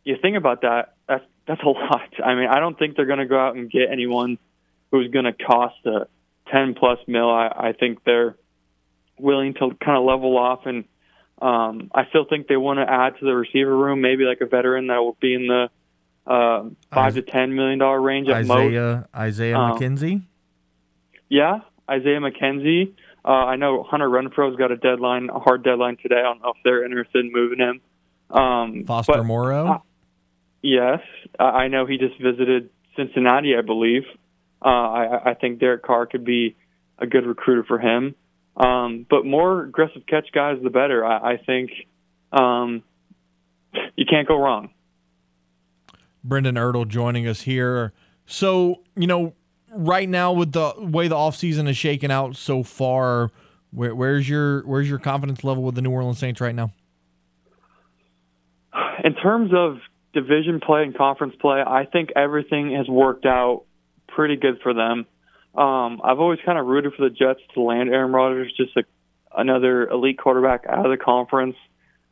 you 0.04 0.16
think 0.20 0.36
about 0.36 0.62
that, 0.62 0.94
that's 1.08 1.24
that's 1.46 1.62
a 1.62 1.68
lot. 1.68 2.10
I 2.22 2.34
mean, 2.34 2.48
I 2.48 2.60
don't 2.60 2.78
think 2.78 2.96
they're 2.96 3.06
going 3.06 3.18
to 3.18 3.26
go 3.26 3.38
out 3.38 3.56
and 3.56 3.70
get 3.70 3.90
anyone 3.90 4.38
who's 4.90 5.10
going 5.10 5.24
to 5.24 5.32
cost 5.32 5.76
a 5.86 6.06
10 6.52 6.74
plus 6.74 6.98
mil. 7.06 7.30
I, 7.30 7.48
I 7.48 7.72
think 7.72 8.04
they're 8.04 8.36
willing 9.18 9.54
to 9.54 9.70
kind 9.82 9.96
of 9.96 10.04
level 10.04 10.36
off, 10.36 10.66
and 10.66 10.84
um, 11.42 11.90
I 11.94 12.06
still 12.08 12.24
think 12.28 12.46
they 12.46 12.56
want 12.56 12.78
to 12.78 12.90
add 12.90 13.18
to 13.18 13.24
the 13.24 13.34
receiver 13.34 13.76
room, 13.76 14.00
maybe 14.00 14.24
like 14.24 14.40
a 14.40 14.46
veteran 14.46 14.86
that 14.86 14.98
will 14.98 15.16
be 15.20 15.34
in 15.34 15.46
the 15.48 15.70
uh, 16.26 16.68
five 16.92 17.14
to 17.14 17.22
ten 17.22 17.54
million 17.54 17.78
dollar 17.78 18.00
range 18.00 18.28
at 18.28 18.36
Isaiah, 18.36 18.96
most. 18.96 19.08
Isaiah 19.14 19.58
um, 19.58 19.78
McKenzie. 19.78 20.22
Yeah, 21.28 21.60
Isaiah 21.90 22.20
McKenzie. 22.20 22.94
Uh, 23.24 23.28
I 23.28 23.56
know 23.56 23.82
Hunter 23.82 24.08
Renfrow's 24.08 24.56
got 24.56 24.72
a 24.72 24.76
deadline, 24.76 25.30
a 25.30 25.38
hard 25.38 25.62
deadline 25.62 25.96
today. 25.96 26.16
I 26.16 26.22
don't 26.22 26.42
know 26.42 26.50
if 26.50 26.62
they're 26.64 26.84
interested 26.84 27.24
in 27.24 27.32
moving 27.32 27.58
him. 27.58 27.80
Um, 28.30 28.84
Foster 28.84 29.12
but, 29.14 29.24
Moreau. 29.24 29.66
Uh, 29.66 29.78
Yes, 30.62 31.00
I 31.40 31.66
know 31.66 31.86
he 31.86 31.98
just 31.98 32.20
visited 32.20 32.70
Cincinnati, 32.96 33.56
I 33.56 33.62
believe. 33.62 34.04
Uh, 34.64 34.68
I, 34.68 35.30
I 35.30 35.34
think 35.34 35.58
Derek 35.58 35.82
Carr 35.82 36.06
could 36.06 36.24
be 36.24 36.56
a 36.98 37.06
good 37.06 37.26
recruiter 37.26 37.64
for 37.64 37.80
him. 37.80 38.14
Um, 38.56 39.06
but 39.08 39.24
more 39.24 39.62
aggressive 39.64 40.02
catch 40.06 40.28
guys, 40.32 40.58
the 40.62 40.70
better. 40.70 41.04
I, 41.04 41.32
I 41.32 41.36
think 41.38 41.70
um, 42.32 42.82
you 43.96 44.04
can't 44.08 44.28
go 44.28 44.36
wrong. 44.36 44.70
Brendan 46.24 46.56
Ertl 46.56 46.86
joining 46.86 47.26
us 47.26 47.42
here. 47.42 47.92
So, 48.26 48.82
you 48.94 49.06
know, 49.06 49.34
right 49.74 50.08
now 50.08 50.32
with 50.32 50.52
the 50.52 50.74
way 50.78 51.08
the 51.08 51.16
offseason 51.16 51.68
is 51.68 51.76
shaking 51.76 52.10
out 52.10 52.36
so 52.36 52.62
far, 52.62 53.30
where, 53.70 53.94
where's 53.94 54.28
your 54.28 54.60
where's 54.66 54.88
your 54.88 54.98
confidence 54.98 55.42
level 55.42 55.62
with 55.62 55.74
the 55.74 55.82
New 55.82 55.90
Orleans 55.90 56.18
Saints 56.18 56.40
right 56.40 56.54
now? 56.54 56.72
In 59.04 59.14
terms 59.14 59.50
of 59.54 59.78
division 60.12 60.60
play 60.60 60.82
and 60.82 60.96
conference 60.96 61.34
play, 61.40 61.62
I 61.66 61.86
think 61.86 62.10
everything 62.14 62.74
has 62.76 62.86
worked 62.86 63.26
out 63.26 63.64
pretty 64.08 64.36
good 64.36 64.60
for 64.62 64.74
them. 64.74 65.06
Um, 65.54 66.00
I've 66.02 66.18
always 66.18 66.38
kind 66.44 66.58
of 66.58 66.66
rooted 66.66 66.94
for 66.94 67.08
the 67.08 67.14
Jets 67.14 67.40
to 67.54 67.60
land 67.60 67.90
Aaron 67.90 68.12
Rodgers, 68.12 68.52
just 68.56 68.76
a, 68.76 68.84
another 69.36 69.86
elite 69.86 70.18
quarterback 70.18 70.64
out 70.68 70.86
of 70.86 70.90
the 70.90 71.02
conference. 71.02 71.56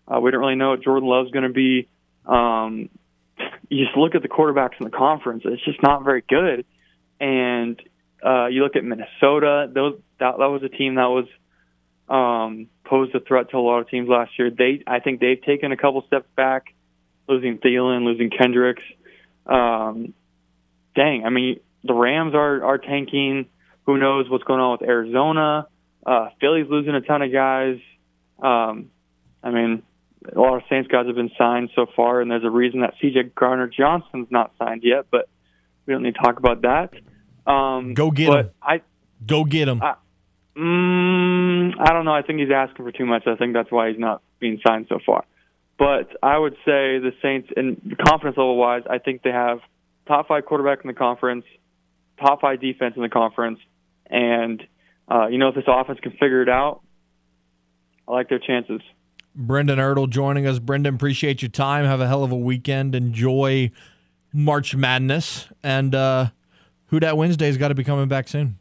Uh, 0.07 0.21
we 0.21 0.31
don't 0.31 0.41
really 0.41 0.57
know 0.57 0.71
what 0.71 0.83
Jordan 0.83 1.09
Love's 1.09 1.31
going 1.31 1.45
to 1.45 1.53
be. 1.53 1.89
Um, 2.27 2.91
you 3.69 3.85
just 3.85 3.97
look 3.97 4.15
at 4.15 4.23
the 4.23 4.29
quarterbacks 4.29 4.79
in 4.79 4.85
the 4.85 4.97
conference; 4.97 5.43
it's 5.47 5.65
just 5.65 5.83
not 5.83 6.05
very 6.05 6.23
good. 6.29 6.65
and 7.19 7.81
uh, 8.25 8.47
you 8.47 8.63
look 8.63 8.77
at 8.77 8.85
Minnesota. 8.85 9.71
Those 9.73 9.99
that 10.19 10.37
that 10.39 10.47
was 10.47 10.63
a 10.63 10.69
team 10.69 10.97
that 10.97 11.09
was 11.09 11.27
um, 12.09 12.69
posed 12.85 13.15
a 13.15 13.21
threat 13.21 13.51
to 13.51 13.57
a 13.57 13.61
lot 13.61 13.81
of 13.81 13.89
teams 13.89 14.09
last 14.09 14.33
year. 14.39 14.51
They 14.51 14.83
I 14.87 15.01
think 15.01 15.21
they've 15.21 15.41
taken 15.41 15.73
a 15.73 15.77
couple 15.77 16.03
steps 16.07 16.27
back, 16.37 16.75
losing 17.29 17.59
Thielen, 17.59 18.05
losing 18.05 18.31
Kendricks. 18.31 18.83
Um, 19.47 20.13
dang, 20.95 21.25
I 21.25 21.31
mean 21.31 21.61
the 21.85 21.95
Rams 21.95 22.35
are 22.35 22.65
are 22.65 22.79
tanking. 22.79 23.47
Who 23.87 23.99
knows 23.99 24.29
what's 24.29 24.45
going 24.45 24.61
on 24.61 24.79
with 24.79 24.89
Arizona? 24.89 25.67
Uh, 26.07 26.29
Philly's 26.41 26.67
losing 26.69 26.95
a 26.95 27.01
ton 27.01 27.23
of 27.23 27.33
guys. 27.33 27.79
Um, 28.43 28.91
I 29.43 29.51
mean, 29.51 29.83
a 30.35 30.39
lot 30.39 30.57
of 30.57 30.63
Saints 30.69 30.89
guys 30.89 31.07
have 31.07 31.17
been 31.17 31.31
signed 31.37 31.71
so 31.75 31.87
far, 31.97 32.21
and 32.21 32.31
there's 32.31 32.45
a 32.45 32.51
reason 32.51 32.81
that 32.81 32.95
C.J. 33.01 33.33
Gardner 33.35 33.69
Johnson's 33.69 34.29
not 34.31 34.53
signed 34.59 34.83
yet, 34.85 35.07
but 35.11 35.29
we 35.87 35.95
don't 35.95 36.03
need 36.03 36.15
to 36.15 36.21
talk 36.21 36.39
about 36.39 36.63
that. 36.63 37.51
Um, 37.51 37.95
Go 37.95 38.11
get 38.11 38.29
but 38.29 38.45
him. 38.47 38.51
I, 38.63 38.83
Go 39.27 39.45
get 39.45 39.69
him. 39.69 39.83
I- 39.83 39.97
mm, 40.57 41.73
I 41.79 41.93
don't 41.93 42.05
know. 42.05 42.15
I 42.15 42.23
think 42.23 42.41
he's 42.41 42.51
asking 42.55 42.85
for 42.85 42.93
too 42.93 43.07
much. 43.07 43.27
I 43.27 43.37
think 43.37 43.55
that's 43.55 43.71
why 43.71 43.91
he's 43.91 43.99
not 43.99 44.23
being 44.39 44.61
signed 44.67 44.87
so 44.89 44.99
far. 45.05 45.25
But 45.79 46.11
I 46.23 46.37
would 46.37 46.55
say 46.67 46.99
the 46.99 47.13
Saints, 47.23 47.49
and 47.57 47.97
confidence 48.07 48.37
level 48.37 48.57
wise, 48.57 48.83
I 48.89 48.99
think 48.99 49.23
they 49.23 49.31
have 49.31 49.61
top 50.07 50.29
five 50.29 50.45
quarterback 50.45 50.85
in 50.85 50.89
the 50.89 50.95
conference, 50.95 51.45
top 52.21 52.41
five 52.41 52.61
defense 52.61 52.95
in 52.97 53.03
the 53.03 53.09
conference, 53.09 53.59
and 54.07 54.63
uh, 55.11 55.27
you 55.29 55.39
know 55.39 55.49
if 55.49 55.55
this 55.55 55.65
offense 55.67 55.99
can 56.01 56.13
figure 56.13 56.43
it 56.43 56.49
out, 56.49 56.83
I 58.07 58.13
like 58.13 58.29
their 58.29 58.39
chances. 58.39 58.81
Brendan 59.35 59.79
Ertl 59.79 60.09
joining 60.09 60.47
us. 60.47 60.59
Brendan, 60.59 60.95
appreciate 60.95 61.43
your 61.43 61.51
time. 61.51 61.85
Have 61.85 62.01
a 62.01 62.09
hell 62.09 62.25
of 62.25 62.33
a 62.33 62.37
weekend. 62.37 62.95
Enjoy 62.95 63.71
March 64.33 64.75
Madness. 64.75 65.49
And 65.63 65.95
uh, 65.95 66.31
Who 66.87 67.01
Dat 67.01 67.17
Wednesday's 67.17 67.57
got 67.57 67.69
to 67.69 67.75
be 67.75 67.85
coming 67.85 68.09
back 68.09 68.29
soon. 68.29 68.59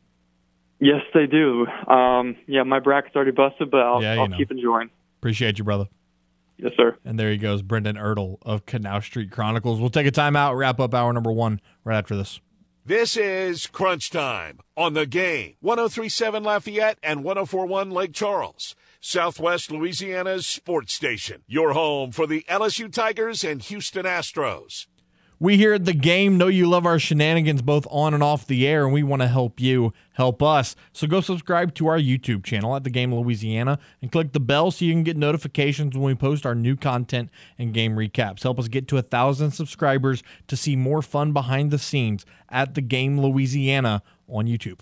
Yes, 0.80 1.02
they 1.14 1.26
do. 1.26 1.66
Um, 1.88 2.38
yeah, 2.48 2.64
my 2.64 2.80
bracket's 2.80 3.16
already 3.16 3.32
busted, 3.32 3.70
but 3.70 3.82
I'll, 3.82 4.02
Yeah, 4.02 4.22
I'll 4.22 4.30
keep 4.30 4.52
enjoying. 4.52 4.90
Appreciate 5.20 5.58
you, 5.58 5.66
brother. 5.66 5.88
Yes, 6.58 6.72
sir. 6.78 6.98
And 7.04 7.20
there 7.20 7.32
he 7.32 7.38
goes, 7.38 7.62
Brendan 7.62 7.96
Ertl 7.96 8.38
of 8.42 8.66
Canal 8.66 9.02
Street 9.02 9.32
Chronicles. 9.32 9.80
We'll 9.80 9.90
take 9.90 10.08
a 10.08 10.12
timeout, 10.12 10.58
wrap 10.58 10.80
up 10.80 10.94
hour 10.94 11.12
number 11.12 11.32
one 11.32 11.60
right 11.84 11.98
after 11.98 12.16
this. 12.16 12.40
This 12.90 13.16
is 13.16 13.68
Crunch 13.68 14.10
Time 14.10 14.62
on 14.76 14.96
the 14.96 15.06
game. 15.06 15.58
1037 15.60 16.44
Lafayette 16.44 16.98
and 17.04 17.24
1041 17.24 17.92
Lake 17.92 18.14
Charles. 18.14 18.76
Southwest 19.00 19.70
Louisiana's 19.70 20.48
sports 20.48 20.96
station. 20.96 21.44
Your 21.46 21.74
home 21.74 22.12
for 22.12 22.26
the 22.26 22.44
LSU 22.50 22.92
Tigers 22.92 23.44
and 23.44 23.62
Houston 23.62 24.06
Astros. 24.08 24.88
We 25.42 25.56
here 25.56 25.74
at 25.74 25.86
the 25.86 25.94
game 25.94 26.38
know 26.38 26.48
you 26.48 26.68
love 26.68 26.86
our 26.86 27.00
shenanigans 27.00 27.62
both 27.62 27.88
on 27.90 28.14
and 28.14 28.22
off 28.22 28.46
the 28.46 28.68
air, 28.68 28.84
and 28.84 28.94
we 28.94 29.04
want 29.04 29.22
to 29.22 29.28
help 29.30 29.62
you 29.62 29.94
help 30.16 30.44
us. 30.44 30.76
So 30.92 31.08
go 31.08 31.22
subscribe 31.22 31.74
to 31.76 31.88
our 31.88 31.98
YouTube 31.98 32.44
channel 32.44 32.76
at 32.76 32.84
the 32.84 32.90
Game 32.90 33.16
Louisiana 33.16 33.80
and 34.02 34.12
click 34.12 34.34
the 34.34 34.42
bell 34.42 34.70
so 34.70 34.84
you 34.84 34.92
can 34.92 35.04
get 35.04 35.16
notifications 35.16 35.96
when 35.96 36.04
we 36.04 36.16
post 36.16 36.46
our 36.46 36.56
new 36.56 36.76
content 36.76 37.30
and 37.58 37.74
game 37.74 37.96
recaps. 37.96 38.44
Help 38.44 38.60
us 38.60 38.68
get 38.68 38.90
to 38.90 38.98
a 38.98 39.02
thousand 39.02 39.52
subscribers 39.52 40.24
to 40.48 40.58
see 40.58 40.76
more 40.76 41.02
fun 41.02 41.32
behind 41.32 41.72
the 41.72 41.80
scenes 41.80 42.26
at 42.50 42.76
the 42.76 42.82
Game 42.82 43.18
Louisiana 43.22 44.04
on 44.28 44.46
YouTube. 44.46 44.82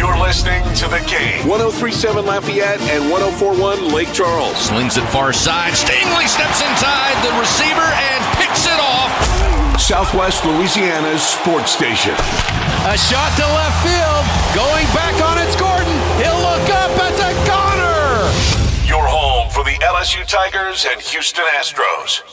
You're 0.00 0.16
listening 0.16 0.64
to 0.80 0.88
the 0.88 1.04
game. 1.04 1.44
1037 1.44 2.24
Lafayette 2.24 2.80
and 2.88 3.12
1041 3.12 3.92
Lake 3.92 4.08
Charles. 4.16 4.56
Slings 4.56 4.96
it 4.96 5.04
far 5.12 5.30
side. 5.30 5.76
Stingley 5.76 6.24
steps 6.24 6.64
inside 6.64 7.12
the 7.20 7.28
receiver 7.36 7.84
and 7.84 8.20
picks 8.40 8.64
it 8.64 8.80
off. 8.80 9.12
Southwest 9.76 10.42
Louisiana's 10.46 11.20
sports 11.20 11.72
station. 11.72 12.16
A 12.88 12.96
shot 12.96 13.28
to 13.36 13.44
left 13.44 13.76
field. 13.84 14.24
Going 14.56 14.88
back 14.96 15.20
on 15.20 15.36
it's 15.36 15.52
Gordon. 15.60 15.92
He'll 16.16 16.40
look 16.48 16.64
up. 16.80 16.96
It's 17.04 17.20
a 17.20 17.36
goner. 17.44 18.24
Your 18.88 19.04
home 19.04 19.50
for 19.50 19.64
the 19.64 19.76
LSU 19.84 20.24
Tigers 20.24 20.86
and 20.90 20.98
Houston 21.12 21.44
Astros. 21.60 22.24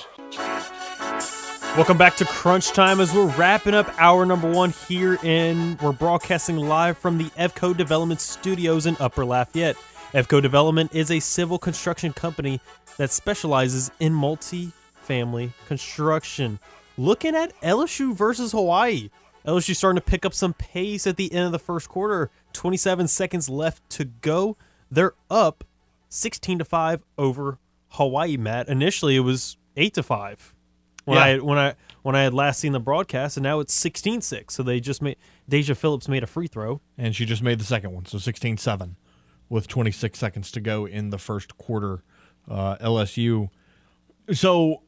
Welcome 1.77 1.99
back 1.99 2.15
to 2.15 2.25
Crunch 2.25 2.71
Time 2.71 2.99
as 2.99 3.13
we're 3.13 3.27
wrapping 3.35 3.75
up 3.75 3.87
hour 3.99 4.25
number 4.25 4.49
one 4.49 4.71
here 4.87 5.19
in. 5.21 5.77
We're 5.79 5.91
broadcasting 5.91 6.57
live 6.57 6.97
from 6.97 7.19
the 7.19 7.25
Evco 7.37 7.77
Development 7.77 8.19
Studios 8.19 8.87
in 8.87 8.97
Upper 8.99 9.23
Lafayette. 9.23 9.77
Evco 10.11 10.41
Development 10.41 10.89
is 10.91 11.11
a 11.11 11.19
civil 11.19 11.59
construction 11.59 12.13
company 12.13 12.61
that 12.97 13.11
specializes 13.11 13.91
in 13.99 14.11
multi-family 14.11 15.51
construction. 15.67 16.57
Looking 16.97 17.35
at 17.35 17.53
LSU 17.61 18.11
versus 18.15 18.53
Hawaii. 18.53 19.11
LSU 19.45 19.75
starting 19.75 20.01
to 20.01 20.09
pick 20.09 20.25
up 20.25 20.33
some 20.33 20.55
pace 20.55 21.05
at 21.05 21.15
the 21.15 21.31
end 21.31 21.45
of 21.45 21.51
the 21.51 21.59
first 21.59 21.89
quarter. 21.89 22.31
27 22.53 23.07
seconds 23.07 23.49
left 23.49 23.87
to 23.91 24.05
go. 24.05 24.57
They're 24.89 25.13
up 25.29 25.63
16 26.09 26.57
to 26.57 26.65
5 26.65 27.03
over 27.19 27.59
Hawaii, 27.89 28.35
Matt. 28.35 28.67
Initially 28.67 29.15
it 29.15 29.19
was 29.19 29.57
8 29.75 29.93
to 29.93 30.01
5 30.01 30.55
when 31.07 31.17
Yeah. 31.17 31.23
I 31.23 31.37
when 31.39 31.57
I 31.57 31.75
when 32.03 32.15
I 32.15 32.23
had 32.23 32.33
last 32.33 32.59
seen 32.59 32.73
the 32.73 32.79
broadcast, 32.79 33.37
and 33.37 33.43
now 33.43 33.59
it's 33.61 33.73
16-6. 33.77 34.51
So 34.51 34.61
they 34.63 34.79
just 34.81 35.01
made 35.01 35.15
Daejah 35.49 35.75
Phillips 35.75 36.07
made 36.07 36.21
a 36.23 36.27
free 36.27 36.47
throw. 36.47 36.81
And 36.97 37.15
she 37.15 37.25
just 37.25 37.41
made 37.41 37.59
the 37.59 37.65
second 37.65 37.91
one, 37.93 38.05
so 38.05 38.17
16 38.17 38.57
7 38.57 38.95
with 39.49 39.67
26 39.69 40.19
seconds 40.19 40.51
to 40.51 40.59
go 40.59 40.85
in 40.85 41.09
the 41.09 41.17
first 41.17 41.57
quarter. 41.57 42.03
Uh, 42.49 42.75
LSU. 42.77 43.49
So, 44.33 44.83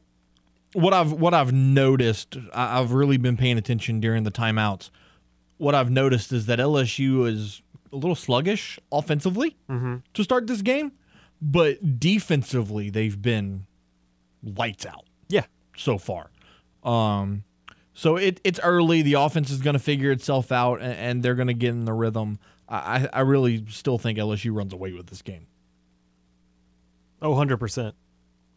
what 0.74 0.92
I've 0.94 1.12
what 1.12 1.32
I've 1.34 1.52
noticed, 1.52 2.36
I- 2.54 2.78
I've 2.80 2.92
really 2.92 3.16
been 3.16 3.36
paying 3.38 3.56
attention 3.58 4.00
during 4.00 4.22
the 4.24 4.30
timeouts. 4.30 4.90
What 5.56 5.74
I've 5.74 5.90
noticed 5.90 6.32
is 6.32 6.46
that 6.46 6.58
LSU 6.58 7.26
is 7.26 7.62
a 7.92 7.96
little 7.96 8.14
sluggish 8.14 8.78
offensively 8.92 9.56
to 9.68 10.22
start 10.24 10.46
this 10.46 10.62
game, 10.62 10.92
but 11.42 11.98
defensively 11.98 12.88
they've 12.90 13.20
been 13.20 13.66
lights 14.42 14.86
out 14.86 15.04
so 15.80 15.98
far. 15.98 16.30
Um, 16.84 17.44
so 17.92 18.16
it, 18.16 18.40
it's 18.44 18.60
early. 18.60 19.02
The 19.02 19.14
offense 19.14 19.50
is 19.50 19.60
going 19.60 19.74
to 19.74 19.80
figure 19.80 20.10
itself 20.10 20.52
out, 20.52 20.80
and, 20.80 20.92
and 20.92 21.22
they're 21.22 21.34
going 21.34 21.48
to 21.48 21.54
get 21.54 21.70
in 21.70 21.84
the 21.84 21.92
rhythm. 21.92 22.38
I, 22.68 23.08
I 23.12 23.20
really 23.20 23.64
still 23.68 23.98
think 23.98 24.18
LSU 24.18 24.54
runs 24.54 24.72
away 24.72 24.92
with 24.92 25.08
this 25.08 25.22
game. 25.22 25.46
oh, 27.20 27.30
100 27.30 27.56
percent. 27.56 27.94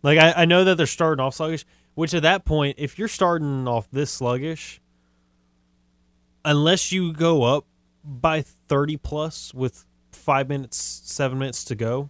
Like 0.04 0.20
I, 0.20 0.44
I 0.44 0.46
know 0.46 0.64
that 0.66 0.78
they're 0.78 0.86
starting 0.86 1.24
off 1.24 1.34
sluggish, 1.36 1.66
which 1.96 2.14
at 2.14 2.22
that 2.22 2.46
point, 2.46 2.76
if 2.78 3.00
you're 3.00 3.08
starting 3.08 3.68
off 3.68 3.90
this 3.92 4.12
sluggish, 4.12 4.80
unless 6.46 6.92
you 6.92 7.14
go 7.14 7.44
up 7.44 7.66
by 8.04 8.42
30 8.42 8.98
plus 8.98 9.54
with 9.54 9.86
five 10.12 10.50
minutes, 10.50 10.78
seven 10.78 11.40
minutes 11.40 11.64
to 11.66 11.76
go, 11.76 12.10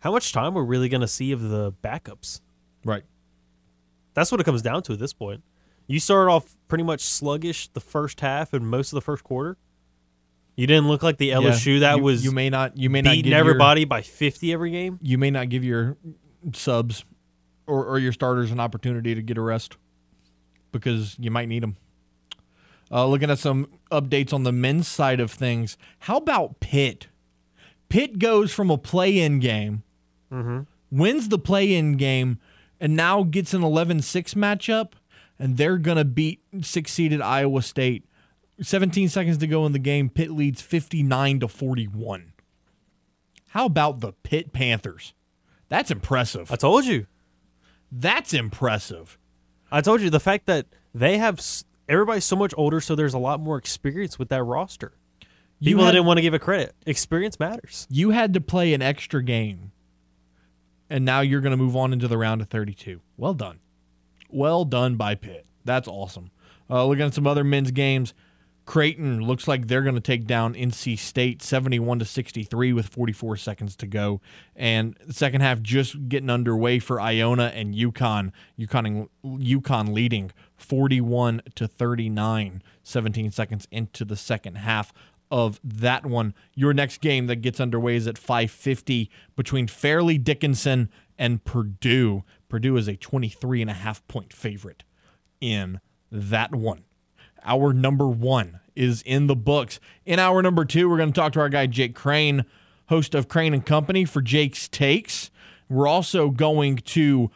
how 0.00 0.12
much 0.12 0.32
time 0.32 0.54
we're 0.54 0.62
really 0.62 0.88
going 0.88 1.00
to 1.00 1.08
see 1.08 1.32
of 1.32 1.48
the 1.48 1.72
backups? 1.72 2.40
Right. 2.84 3.04
That's 4.14 4.30
what 4.30 4.40
it 4.40 4.44
comes 4.44 4.62
down 4.62 4.82
to 4.84 4.92
at 4.92 4.98
this 4.98 5.12
point. 5.12 5.42
You 5.86 5.98
started 6.00 6.30
off 6.30 6.56
pretty 6.68 6.84
much 6.84 7.00
sluggish 7.02 7.68
the 7.68 7.80
first 7.80 8.20
half 8.20 8.52
and 8.52 8.66
most 8.66 8.92
of 8.92 8.96
the 8.96 9.00
first 9.00 9.24
quarter. 9.24 9.56
You 10.56 10.66
didn't 10.66 10.88
look 10.88 11.02
like 11.02 11.16
the 11.18 11.30
LSU 11.30 11.80
that 11.80 11.96
you, 11.96 12.02
was 12.02 12.24
you 12.24 12.30
may 12.30 12.50
not 12.50 12.76
you 12.76 12.90
may 12.90 13.00
not 13.02 13.10
beating 13.12 13.24
give 13.24 13.30
your- 13.32 13.40
everybody 13.40 13.84
by 13.84 14.02
50 14.02 14.52
every 14.52 14.70
game. 14.70 14.98
you 15.02 15.16
may 15.18 15.30
not 15.30 15.48
give 15.48 15.64
your 15.64 15.96
subs 16.52 17.04
or, 17.66 17.84
or 17.86 17.98
your 17.98 18.12
starters 18.12 18.50
an 18.50 18.60
opportunity 18.60 19.14
to 19.14 19.22
get 19.22 19.38
a 19.38 19.40
rest 19.40 19.76
because 20.72 21.16
you 21.18 21.30
might 21.30 21.48
need 21.48 21.62
them. 21.62 21.76
Uh, 22.90 23.06
looking 23.06 23.30
at 23.30 23.38
some 23.38 23.66
updates 23.90 24.32
on 24.34 24.42
the 24.42 24.52
men's 24.52 24.86
side 24.86 25.20
of 25.20 25.30
things, 25.30 25.78
how 26.00 26.18
about 26.18 26.60
Pitt? 26.60 27.06
Pitt 27.88 28.18
goes 28.18 28.52
from 28.52 28.70
a 28.70 28.76
play-in 28.76 29.38
game, 29.38 29.82
wins 30.90 31.28
the 31.28 31.38
play-in 31.38 31.96
game, 31.96 32.38
and 32.82 32.94
now 32.96 33.22
gets 33.22 33.54
an 33.54 33.62
11-6 33.62 34.34
matchup, 34.34 34.92
and 35.38 35.56
they're 35.56 35.78
gonna 35.78 36.04
beat 36.04 36.42
six-seeded 36.60 37.22
Iowa 37.22 37.62
State. 37.62 38.04
17 38.60 39.08
seconds 39.08 39.38
to 39.38 39.46
go 39.46 39.64
in 39.64 39.72
the 39.72 39.78
game. 39.78 40.10
Pitt 40.10 40.30
leads 40.32 40.60
59 40.60 41.40
to 41.40 41.48
41. 41.48 42.32
How 43.48 43.66
about 43.66 44.00
the 44.00 44.12
Pitt 44.12 44.52
Panthers? 44.52 45.14
That's 45.68 45.90
impressive. 45.90 46.50
I 46.52 46.56
told 46.56 46.84
you. 46.84 47.06
That's 47.90 48.32
impressive. 48.34 49.18
I 49.70 49.80
told 49.80 50.00
you 50.00 50.10
the 50.10 50.20
fact 50.20 50.46
that 50.46 50.66
they 50.94 51.18
have 51.18 51.40
everybody's 51.88 52.24
so 52.24 52.36
much 52.36 52.54
older, 52.56 52.80
so 52.80 52.94
there's 52.94 53.14
a 53.14 53.18
lot 53.18 53.40
more 53.40 53.56
experience 53.58 54.18
with 54.18 54.28
that 54.30 54.42
roster. 54.42 54.92
You 55.58 55.70
People 55.70 55.84
had- 55.84 55.88
that 55.90 55.92
didn't 55.92 56.06
want 56.06 56.18
to 56.18 56.22
give 56.22 56.34
it 56.34 56.40
credit. 56.40 56.74
Experience 56.86 57.38
matters. 57.40 57.86
You 57.90 58.10
had 58.10 58.34
to 58.34 58.40
play 58.40 58.74
an 58.74 58.82
extra 58.82 59.22
game, 59.22 59.71
and 60.92 61.06
now 61.06 61.20
you're 61.22 61.40
going 61.40 61.52
to 61.52 61.56
move 61.56 61.74
on 61.74 61.94
into 61.94 62.06
the 62.06 62.18
round 62.18 62.42
of 62.42 62.48
32. 62.48 63.00
Well 63.16 63.32
done. 63.32 63.60
Well 64.28 64.66
done 64.66 64.96
by 64.96 65.14
Pitt. 65.14 65.46
That's 65.64 65.88
awesome. 65.88 66.30
Uh, 66.68 66.84
looking 66.84 67.06
at 67.06 67.14
some 67.14 67.26
other 67.26 67.44
men's 67.44 67.70
games, 67.70 68.12
Creighton 68.66 69.22
looks 69.22 69.48
like 69.48 69.66
they're 69.66 69.82
going 69.82 69.94
to 69.94 70.02
take 70.02 70.26
down 70.26 70.52
NC 70.52 70.98
State 70.98 71.40
71 71.40 72.00
to 72.00 72.04
63 72.04 72.74
with 72.74 72.88
44 72.88 73.38
seconds 73.38 73.74
to 73.76 73.86
go. 73.86 74.20
And 74.54 74.94
the 75.04 75.14
second 75.14 75.40
half 75.40 75.62
just 75.62 76.10
getting 76.10 76.28
underway 76.28 76.78
for 76.78 77.00
Iona 77.00 77.46
and 77.54 77.74
UConn. 77.74 78.30
UConn, 78.58 79.08
UConn 79.24 79.94
leading 79.94 80.30
41 80.58 81.40
to 81.54 81.66
39, 81.66 82.62
17 82.82 83.30
seconds 83.30 83.66
into 83.70 84.04
the 84.04 84.16
second 84.16 84.56
half 84.56 84.92
of 85.32 85.58
that 85.64 86.04
one. 86.04 86.34
Your 86.54 86.74
next 86.74 87.00
game 87.00 87.26
that 87.26 87.36
gets 87.36 87.58
underway 87.58 87.96
is 87.96 88.06
at 88.06 88.18
5:50 88.18 89.08
between 89.34 89.66
Fairleigh 89.66 90.18
Dickinson 90.18 90.90
and 91.18 91.42
Purdue. 91.42 92.22
Purdue 92.50 92.76
is 92.76 92.86
a 92.86 92.96
23 92.96 93.62
and 93.62 93.70
a 93.70 93.74
half 93.74 94.06
point 94.08 94.32
favorite 94.32 94.84
in 95.40 95.80
that 96.12 96.54
one. 96.54 96.84
Our 97.44 97.72
number 97.72 98.06
1 98.06 98.60
is 98.76 99.02
in 99.02 99.26
the 99.26 99.34
books. 99.34 99.80
In 100.04 100.18
our 100.18 100.42
number 100.42 100.66
2, 100.66 100.88
we're 100.88 100.98
going 100.98 101.12
to 101.12 101.18
talk 101.18 101.32
to 101.32 101.40
our 101.40 101.48
guy 101.48 101.66
Jake 101.66 101.94
Crane, 101.94 102.44
host 102.88 103.14
of 103.14 103.26
Crane 103.26 103.54
and 103.54 103.64
Company 103.64 104.04
for 104.04 104.20
Jake's 104.20 104.68
Takes. 104.68 105.30
We're 105.68 105.88
also 105.88 106.28
going 106.28 106.76
to 106.76 107.30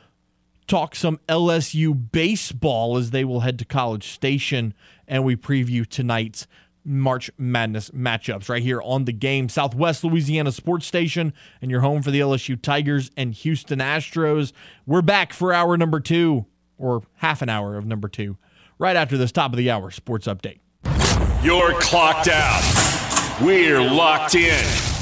talk 0.66 0.94
some 0.94 1.18
LSU 1.28 1.94
baseball 2.12 2.99
as 2.99 3.11
they 3.11 3.24
will 3.24 3.40
head 3.40 3.59
to 3.59 3.64
College 3.64 4.09
Station 4.09 4.74
and 5.09 5.24
we 5.24 5.36
preview 5.36 5.86
tonight's 5.86 6.47
March 6.87 7.30
Madness 7.37 7.91
matchups 7.91 8.49
right 8.49 8.62
here 8.62 8.80
on 8.80 9.05
the 9.05 9.12
game. 9.12 9.49
Southwest 9.49 10.05
Louisiana 10.05 10.53
Sports 10.53 10.87
Station 10.87 11.34
and 11.61 11.70
your 11.70 11.80
home 11.80 12.03
for 12.03 12.11
the 12.11 12.20
LSU 12.20 12.61
Tigers 12.61 13.11
and 13.16 13.34
Houston 13.34 13.80
Astros. 13.80 14.53
We're 14.87 15.03
back 15.03 15.32
for 15.32 15.53
hour 15.53 15.76
number 15.76 16.01
two, 16.01 16.47
or 16.78 17.03
half 17.16 17.43
an 17.43 17.49
hour 17.49 17.76
of 17.76 17.84
number 17.84 18.09
two, 18.09 18.39
right 18.78 18.97
after 18.97 19.18
this 19.18 19.32
top 19.32 19.53
of 19.53 19.57
the 19.57 19.70
hour 19.70 19.91
sports 19.91 20.26
update. 20.26 20.61
You're 21.43 21.78
clocked 21.80 22.28
out. 22.28 22.62
We're 23.43 23.82
locked 23.82 24.34
in. 24.34 24.95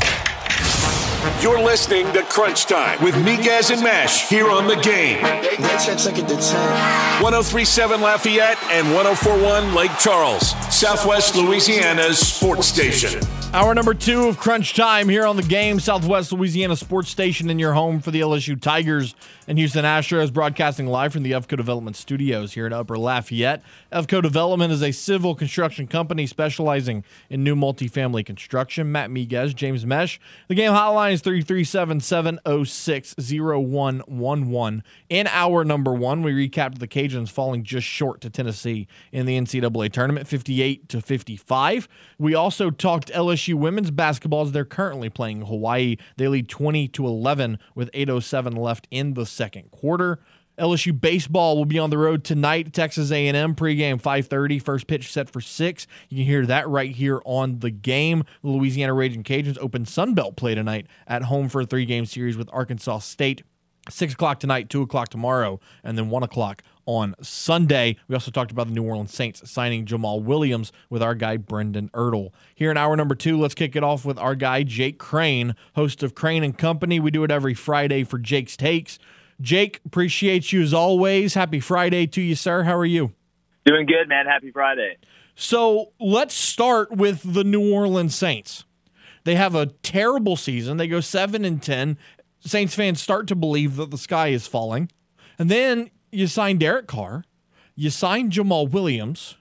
You're 1.41 1.61
listening 1.61 2.12
to 2.12 2.22
Crunch 2.25 2.66
Time 2.66 3.03
with 3.03 3.14
Miguez 3.14 3.70
and 3.70 3.81
Meche 3.81 4.29
here 4.29 4.51
on 4.51 4.66
the 4.66 4.77
game. 4.77 5.22
1037 5.22 8.03
Lafayette 8.03 8.62
and 8.64 8.95
1041 8.95 9.75
Lake 9.75 9.91
Charles, 9.99 10.51
Southwest 10.75 11.35
Louisiana's 11.35 12.18
sports 12.18 12.66
station. 12.66 13.22
Hour 13.55 13.72
number 13.72 13.95
two 13.95 14.27
of 14.27 14.37
Crunch 14.37 14.75
Time 14.75 15.09
here 15.09 15.25
on 15.25 15.37
the 15.37 15.43
game, 15.43 15.79
Southwest 15.79 16.33
Louisiana 16.33 16.75
Sports 16.75 17.09
Station 17.09 17.49
in 17.49 17.61
your 17.61 17.72
home 17.72 18.01
for 18.01 18.11
the 18.11 18.20
LSU 18.20 18.61
Tigers 18.61 19.14
and 19.47 19.57
Houston 19.59 19.85
Astros, 19.85 20.33
broadcasting 20.33 20.89
live 20.89 21.12
from 21.12 21.22
the 21.22 21.31
EVCO 21.31 21.57
Development 21.57 21.95
Studios 21.95 22.55
here 22.55 22.66
in 22.66 22.72
Upper 22.72 22.99
Lafayette. 22.99 23.62
EVCO 23.93 24.20
Development 24.22 24.72
is 24.72 24.83
a 24.83 24.91
civil 24.91 25.37
construction 25.37 25.87
company 25.87 26.27
specializing 26.27 27.05
in 27.31 27.45
new 27.45 27.55
multifamily 27.55 28.27
construction. 28.27 28.91
Matt 28.91 29.11
Miguez, 29.11 29.55
James 29.55 29.85
Meche. 29.85 30.18
The 30.49 30.57
game 30.57 30.72
hotline 30.72 31.14
is 31.15 31.21
337 31.21 32.01
706 32.01 33.15
0111. 33.17 34.83
In 35.09 35.27
our 35.29 35.65
number 35.65 35.95
one, 35.95 36.23
we 36.23 36.33
recapped 36.33 36.79
the 36.79 36.89
Cajuns 36.89 37.31
falling 37.31 37.62
just 37.62 37.87
short 37.87 38.21
to 38.23 38.31
Tennessee 38.31 38.89
in 39.12 39.25
the 39.25 39.39
NCAA 39.39 39.93
tournament, 39.93 40.27
58 40.27 40.89
to 40.89 41.01
55. 41.01 41.89
We 42.19 42.35
also 42.35 42.71
talked 42.71 43.12
LSU 43.12 43.55
women's 43.55 43.93
basketball 43.93 44.43
as 44.43 44.53
they're 44.53 44.65
currently 44.65 45.09
playing 45.09 45.43
Hawaii. 45.43 45.97
They 46.17 46.27
lead 46.27 46.49
20 46.49 46.89
to 46.89 47.07
11 47.07 47.61
with 47.77 47.91
8:07 47.95 48.57
left 48.57 48.89
in 48.91 49.15
the 49.15 49.25
second 49.25 49.71
quarter. 49.71 50.19
LSU 50.59 50.99
baseball 50.99 51.57
will 51.57 51.65
be 51.65 51.79
on 51.79 51.91
the 51.91 51.99
road 51.99 52.23
tonight. 52.23 52.73
Texas 52.73 53.11
A&M 53.11 53.55
pregame 53.55 54.01
5:30. 54.01 54.59
First 54.61 54.87
pitch 54.87 55.13
set 55.13 55.29
for 55.29 55.41
six. 55.41 55.87
You 56.09 56.19
can 56.19 56.27
hear 56.27 56.47
that 56.47 56.69
right 56.69 56.93
here 56.93 57.21
on 57.25 57.59
the 57.59 57.71
game. 57.71 58.25
Louisiana 58.43 58.95
Raging 58.95 59.25
Cajuns 59.25 59.59
open 59.61 59.85
Sunbelt 59.85 60.37
play 60.37 60.55
tonight 60.55 60.87
at 61.07 61.25
home 61.25 61.49
for 61.49 61.63
a 61.63 61.67
three-game 61.67 62.07
series 62.07 62.37
with 62.37 62.49
Arkansas 62.53 62.99
State. 63.01 63.43
Six 63.91 64.15
o'clock 64.15 64.41
tonight, 64.41 64.71
two 64.71 64.81
o'clock 64.81 65.11
tomorrow, 65.11 65.61
and 65.83 65.99
then 65.99 66.09
one 66.09 66.23
o'clock 66.23 66.63
on 66.87 67.15
Sunday. 67.21 67.97
We 68.09 68.15
also 68.15 68.31
talked 68.31 68.51
about 68.51 68.69
the 68.69 68.73
New 68.73 68.85
Orleans 68.85 69.13
Saints 69.13 69.51
signing 69.51 69.85
Jamaal 69.85 70.23
Williams 70.23 70.73
with 70.89 71.03
our 71.03 71.15
guy 71.15 71.37
Brendan 71.37 71.91
Ertle. 71.91 72.31
Here 72.55 72.71
in 72.71 72.79
hour 72.79 72.97
number 72.97 73.15
two, 73.15 73.39
let's 73.39 73.55
kick 73.55 73.77
it 73.77 73.83
off 73.83 74.05
with 74.05 74.19
our 74.19 74.35
guy 74.35 74.63
Jake 74.63 74.99
Crane, 74.99 75.55
host 75.75 76.03
of 76.03 76.15
Crane 76.15 76.45
and 76.45 76.57
Company. 76.57 76.99
We 76.99 77.11
do 77.11 77.25
it 77.25 77.31
every 77.31 77.55
Friday 77.55 78.05
for 78.05 78.19
Jake's 78.19 78.57
Takes. 78.57 78.99
Jake, 79.41 79.80
appreciate 79.85 80.53
you 80.53 80.62
as 80.62 80.72
always. 80.72 81.35
Happy 81.35 81.61
Friday 81.61 82.07
to 82.09 82.20
you, 82.20 82.35
sir. 82.35 82.62
How 82.62 82.76
are 82.76 82.85
you? 82.85 83.12
Doing 83.64 83.87
good, 83.87 84.09
man. 84.09 84.26
Happy 84.26 84.51
Friday. 84.51 84.97
So 85.35 85.93
let's 85.99 86.35
start 86.35 86.93
with 86.93 87.35
the 87.35 87.45
New 87.45 87.72
Orleans 87.72 88.14
Saints. 88.14 88.64
They 89.24 89.35
have 89.35 89.55
a 89.55 89.66
terrible 89.66 90.37
season. 90.37 90.76
They 90.76 90.87
go 90.87 91.01
seven 91.01 91.45
and 91.45 91.62
ten. 91.62 91.99
Saints 92.41 92.74
fans 92.74 93.01
start 93.01 93.26
to 93.28 93.35
believe 93.35 93.76
that 93.76 93.91
the 93.91 93.99
sky 93.99 94.28
is 94.28 94.47
falling. 94.47 94.91
And 95.39 95.51
then 95.51 95.91
you 96.12 96.26
sign 96.26 96.59
Derek 96.59 96.87
Carr, 96.87 97.24
you 97.74 97.91
sign 97.91 98.30
Jamaal 98.30 98.70
Williams. 98.70 99.37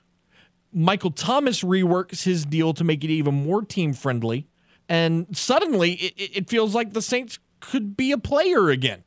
Michael 0.73 1.11
Thomas 1.11 1.63
reworks 1.63 2.23
his 2.23 2.45
deal 2.45 2.73
to 2.73 2.83
make 2.83 3.03
it 3.03 3.11
even 3.11 3.45
more 3.45 3.61
team 3.61 3.93
friendly. 3.93 4.47
And 4.89 5.27
suddenly 5.37 5.93
it, 5.93 6.37
it 6.37 6.49
feels 6.49 6.73
like 6.73 6.93
the 6.93 7.01
Saints 7.01 7.37
could 7.59 7.95
be 7.95 8.11
a 8.11 8.17
player 8.17 8.69
again. 8.69 9.03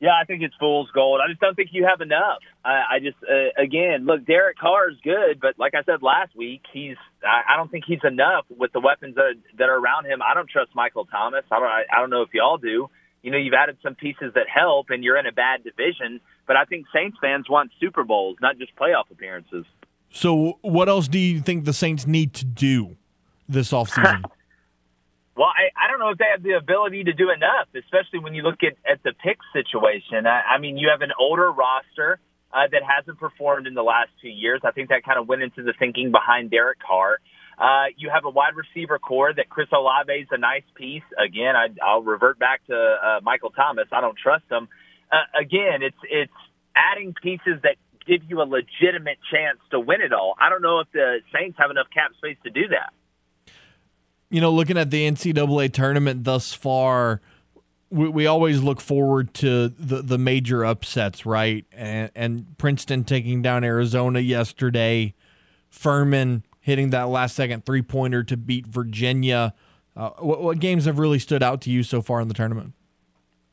Yeah, 0.00 0.10
I 0.10 0.24
think 0.24 0.42
it's 0.42 0.54
fool's 0.60 0.88
gold. 0.94 1.20
I 1.24 1.28
just 1.28 1.40
don't 1.40 1.56
think 1.56 1.70
you 1.72 1.84
have 1.84 2.00
enough. 2.00 2.38
I, 2.64 2.82
I 2.90 2.98
just, 3.00 3.16
uh, 3.22 3.60
again, 3.60 4.06
look, 4.06 4.24
Derek 4.24 4.56
Carr 4.56 4.90
is 4.90 4.96
good, 5.02 5.40
but 5.40 5.58
like 5.58 5.74
I 5.74 5.82
said 5.82 6.02
last 6.02 6.36
week, 6.36 6.62
he's. 6.72 6.96
I, 7.24 7.54
I 7.54 7.56
don't 7.56 7.68
think 7.68 7.84
he's 7.84 8.04
enough 8.04 8.44
with 8.48 8.72
the 8.72 8.78
weapons 8.78 9.16
that 9.16 9.34
that 9.58 9.68
are 9.68 9.76
around 9.76 10.06
him. 10.06 10.20
I 10.22 10.34
don't 10.34 10.48
trust 10.48 10.70
Michael 10.74 11.04
Thomas. 11.06 11.44
I 11.50 11.58
don't. 11.58 11.68
I, 11.68 11.82
I 11.92 12.00
don't 12.00 12.10
know 12.10 12.22
if 12.22 12.28
y'all 12.32 12.58
do. 12.58 12.88
You 13.22 13.32
know, 13.32 13.38
you've 13.38 13.54
added 13.54 13.78
some 13.82 13.96
pieces 13.96 14.32
that 14.36 14.46
help, 14.48 14.90
and 14.90 15.02
you're 15.02 15.18
in 15.18 15.26
a 15.26 15.32
bad 15.32 15.64
division. 15.64 16.20
But 16.46 16.56
I 16.56 16.64
think 16.64 16.86
Saints 16.94 17.18
fans 17.20 17.46
want 17.50 17.72
Super 17.80 18.04
Bowls, 18.04 18.36
not 18.40 18.56
just 18.56 18.76
playoff 18.76 19.10
appearances. 19.10 19.64
So, 20.10 20.58
what 20.62 20.88
else 20.88 21.08
do 21.08 21.18
you 21.18 21.40
think 21.40 21.64
the 21.64 21.72
Saints 21.72 22.06
need 22.06 22.34
to 22.34 22.44
do 22.44 22.96
this 23.48 23.72
offseason? 23.72 24.22
Well, 25.38 25.54
I, 25.54 25.70
I 25.78 25.86
don't 25.86 26.00
know 26.00 26.10
if 26.10 26.18
they 26.18 26.26
have 26.34 26.42
the 26.42 26.58
ability 26.58 27.04
to 27.04 27.12
do 27.12 27.30
enough, 27.30 27.70
especially 27.70 28.18
when 28.18 28.34
you 28.34 28.42
look 28.42 28.58
at, 28.66 28.74
at 28.82 28.98
the 29.04 29.14
pick 29.22 29.38
situation. 29.54 30.26
I, 30.26 30.58
I 30.58 30.58
mean, 30.58 30.76
you 30.76 30.90
have 30.90 31.00
an 31.00 31.14
older 31.16 31.46
roster 31.52 32.18
uh, 32.50 32.66
that 32.66 32.82
hasn't 32.82 33.20
performed 33.20 33.68
in 33.68 33.74
the 33.74 33.86
last 33.86 34.10
two 34.20 34.28
years. 34.28 34.60
I 34.64 34.72
think 34.72 34.88
that 34.88 35.04
kind 35.04 35.16
of 35.16 35.28
went 35.28 35.42
into 35.42 35.62
the 35.62 35.74
thinking 35.78 36.10
behind 36.10 36.50
Derek 36.50 36.80
Carr. 36.82 37.20
Uh, 37.56 37.94
you 37.96 38.10
have 38.10 38.24
a 38.24 38.30
wide 38.30 38.58
receiver 38.58 38.98
corps 38.98 39.32
that 39.32 39.48
Chris 39.48 39.68
Olave 39.70 40.10
is 40.10 40.26
a 40.32 40.38
nice 40.38 40.66
piece. 40.74 41.06
Again, 41.14 41.54
I, 41.54 41.68
I'll 41.86 42.02
revert 42.02 42.40
back 42.40 42.66
to 42.66 42.74
uh, 42.74 43.20
Michael 43.22 43.50
Thomas. 43.50 43.86
I 43.92 44.00
don't 44.00 44.18
trust 44.18 44.44
him. 44.50 44.66
Uh, 45.06 45.22
again, 45.38 45.86
it's 45.86 46.02
it's 46.10 46.40
adding 46.74 47.14
pieces 47.14 47.62
that 47.62 47.76
give 48.06 48.22
you 48.28 48.42
a 48.42 48.46
legitimate 48.46 49.18
chance 49.30 49.58
to 49.70 49.78
win 49.78 50.02
it 50.02 50.12
all. 50.12 50.34
I 50.40 50.50
don't 50.50 50.62
know 50.62 50.80
if 50.80 50.90
the 50.92 51.18
Saints 51.32 51.58
have 51.60 51.70
enough 51.70 51.86
cap 51.94 52.10
space 52.18 52.38
to 52.42 52.50
do 52.50 52.68
that 52.74 52.90
you 54.30 54.40
know, 54.40 54.50
looking 54.50 54.76
at 54.76 54.90
the 54.90 55.10
NCAA 55.10 55.72
tournament 55.72 56.24
thus 56.24 56.52
far, 56.52 57.20
we, 57.90 58.08
we 58.08 58.26
always 58.26 58.62
look 58.62 58.80
forward 58.80 59.32
to 59.34 59.68
the, 59.68 60.02
the 60.02 60.18
major 60.18 60.64
upsets, 60.64 61.24
right? 61.24 61.64
And, 61.72 62.10
and 62.14 62.58
Princeton 62.58 63.04
taking 63.04 63.42
down 63.42 63.64
Arizona 63.64 64.20
yesterday, 64.20 65.14
Furman 65.70 66.44
hitting 66.60 66.90
that 66.90 67.08
last 67.08 67.34
second 67.34 67.64
three 67.64 67.82
pointer 67.82 68.22
to 68.24 68.36
beat 68.36 68.66
Virginia. 68.66 69.54
Uh, 69.96 70.10
what, 70.18 70.42
what, 70.42 70.58
games 70.58 70.84
have 70.84 70.98
really 70.98 71.18
stood 71.18 71.42
out 71.42 71.62
to 71.62 71.70
you 71.70 71.82
so 71.82 72.02
far 72.02 72.20
in 72.20 72.28
the 72.28 72.34
tournament? 72.34 72.74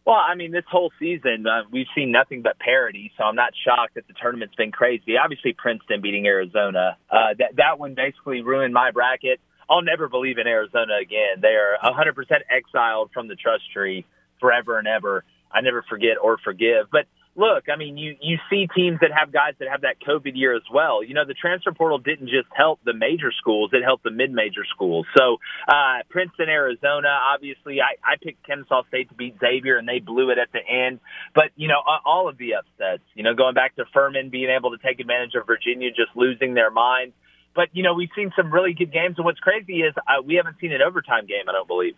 Well, 0.05 0.17
I 0.17 0.35
mean, 0.35 0.51
this 0.51 0.65
whole 0.69 0.91
season 0.99 1.45
uh, 1.47 1.63
we've 1.71 1.87
seen 1.95 2.11
nothing 2.11 2.41
but 2.41 2.59
parity, 2.59 3.11
so 3.17 3.23
I'm 3.23 3.35
not 3.35 3.53
shocked 3.65 3.95
that 3.95 4.07
the 4.07 4.13
tournament's 4.13 4.53
been 4.53 4.71
crazy. 4.71 5.17
Obviously, 5.17 5.53
Princeton 5.53 6.01
beating 6.01 6.27
Arizona, 6.27 6.97
uh, 7.09 7.33
that 7.39 7.55
that 7.55 7.79
one 7.79 7.95
basically 7.95 8.41
ruined 8.41 8.73
my 8.73 8.91
bracket. 8.91 9.39
I'll 9.69 9.81
never 9.81 10.07
believe 10.07 10.37
in 10.37 10.47
Arizona 10.47 10.95
again. 11.01 11.41
They 11.41 11.55
are 11.55 11.77
100% 11.83 12.13
exiled 12.49 13.11
from 13.13 13.27
the 13.27 13.35
trust 13.35 13.63
tree 13.73 14.05
forever 14.39 14.77
and 14.77 14.87
ever. 14.87 15.23
I 15.51 15.61
never 15.61 15.83
forget 15.89 16.17
or 16.21 16.37
forgive. 16.43 16.87
But 16.91 17.05
look, 17.35 17.65
I 17.71 17.77
mean, 17.77 17.97
you 17.97 18.15
you 18.21 18.37
see 18.49 18.67
teams 18.75 18.99
that 19.01 19.11
have 19.15 19.31
guys 19.31 19.53
that 19.59 19.67
have 19.69 19.81
that 19.81 19.97
COVID 20.05 20.31
year 20.35 20.55
as 20.55 20.63
well. 20.73 21.03
You 21.03 21.13
know, 21.13 21.25
the 21.25 21.33
transfer 21.33 21.71
portal 21.71 21.97
didn't 21.97 22.27
just 22.27 22.47
help 22.55 22.79
the 22.83 22.93
major 22.93 23.31
schools; 23.37 23.71
it 23.73 23.83
helped 23.83 24.03
the 24.03 24.11
mid-major 24.11 24.65
schools. 24.73 25.05
So, 25.17 25.37
uh, 25.67 26.03
Princeton, 26.09 26.49
Arizona, 26.49 27.09
obviously, 27.33 27.79
I, 27.81 27.95
I 28.03 28.15
picked 28.21 28.45
Kennesaw 28.45 28.83
State 28.87 29.09
to 29.09 29.15
beat 29.15 29.35
Xavier, 29.39 29.77
and 29.77 29.87
they 29.87 29.99
blew 29.99 30.29
it 30.31 30.37
at 30.37 30.51
the 30.51 30.59
end. 30.59 30.99
But 31.33 31.51
you 31.55 31.67
know, 31.67 31.81
all 32.05 32.27
of 32.29 32.37
the 32.37 32.55
upsets. 32.55 33.03
You 33.13 33.23
know, 33.23 33.33
going 33.33 33.53
back 33.53 33.75
to 33.75 33.85
Furman 33.93 34.29
being 34.29 34.49
able 34.49 34.71
to 34.71 34.77
take 34.77 34.99
advantage 34.99 35.35
of 35.35 35.45
Virginia 35.45 35.89
just 35.89 36.15
losing 36.15 36.53
their 36.53 36.71
mind. 36.71 37.13
But 37.55 37.69
you 37.73 37.83
know, 37.83 37.93
we've 37.93 38.09
seen 38.15 38.31
some 38.35 38.51
really 38.51 38.73
good 38.73 38.91
games, 38.91 39.15
and 39.17 39.25
what's 39.25 39.39
crazy 39.39 39.81
is 39.81 39.93
uh, 39.97 40.21
we 40.23 40.35
haven't 40.35 40.57
seen 40.59 40.71
an 40.73 40.81
overtime 40.81 41.25
game. 41.25 41.47
I 41.47 41.53
don't 41.53 41.67
believe. 41.67 41.95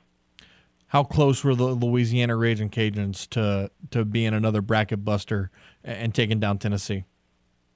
How 0.87 1.03
close 1.03 1.43
were 1.43 1.55
the 1.55 1.65
Louisiana 1.65 2.37
Raging 2.37 2.69
Cajuns 2.69 3.27
to 3.29 3.71
to 3.91 4.05
being 4.05 4.33
another 4.33 4.61
bracket 4.61 5.03
buster 5.03 5.51
and 5.83 6.13
taking 6.13 6.39
down 6.39 6.59
Tennessee? 6.59 7.03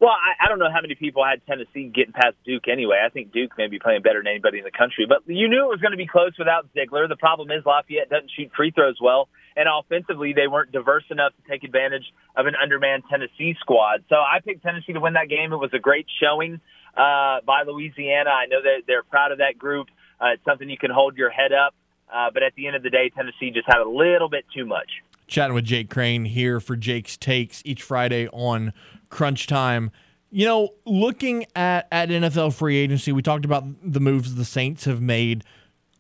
Well, 0.02 0.18
I, 0.18 0.46
I 0.46 0.50
don't 0.50 0.58
know 0.58 0.72
how 0.74 0.82
many 0.82 0.96
people 0.96 1.24
had 1.24 1.46
Tennessee 1.46 1.92
getting 1.94 2.14
past 2.14 2.34
Duke 2.44 2.68
anyway. 2.68 2.98
I 3.06 3.10
think 3.10 3.32
Duke 3.32 3.52
may 3.56 3.68
be 3.68 3.78
playing 3.78 4.02
better 4.02 4.18
than 4.18 4.28
anybody 4.34 4.58
in 4.58 4.64
the 4.64 4.74
country, 4.74 5.06
but 5.08 5.22
you 5.28 5.48
knew 5.48 5.62
it 5.62 5.70
was 5.70 5.80
going 5.80 5.92
to 5.92 5.98
be 5.98 6.08
close 6.08 6.34
without 6.40 6.66
Zeigler. 6.74 7.08
The 7.08 7.22
problem 7.22 7.52
is 7.52 7.62
Lafayette 7.68 8.10
doesn't 8.10 8.32
shoot 8.36 8.50
free 8.58 8.72
throws 8.72 8.98
well, 9.00 9.30
and 9.56 9.70
offensively 9.70 10.34
they 10.34 10.48
weren't 10.48 10.72
diverse 10.72 11.04
enough 11.12 11.34
to 11.38 11.44
take 11.48 11.64
advantage 11.64 12.06
of 12.36 12.48
an 12.48 12.56
undermanned 12.58 13.04
Tennessee 13.12 13.54
squad. 13.60 14.04
So 14.10 14.16
I 14.16 14.40
picked 14.44 14.64
Tennessee 14.64 14.94
to 14.94 15.00
win 15.00 15.14
that 15.14 15.30
game. 15.30 15.54
It 15.54 15.58
was 15.58 15.70
a 15.74 15.80
great 15.80 16.08
showing 16.20 16.62
uh, 16.96 17.42
by 17.46 17.64
Louisiana. 17.66 18.30
I 18.30 18.46
know 18.48 18.62
that 18.62 18.84
they're 18.88 19.04
proud 19.04 19.32
of 19.32 19.40
that 19.40 19.58
group. 19.58 19.88
Uh, 20.20 20.34
it's 20.34 20.46
something 20.46 20.70
you 20.70 20.78
can 20.78 20.92
hold 20.92 21.18
your 21.18 21.30
head 21.30 21.52
up. 21.52 21.74
Uh, 22.14 22.30
but 22.34 22.44
at 22.44 22.54
the 22.56 22.68
end 22.68 22.76
of 22.76 22.84
the 22.84 22.90
day, 22.90 23.10
Tennessee 23.10 23.52
just 23.52 23.68
had 23.68 23.80
a 23.80 23.90
little 23.90 24.30
bit 24.30 24.46
too 24.54 24.66
much. 24.66 24.90
Chatting 25.28 25.54
with 25.54 25.64
Jake 25.64 25.90
Crane 25.90 26.26
here 26.26 26.60
for 26.60 26.76
Jake's 26.76 27.16
Takes 27.16 27.62
each 27.66 27.82
Friday 27.82 28.28
on 28.30 28.74
Crunch 29.10 29.48
Time. 29.48 29.92
You 30.30 30.46
know, 30.46 30.70
looking 30.86 31.46
at, 31.56 31.88
at 31.92 32.10
NFL 32.10 32.54
free 32.54 32.78
agency, 32.78 33.12
we 33.12 33.22
talked 33.22 33.46
about 33.46 33.64
the 33.82 34.00
moves 34.00 34.36
the 34.36 34.46
Saints 34.46 34.86
have 34.86 35.02
made. 35.02 35.44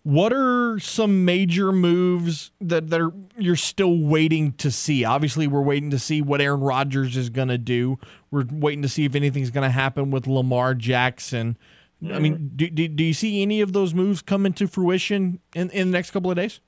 What 0.03 0.33
are 0.33 0.79
some 0.79 1.25
major 1.25 1.71
moves 1.71 2.51
that, 2.59 2.89
that 2.89 2.99
are, 2.99 3.13
you're 3.37 3.55
still 3.55 3.99
waiting 3.99 4.53
to 4.53 4.71
see? 4.71 5.05
Obviously, 5.05 5.45
we're 5.45 5.61
waiting 5.61 5.91
to 5.91 5.99
see 5.99 6.23
what 6.23 6.41
Aaron 6.41 6.61
Rodgers 6.61 7.15
is 7.15 7.29
going 7.29 7.49
to 7.49 7.59
do. 7.59 7.99
We're 8.31 8.45
waiting 8.51 8.81
to 8.81 8.89
see 8.89 9.05
if 9.05 9.13
anything's 9.13 9.51
going 9.51 9.63
to 9.63 9.71
happen 9.71 10.09
with 10.09 10.25
Lamar 10.25 10.73
Jackson. 10.73 11.55
I 12.03 12.17
mean, 12.17 12.35
mm-hmm. 12.35 12.55
do, 12.55 12.69
do, 12.69 12.87
do 12.87 13.03
you 13.03 13.13
see 13.13 13.43
any 13.43 13.61
of 13.61 13.73
those 13.73 13.93
moves 13.93 14.23
come 14.23 14.47
into 14.47 14.67
fruition 14.67 15.39
in, 15.53 15.69
in 15.69 15.91
the 15.91 15.97
next 15.97 16.09
couple 16.09 16.31
of 16.31 16.37
days? 16.37 16.59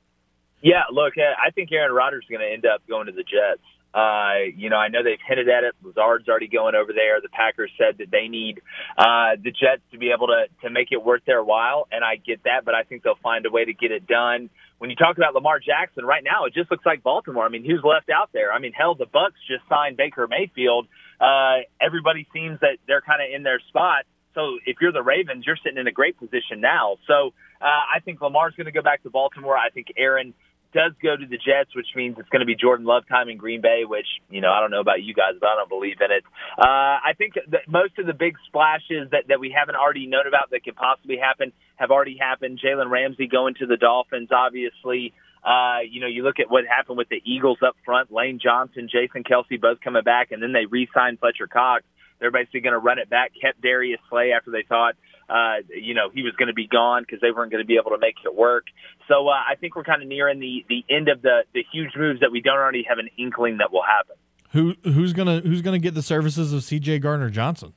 Yeah, 0.62 0.84
look, 0.92 1.14
I 1.18 1.50
think 1.52 1.72
Aaron 1.72 1.92
Rodgers 1.92 2.24
is 2.24 2.30
going 2.30 2.48
to 2.48 2.54
end 2.54 2.66
up 2.66 2.82
going 2.88 3.08
to 3.08 3.12
the 3.12 3.24
Jets. 3.24 3.64
Uh, 3.94 4.50
you 4.56 4.70
know, 4.70 4.78
I 4.78 4.88
know 4.88 5.04
they've 5.04 5.22
hinted 5.26 5.50
at 5.50 5.64
it. 5.64 5.76
Lazard's 5.84 6.28
already 6.28 6.48
going 6.48 6.74
over 6.74 6.94
there. 6.94 7.22
The 7.22 7.30
Packers 7.30 7.72
said 7.78 8.00
that 8.00 8.10
they 8.10 8.28
need 8.28 8.60
uh, 8.98 9.38
the 9.42 9.52
Jets 9.52 9.84
to 9.92 9.98
be 10.00 10.12
able 10.12 10.28
to 10.28 10.46
to 10.64 10.70
make 10.72 10.92
it 10.92 11.04
worth 11.04 11.22
their 11.26 11.44
while, 11.44 11.88
and 11.92 12.04
I 12.04 12.16
get 12.16 12.44
that, 12.44 12.66
but 12.66 12.74
I 12.74 12.84
think 12.84 13.04
they'll 13.04 13.22
find 13.22 13.46
a 13.46 13.52
way 13.52 13.66
to 13.66 13.74
get 13.74 13.92
it 13.92 14.08
done. 14.08 14.50
When 14.80 14.90
you 14.90 14.96
talk 14.96 15.18
about 15.18 15.34
Lamar 15.36 15.60
Jackson, 15.60 16.06
right 16.06 16.24
now 16.24 16.46
it 16.46 16.54
just 16.54 16.72
looks 16.72 16.86
like 16.86 17.04
Baltimore. 17.04 17.46
I 17.46 17.50
mean, 17.50 17.64
who's 17.64 17.84
left 17.84 18.10
out 18.10 18.32
there? 18.34 18.52
I 18.52 18.60
mean, 18.60 18.74
hell, 18.74 18.96
the 18.96 19.06
Bucs 19.06 19.38
just 19.48 19.64
signed 19.70 19.96
Baker 19.96 20.28
Mayfield. 20.28 20.88
Uh, 21.22 21.64
everybody 21.80 22.28
seems 22.34 22.60
that 22.62 22.78
they're 22.88 23.02
kind 23.02 23.22
of 23.22 23.34
in 23.34 23.44
their 23.44 23.60
spot. 23.70 24.06
So 24.34 24.58
if 24.66 24.78
you're 24.82 24.92
the 24.92 25.04
Ravens, 25.04 25.46
you're 25.46 25.58
sitting 25.64 25.78
in 25.78 25.88
a 25.88 25.92
great 25.92 26.18
position 26.18 26.60
now. 26.60 26.98
So 27.08 27.34
uh, 27.62 27.66
I 27.96 28.00
think 28.04 28.20
Lamar's 28.20 28.56
going 28.56 28.66
to 28.66 28.72
go 28.72 28.82
back 28.82 29.04
to 29.04 29.10
Baltimore. 29.10 29.56
I 29.56 29.70
think 29.70 29.94
Aaron 29.96 30.34
does 30.74 30.92
go 31.02 31.16
to 31.16 31.26
the 31.26 31.38
Jets, 31.38 31.76
which 31.76 31.88
means 31.96 32.18
it's 32.20 32.30
going 32.30 32.42
to 32.42 32.46
be 32.46 32.56
Jordan 32.56 32.86
Love 32.86 33.04
time 33.08 33.30
in 33.30 33.38
Green 33.38 33.62
Bay, 33.62 33.84
which, 33.86 34.08
you 34.30 34.42
know, 34.42 34.52
I 34.52 34.60
don't 34.60 34.72
know 34.72 34.82
about 34.82 35.02
you 35.04 35.14
guys, 35.14 35.34
but 35.40 35.48
I 35.48 35.56
don't 35.56 35.70
believe 35.70 35.98
in 36.02 36.12
it. 36.12 36.24
Uh, 36.58 37.00
I 37.00 37.14
think 37.18 37.34
that 37.36 37.68
most 37.68 37.98
of 38.00 38.06
the 38.06 38.14
big 38.14 38.36
splashes 38.48 39.10
that, 39.12 39.30
that 39.30 39.40
we 39.40 39.54
haven't 39.56 39.76
already 39.76 40.08
known 40.08 40.28
about 40.28 40.50
that 40.52 40.64
could 40.64 40.76
possibly 40.76 41.18
happen 41.18 41.54
have 41.76 41.92
already 41.92 42.18
happened. 42.20 42.60
Jalen 42.64 42.90
Ramsey 42.90 43.28
going 43.28 43.56
to 43.60 43.66
the 43.66 43.78
Dolphins, 43.78 44.30
obviously. 44.32 45.14
Uh, 45.44 45.80
you 45.90 46.00
know, 46.00 46.08
you 46.08 46.24
look 46.24 46.40
at 46.40 46.50
what 46.50 46.64
happened 46.66 46.98
with 46.98 47.10
the 47.10 47.22
Eagles 47.26 47.60
up 47.66 47.76
front, 47.84 48.12
Lane 48.12 48.40
Johnson, 48.42 48.88
Jason 48.90 49.24
Kelce 49.24 49.60
both 49.60 49.82
coming 49.82 50.04
back, 50.04 50.32
and 50.32 50.42
then 50.42 50.54
they 50.54 50.66
re-signed 50.66 51.20
Fletcher 51.20 51.48
Cox. 51.48 51.84
They're 52.20 52.32
basically 52.32 52.62
going 52.62 52.74
to 52.74 52.80
run 52.80 53.00
it 53.00 53.10
back, 53.10 53.32
kept 53.40 53.62
Darius 53.62 54.00
Slay 54.10 54.32
after 54.32 54.52
they 54.52 54.64
thought, 54.64 54.96
uh, 55.30 55.64
you 55.70 55.94
know, 55.94 56.10
he 56.14 56.24
was 56.24 56.34
going 56.38 56.48
to 56.48 56.54
be 56.54 56.68
gone 56.68 57.04
because 57.04 57.20
they 57.22 57.32
weren't 57.32 57.52
going 57.52 57.64
to 57.64 57.68
be 57.68 57.78
able 57.78 57.92
to 57.92 58.00
make 58.00 58.16
it 58.26 58.36
work. 58.36 58.66
So 59.08 59.28
uh, 59.28 59.32
I 59.32 59.56
think 59.56 59.76
we're 59.76 59.84
kind 59.84 60.02
of 60.02 60.08
nearing 60.08 60.40
the 60.40 60.66
the 60.68 60.84
end 60.94 61.10
of 61.10 61.22
the 61.22 61.44
the 61.54 61.64
huge 61.72 61.92
moves 61.96 62.20
that 62.20 62.32
we 62.32 62.42
don't 62.42 62.58
already 62.58 62.86
have 62.88 63.00
an 63.00 63.10
inkling 63.18 63.58
that 63.58 63.72
will 63.72 63.84
happen. 63.84 64.16
Who 64.52 64.76
who's 64.84 65.14
gonna 65.14 65.40
who's 65.40 65.62
gonna 65.62 65.80
get 65.80 65.94
the 65.94 66.02
services 66.02 66.54
of 66.54 66.64
C.J. 66.64 67.00
Gardner 67.00 67.30
Johnson? 67.30 67.74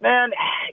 Man, 0.00 0.30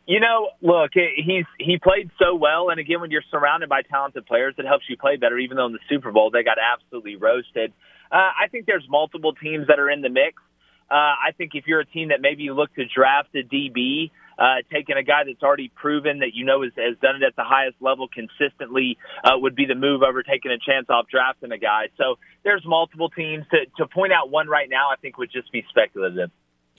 you 0.08 0.20
know, 0.20 0.50
look, 0.62 0.92
he's 0.94 1.46
he 1.60 1.78
played 1.78 2.10
so 2.20 2.36
well, 2.36 2.70
and 2.70 2.80
again, 2.80 3.00
when 3.00 3.12
you're 3.12 3.24
surrounded 3.30 3.70
by 3.70 3.84
talented 3.84 4.26
players, 4.26 4.56
it 4.58 4.66
helps 4.66 4.86
you 4.90 4.98
play 4.98 5.18
better. 5.18 5.38
Even 5.38 5.56
though 5.56 5.68
in 5.68 5.74
the 5.74 5.80
Super 5.88 6.12
Bowl 6.12 6.32
they 6.32 6.44
got 6.44 6.58
absolutely 6.58 7.16
roasted, 7.16 7.72
uh, 8.12 8.16
I 8.16 8.48
think 8.52 8.66
there's 8.66 8.86
multiple 8.90 9.34
teams 9.34 9.68
that 9.68 9.80
are 9.80 9.90
in 9.90 10.02
the 10.02 10.10
mix. 10.10 10.42
Uh, 10.90 10.96
I 10.96 11.32
think 11.38 11.52
if 11.54 11.66
you're 11.68 11.82
a 11.82 11.86
team 11.86 12.10
that 12.10 12.22
maybe 12.22 12.42
you 12.42 12.56
look 12.56 12.74
to 12.74 12.86
draft 12.86 13.30
a 13.36 13.44
DB, 13.44 14.10
uh, 14.40 14.64
taking 14.72 14.96
a 14.96 15.04
guy 15.04 15.24
that's 15.26 15.44
already 15.44 15.70
proven 15.76 16.20
that 16.20 16.32
you 16.34 16.46
know 16.46 16.64
is, 16.64 16.72
has 16.78 16.98
done 17.02 17.18
it 17.18 17.24
at 17.24 17.36
the 17.36 17.44
highest 17.44 17.76
level 17.82 18.08
consistently 18.08 18.98
uh, 19.24 19.32
would 19.36 19.56
be 19.56 19.66
the 19.66 19.76
move 19.76 20.02
over 20.02 20.24
taking 20.24 20.52
a 20.52 20.58
chance 20.58 20.88
off 20.90 21.08
drafting 21.12 21.52
a 21.52 21.58
guy. 21.58 21.90
So 21.98 22.16
there's 22.44 22.64
multiple 22.66 23.10
teams. 23.10 23.46
To, 23.52 23.66
to 23.78 23.88
point 23.88 24.14
out 24.14 24.32
one 24.32 24.48
right 24.48 24.70
now, 24.70 24.90
I 24.92 24.96
think 24.96 25.18
would 25.18 25.32
just 25.32 25.52
be 25.52 25.66
speculative. 25.70 26.32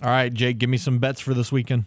All 0.03 0.09
right, 0.09 0.33
Jake, 0.33 0.59
give 0.59 0.71
me 0.71 0.79
some 0.79 0.99
bets 0.99 1.21
for 1.21 1.35
this 1.35 1.53
weekend. 1.53 1.85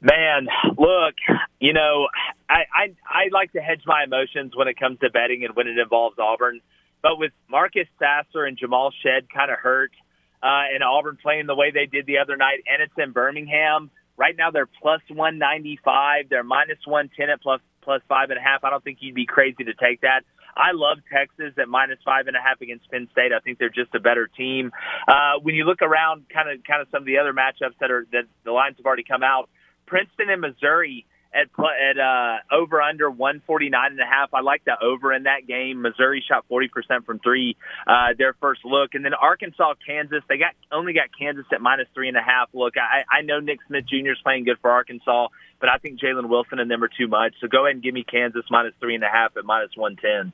Man, 0.00 0.46
look, 0.78 1.14
you 1.60 1.72
know, 1.72 2.08
I, 2.48 2.62
I 2.74 2.94
I 3.06 3.22
like 3.32 3.52
to 3.52 3.60
hedge 3.60 3.82
my 3.86 4.04
emotions 4.04 4.52
when 4.54 4.68
it 4.68 4.78
comes 4.78 4.98
to 5.00 5.10
betting 5.10 5.44
and 5.44 5.54
when 5.56 5.66
it 5.66 5.78
involves 5.78 6.16
Auburn. 6.18 6.60
But 7.02 7.18
with 7.18 7.32
Marcus 7.50 7.88
Sasser 7.98 8.44
and 8.44 8.56
Jamal 8.56 8.92
Shead 9.02 9.26
kind 9.32 9.50
of 9.50 9.58
hurt, 9.58 9.90
uh, 10.42 10.70
and 10.74 10.82
Auburn 10.82 11.18
playing 11.20 11.46
the 11.46 11.54
way 11.54 11.72
they 11.72 11.86
did 11.86 12.06
the 12.06 12.18
other 12.18 12.36
night, 12.36 12.62
and 12.68 12.82
it's 12.82 12.92
in 12.98 13.12
Birmingham. 13.12 13.90
Right 14.22 14.36
now 14.38 14.52
they're 14.52 14.70
plus 14.80 15.02
195. 15.08 16.28
They're 16.30 16.44
minus 16.44 16.78
110 16.86 17.28
at 17.28 17.42
plus 17.42 17.60
plus 17.82 18.02
five 18.08 18.30
and 18.30 18.38
a 18.38 18.40
half. 18.40 18.62
I 18.62 18.70
don't 18.70 18.84
think 18.84 18.98
you'd 19.00 19.16
be 19.16 19.26
crazy 19.26 19.64
to 19.64 19.74
take 19.74 20.02
that. 20.02 20.22
I 20.56 20.70
love 20.74 20.98
Texas 21.12 21.58
at 21.58 21.68
minus 21.68 21.98
five 22.04 22.28
and 22.28 22.36
a 22.36 22.40
half 22.40 22.60
against 22.60 22.88
Penn 22.88 23.08
State. 23.10 23.32
I 23.34 23.40
think 23.40 23.58
they're 23.58 23.68
just 23.68 23.92
a 23.96 23.98
better 23.98 24.28
team. 24.28 24.70
Uh, 25.08 25.42
when 25.42 25.56
you 25.56 25.64
look 25.64 25.82
around, 25.82 26.26
kind 26.32 26.48
of 26.48 26.62
kind 26.62 26.80
of 26.80 26.86
some 26.92 27.02
of 27.02 27.06
the 27.06 27.18
other 27.18 27.32
matchups 27.32 27.74
that 27.80 27.90
are 27.90 28.06
that 28.12 28.30
the 28.44 28.52
lines 28.52 28.76
have 28.76 28.86
already 28.86 29.02
come 29.02 29.24
out. 29.24 29.50
Princeton 29.86 30.30
and 30.30 30.40
Missouri 30.40 31.04
at 31.34 31.48
at 31.58 31.98
uh, 31.98 32.38
over 32.54 32.80
under 32.80 33.10
149 33.10 33.90
and 33.90 34.00
a 34.00 34.04
half. 34.04 34.34
I 34.34 34.40
like 34.40 34.64
the 34.64 34.76
over 34.82 35.12
in 35.12 35.24
that 35.24 35.46
game. 35.46 35.82
Missouri 35.82 36.22
shot 36.26 36.44
40% 36.50 37.04
from 37.06 37.18
three 37.18 37.56
uh, 37.86 38.14
their 38.16 38.34
first 38.40 38.64
look, 38.64 38.94
and 38.94 39.04
then 39.04 39.14
Arkansas, 39.14 39.74
Kansas. 39.86 40.22
They 40.28 40.38
got 40.38 40.54
only 40.70 40.92
got 40.92 41.08
Kansas 41.18 41.46
at 41.52 41.60
minus 41.60 41.88
three 41.94 42.08
and 42.08 42.16
a 42.16 42.22
half. 42.22 42.48
Look, 42.52 42.74
I, 42.76 43.04
I 43.10 43.22
know 43.22 43.40
Nick 43.40 43.60
Smith 43.66 43.84
Jr. 43.88 44.12
is 44.12 44.18
playing 44.22 44.44
good 44.44 44.58
for 44.60 44.70
Arkansas, 44.70 45.28
but 45.60 45.68
I 45.68 45.78
think 45.78 46.00
Jalen 46.00 46.28
Wilson 46.28 46.58
and 46.58 46.70
them 46.70 46.84
are 46.84 46.90
too 46.96 47.08
much. 47.08 47.34
So 47.40 47.48
go 47.48 47.64
ahead 47.64 47.76
and 47.76 47.82
give 47.82 47.94
me 47.94 48.04
Kansas 48.04 48.44
minus 48.50 48.74
three 48.80 48.94
and 48.94 49.04
a 49.04 49.08
half 49.08 49.36
at 49.36 49.44
minus 49.44 49.70
110. 49.76 50.32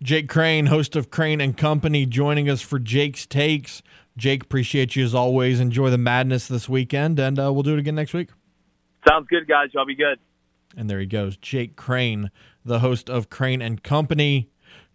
Jake 0.00 0.28
Crane, 0.28 0.66
host 0.66 0.94
of 0.94 1.10
Crane 1.10 1.40
and 1.40 1.56
Company, 1.56 2.06
joining 2.06 2.48
us 2.48 2.62
for 2.62 2.78
Jake's 2.78 3.26
takes. 3.26 3.82
Jake, 4.16 4.44
appreciate 4.44 4.94
you 4.94 5.04
as 5.04 5.14
always. 5.14 5.58
Enjoy 5.58 5.90
the 5.90 5.98
madness 5.98 6.46
this 6.46 6.68
weekend, 6.68 7.18
and 7.18 7.38
uh, 7.38 7.52
we'll 7.52 7.64
do 7.64 7.74
it 7.74 7.80
again 7.80 7.96
next 7.96 8.14
week. 8.14 8.28
Sounds 9.06 9.26
good, 9.28 9.46
guys. 9.46 9.70
Y'all 9.72 9.86
be 9.86 9.94
good. 9.94 10.18
And 10.76 10.88
there 10.88 11.00
he 11.00 11.06
goes, 11.06 11.36
Jake 11.36 11.76
Crane, 11.76 12.30
the 12.64 12.80
host 12.80 13.08
of 13.08 13.30
Crane 13.30 13.62
and 13.62 13.82
Company. 13.82 14.50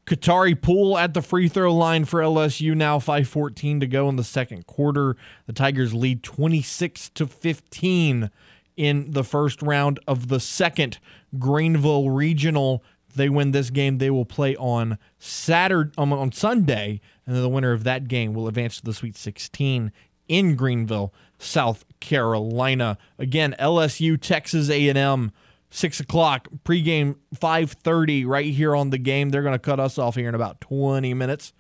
Kateri 0.06 0.60
Poole 0.60 0.98
at 0.98 1.14
the 1.14 1.22
free 1.22 1.48
throw 1.48 1.74
line 1.74 2.04
for 2.04 2.20
LSU 2.20 2.76
now 2.76 3.00
5:14 3.00 3.80
to 3.80 3.88
go 3.88 4.10
in 4.10 4.18
the 4.18 4.24
second 4.24 4.68
quarter. 4.68 5.16
The 5.46 5.54
Tigers 5.54 5.94
lead 5.94 6.24
26 6.24 7.10
to 7.12 7.26
15 7.26 8.30
in 8.76 9.12
the 9.12 9.24
first 9.24 9.62
round 9.62 10.00
of 10.06 10.28
the 10.28 10.42
second 10.42 11.00
Greenville 11.40 12.10
Regional. 12.10 12.84
They 13.16 13.30
win 13.30 13.52
this 13.52 13.70
game, 13.70 14.00
they 14.00 14.10
will 14.10 14.26
play 14.26 14.56
on 14.58 14.98
Saturday 15.20 15.92
um, 15.98 16.12
on 16.12 16.32
Sunday, 16.32 17.00
and 17.26 17.36
then 17.36 17.44
the 17.44 17.50
winner 17.50 17.72
of 17.72 17.84
that 17.86 18.08
game 18.08 18.34
will 18.34 18.48
advance 18.48 18.78
to 18.78 18.84
the 18.84 18.94
Sweet 18.94 19.16
16 19.16 19.92
in 20.28 20.56
Greenville, 20.56 21.14
South 21.38 21.86
Carolina. 22.04 22.98
Again, 23.18 23.56
LSU, 23.60 24.20
Texas 24.20 24.70
A&M, 24.70 25.32
six 25.72 26.00
o'clock 26.02 26.50
pregame, 26.66 27.16
five 27.34 27.72
thirty, 27.72 28.26
right 28.26 28.54
here 28.54 28.76
on 28.76 28.90
the 28.90 28.98
game. 28.98 29.30
They're 29.30 29.42
going 29.42 29.54
to 29.54 29.60
cut 29.60 29.80
us 29.80 29.98
off 29.98 30.16
here 30.16 30.30
in 30.30 30.36
about 30.36 30.62
twenty 30.62 31.14
minutes. 31.14 31.54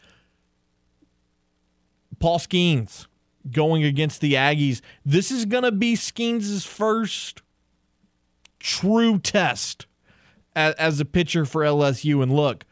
Paul 2.19 2.39
Skenes 2.39 3.07
going 3.49 3.83
against 3.83 4.21
the 4.21 4.33
Aggies. 4.33 4.81
This 5.05 5.31
is 5.31 5.45
going 5.45 5.63
to 5.63 5.71
be 5.71 5.95
Skenes' 5.95 6.65
first 6.65 7.41
true 8.59 9.19
test 9.19 9.87
as, 10.55 10.73
as 10.75 10.99
a 10.99 11.05
pitcher 11.05 11.45
for 11.45 11.63
LSU. 11.63 12.21
And 12.21 12.33
look, 12.33 12.65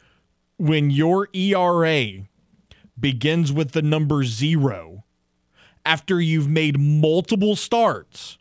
when 0.58 0.90
your 0.90 1.28
ERA 1.32 2.28
begins 2.98 3.52
with 3.52 3.72
the 3.72 3.82
number 3.82 4.24
zero 4.24 5.04
after 5.84 6.20
you've 6.20 6.48
made 6.48 6.78
multiple 6.78 7.56
starts, 7.56 8.38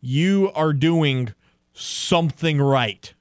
you 0.00 0.50
are 0.54 0.72
doing 0.72 1.34
something 1.72 2.60
right. 2.60 3.12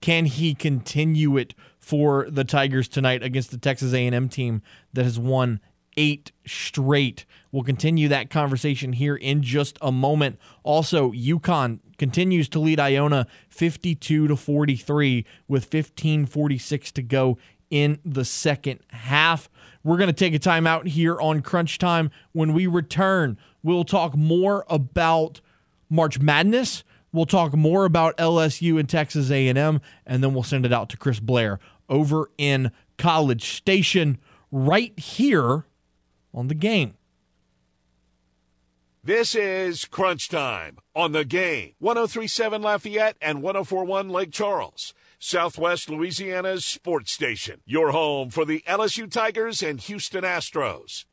Can 0.00 0.26
he 0.26 0.54
continue 0.54 1.36
it 1.36 1.54
for 1.78 2.26
the 2.28 2.44
Tigers 2.44 2.88
tonight 2.88 3.22
against 3.22 3.50
the 3.50 3.58
Texas 3.58 3.92
A&M 3.92 4.28
team 4.28 4.62
that 4.92 5.04
has 5.04 5.18
won 5.18 5.60
eight 5.96 6.32
straight? 6.46 7.24
We'll 7.50 7.62
continue 7.62 8.08
that 8.08 8.30
conversation 8.30 8.94
here 8.94 9.16
in 9.16 9.42
just 9.42 9.78
a 9.80 9.92
moment. 9.92 10.38
Also, 10.62 11.12
UConn 11.12 11.80
continues 11.98 12.48
to 12.48 12.58
lead 12.58 12.80
Iona 12.80 13.26
52 13.48 14.28
to 14.28 14.36
43 14.36 15.24
with 15.46 15.70
15:46 15.70 16.90
to 16.92 17.02
go 17.02 17.38
in 17.70 17.98
the 18.04 18.24
second 18.24 18.80
half. 18.88 19.48
We're 19.84 19.96
going 19.96 20.08
to 20.08 20.12
take 20.12 20.34
a 20.34 20.38
time 20.38 20.66
out 20.66 20.86
here 20.86 21.20
on 21.20 21.42
Crunch 21.42 21.78
Time. 21.78 22.10
When 22.32 22.52
we 22.52 22.66
return, 22.66 23.36
we'll 23.62 23.84
talk 23.84 24.16
more 24.16 24.64
about 24.68 25.40
March 25.90 26.20
Madness. 26.20 26.84
We'll 27.12 27.26
talk 27.26 27.54
more 27.54 27.84
about 27.84 28.16
LSU 28.16 28.78
and 28.78 28.88
Texas 28.88 29.30
A&M, 29.30 29.80
and 30.06 30.24
then 30.24 30.32
we'll 30.32 30.42
send 30.42 30.64
it 30.64 30.72
out 30.72 30.88
to 30.90 30.96
Chris 30.96 31.20
Blair 31.20 31.58
over 31.88 32.30
in 32.38 32.70
College 32.96 33.44
Station 33.56 34.18
right 34.50 34.98
here 34.98 35.66
on 36.32 36.48
the 36.48 36.54
game. 36.54 36.94
This 39.04 39.34
is 39.34 39.84
Crunch 39.84 40.28
Time 40.28 40.78
on 40.94 41.10
the 41.10 41.24
game. 41.24 41.72
1037 41.80 42.62
Lafayette 42.62 43.16
and 43.20 43.42
1041 43.42 44.08
Lake 44.08 44.30
Charles. 44.30 44.94
Southwest 45.24 45.88
Louisiana's 45.88 46.66
sports 46.66 47.12
station. 47.12 47.60
Your 47.64 47.92
home 47.92 48.28
for 48.28 48.44
the 48.44 48.60
LSU 48.66 49.08
Tigers 49.08 49.62
and 49.62 49.78
Houston 49.78 50.24
Astros. 50.24 51.04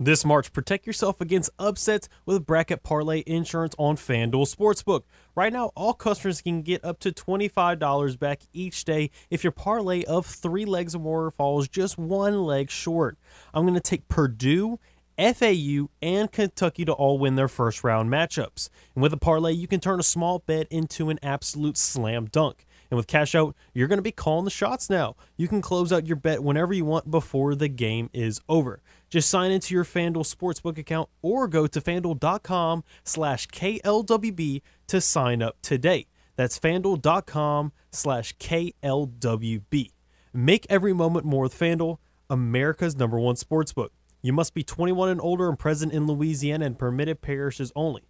This 0.00 0.24
March, 0.24 0.54
protect 0.54 0.86
yourself 0.86 1.20
against 1.20 1.50
upsets 1.58 2.08
with 2.24 2.46
Bracket 2.46 2.82
Parlay 2.82 3.22
Insurance 3.26 3.74
on 3.78 3.96
FanDuel 3.96 4.46
Sportsbook. 4.46 5.02
Right 5.34 5.52
now, 5.52 5.70
all 5.74 5.92
customers 5.92 6.40
can 6.40 6.62
get 6.62 6.82
up 6.82 6.98
to 7.00 7.12
$25 7.12 8.18
back 8.18 8.40
each 8.54 8.86
day 8.86 9.10
if 9.28 9.44
your 9.44 9.52
parlay 9.52 10.04
of 10.04 10.24
three 10.24 10.64
legs 10.64 10.94
or 10.94 11.00
more 11.00 11.30
falls 11.30 11.68
just 11.68 11.98
one 11.98 12.42
leg 12.42 12.70
short. 12.70 13.18
I'm 13.52 13.64
going 13.64 13.74
to 13.74 13.80
take 13.80 14.08
Purdue 14.08 14.78
FAU, 15.18 15.88
and 16.02 16.30
Kentucky 16.30 16.84
to 16.84 16.92
all 16.92 17.18
win 17.18 17.36
their 17.36 17.48
first 17.48 17.82
round 17.82 18.10
matchups. 18.10 18.68
And 18.94 19.02
with 19.02 19.12
a 19.12 19.16
parlay, 19.16 19.52
you 19.52 19.66
can 19.66 19.80
turn 19.80 20.00
a 20.00 20.04
small 20.04 20.40
bet 20.40 20.66
into 20.70 21.10
an 21.10 21.18
absolute 21.22 21.76
slam 21.76 22.26
dunk. 22.26 22.66
And 22.90 22.96
with 22.96 23.06
cash 23.06 23.34
out, 23.34 23.56
you're 23.74 23.88
going 23.88 23.98
to 23.98 24.02
be 24.02 24.12
calling 24.12 24.44
the 24.44 24.50
shots 24.50 24.88
now. 24.88 25.16
You 25.36 25.48
can 25.48 25.60
close 25.60 25.92
out 25.92 26.06
your 26.06 26.16
bet 26.16 26.42
whenever 26.42 26.72
you 26.72 26.84
want 26.84 27.10
before 27.10 27.54
the 27.54 27.68
game 27.68 28.10
is 28.12 28.40
over. 28.48 28.80
Just 29.10 29.28
sign 29.28 29.50
into 29.50 29.74
your 29.74 29.84
FanDuel 29.84 30.34
Sportsbook 30.34 30.78
account 30.78 31.08
or 31.22 31.48
go 31.48 31.66
to 31.66 31.80
fanduel.com 31.80 32.84
slash 33.04 33.48
KLWB 33.48 34.62
to 34.88 35.00
sign 35.00 35.42
up 35.42 35.56
today. 35.62 36.06
That's 36.36 36.58
fanduel.com 36.58 37.72
slash 37.90 38.36
KLWB. 38.36 39.90
Make 40.32 40.66
every 40.68 40.92
moment 40.92 41.24
more 41.24 41.44
with 41.44 41.58
FanDuel, 41.58 41.98
America's 42.28 42.94
number 42.94 43.18
one 43.18 43.36
sportsbook. 43.36 43.88
You 44.22 44.32
must 44.32 44.54
be 44.54 44.62
21 44.62 45.08
and 45.08 45.20
older 45.20 45.48
and 45.48 45.58
present 45.58 45.92
in 45.92 46.06
Louisiana 46.06 46.66
and 46.66 46.78
permitted 46.78 47.20
parishes 47.20 47.72
only. 47.76 48.02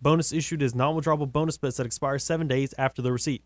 Bonus 0.00 0.32
issued 0.32 0.62
is 0.62 0.74
non 0.74 0.96
withdrawable 0.96 1.30
bonus 1.30 1.58
bets 1.58 1.76
that 1.76 1.86
expire 1.86 2.18
seven 2.18 2.48
days 2.48 2.74
after 2.78 3.02
the 3.02 3.12
receipt. 3.12 3.42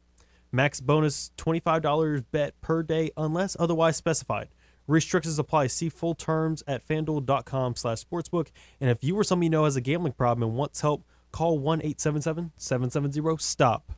Max 0.53 0.81
bonus 0.81 1.33
$25 1.37 2.25
bet 2.31 2.61
per 2.61 2.83
day 2.83 3.11
unless 3.17 3.57
otherwise 3.59 3.97
specified. 3.97 4.49
Restrictions 4.87 5.39
apply. 5.39 5.69
See 5.69 5.89
full 5.89 6.15
terms 6.15 6.63
at 6.67 6.87
fanduel.com 6.87 7.77
slash 7.77 8.05
sportsbook. 8.05 8.49
And 8.81 8.91
if 8.91 9.03
you 9.03 9.17
or 9.19 9.25
someone 9.25 9.45
you 9.45 9.51
know 9.51 9.65
has 9.65 9.77
a 9.77 9.81
gambling 9.81 10.13
problem 10.13 10.49
and 10.49 10.59
wants 10.59 10.83
help, 10.83 11.05
call 11.33 11.59
1 11.59 11.81
877 11.81 12.53
770 12.57 13.43
STOP. 13.43 13.93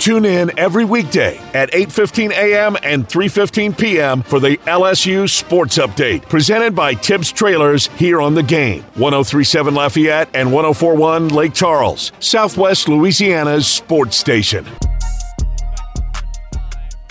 Tune 0.00 0.24
in 0.24 0.50
every 0.58 0.86
weekday 0.86 1.36
at 1.52 1.70
8:15 1.72 2.30
a.m. 2.30 2.74
and 2.82 3.06
3:15 3.06 3.76
p.m. 3.76 4.22
for 4.22 4.40
the 4.40 4.56
LSU 4.66 5.28
Sports 5.28 5.76
Update, 5.76 6.22
presented 6.22 6.74
by 6.74 6.94
Tibbs 6.94 7.30
Trailers 7.30 7.88
here 7.98 8.22
on 8.22 8.32
the 8.32 8.42
game. 8.42 8.82
1037 8.94 9.74
Lafayette 9.74 10.30
and 10.32 10.50
1041 10.50 11.28
Lake 11.28 11.52
Charles, 11.52 12.12
Southwest 12.18 12.88
Louisiana's 12.88 13.66
sports 13.66 14.16
station. 14.16 14.64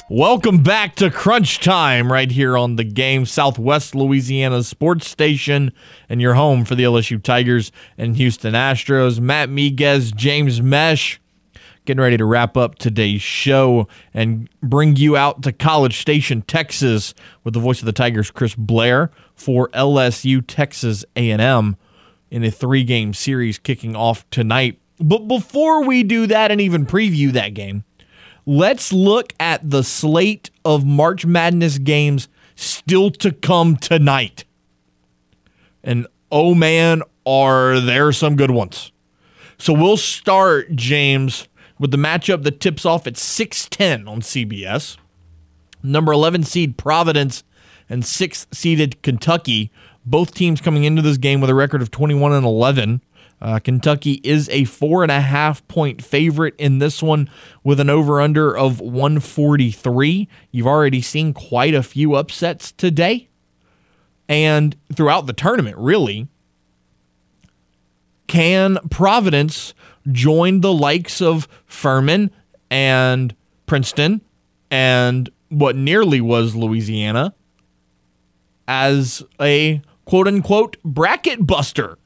Welcome 0.09 0.63
back 0.63 0.95
to 0.95 1.11
Crunch 1.11 1.59
Time 1.59 2.11
right 2.11 2.31
here 2.31 2.57
on 2.57 2.75
the 2.75 2.83
game, 2.83 3.27
Southwest 3.27 3.93
Louisiana 3.93 4.63
Sports 4.63 5.07
Station, 5.07 5.71
and 6.09 6.19
your 6.19 6.33
home 6.33 6.65
for 6.65 6.73
the 6.73 6.85
LSU 6.85 7.21
Tigers 7.21 7.71
and 7.99 8.17
Houston 8.17 8.55
Astros. 8.55 9.19
Matt 9.19 9.49
Miguez, 9.49 10.15
James 10.15 10.61
Meche, 10.61 11.19
getting 11.89 12.03
ready 12.03 12.17
to 12.17 12.25
wrap 12.25 12.55
up 12.55 12.75
today's 12.75 13.19
show 13.19 13.87
and 14.13 14.47
bring 14.61 14.95
you 14.95 15.17
out 15.17 15.41
to 15.41 15.51
College 15.51 15.99
Station, 15.99 16.43
Texas, 16.43 17.15
with 17.43 17.55
the 17.55 17.59
voice 17.59 17.79
of 17.79 17.87
the 17.87 17.91
Tigers, 17.91 18.29
Chris 18.29 18.53
Blair, 18.53 19.09
for 19.33 19.69
LSU 19.69 20.43
Texas 20.45 21.03
A&M 21.15 21.75
in 22.29 22.43
a 22.43 22.51
three-game 22.51 23.15
series 23.15 23.57
kicking 23.57 23.95
off 23.95 24.29
tonight. 24.29 24.79
But 24.99 25.27
before 25.27 25.83
we 25.83 26.03
do 26.03 26.27
that 26.27 26.51
and 26.51 26.61
even 26.61 26.85
preview 26.85 27.31
that 27.31 27.55
game, 27.55 27.83
let's 28.45 28.93
look 28.93 29.33
at 29.39 29.67
the 29.67 29.81
slate 29.81 30.51
of 30.63 30.85
March 30.85 31.25
Madness 31.25 31.79
games 31.79 32.29
still 32.53 33.09
to 33.09 33.31
come 33.31 33.77
tonight. 33.77 34.43
And 35.83 36.05
oh 36.31 36.53
man, 36.53 37.01
are 37.25 37.79
there 37.79 38.11
some 38.11 38.35
good 38.35 38.51
ones. 38.51 38.91
So 39.57 39.73
we'll 39.73 39.97
start, 39.97 40.73
James, 40.73 41.49
with 41.80 41.91
the 41.91 41.97
matchup 41.97 42.43
that 42.43 42.59
tips 42.59 42.86
off 42.86 43.07
at 43.07 43.17
6:10 43.17 44.07
on 44.07 44.21
CBS. 44.21 44.97
Number 45.82 46.11
11 46.11 46.43
seed 46.43 46.77
Providence 46.77 47.43
and 47.89 48.03
6th 48.03 48.47
seeded 48.53 49.01
Kentucky, 49.01 49.71
both 50.05 50.34
teams 50.34 50.61
coming 50.61 50.84
into 50.84 51.01
this 51.01 51.17
game 51.17 51.41
with 51.41 51.49
a 51.49 51.55
record 51.55 51.82
of 51.82 51.89
21 51.89 52.34
and 52.34 52.45
11. 52.45 53.01
Uh, 53.41 53.57
Kentucky 53.59 54.19
is 54.23 54.49
a 54.49 54.65
four 54.65 55.01
and 55.01 55.11
a 55.11 55.21
half 55.21 55.65
point 55.69 56.03
favorite 56.03 56.55
in 56.57 56.80
this 56.80 57.01
one 57.01 57.30
with 57.63 57.80
an 57.80 57.89
over 57.89 58.19
under 58.19 58.55
of 58.55 58.82
143. 58.82 60.27
You've 60.51 60.67
already 60.67 61.01
seen 61.01 61.34
quite 61.34 61.73
a 61.73 61.82
few 61.82 62.15
upsets 62.15 62.73
today 62.73 63.30
and 64.27 64.75
throughout 64.93 65.25
the 65.25 65.34
tournament, 65.34 65.77
really. 65.77 66.27
Can 68.27 68.77
Providence 68.91 69.73
join 70.12 70.62
the 70.62 70.74
likes 70.74 71.22
of 71.22 71.47
Furman 71.66 72.32
and 72.70 73.36
Princeton 73.66 74.22
and 74.72 75.30
what 75.49 75.76
nearly 75.76 76.22
was 76.22 76.55
Louisiana 76.55 77.34
as 78.68 79.24
a 79.41 79.82
quote 80.05 80.28
unquote 80.28 80.78
bracket 80.84 81.45
buster? 81.45 81.97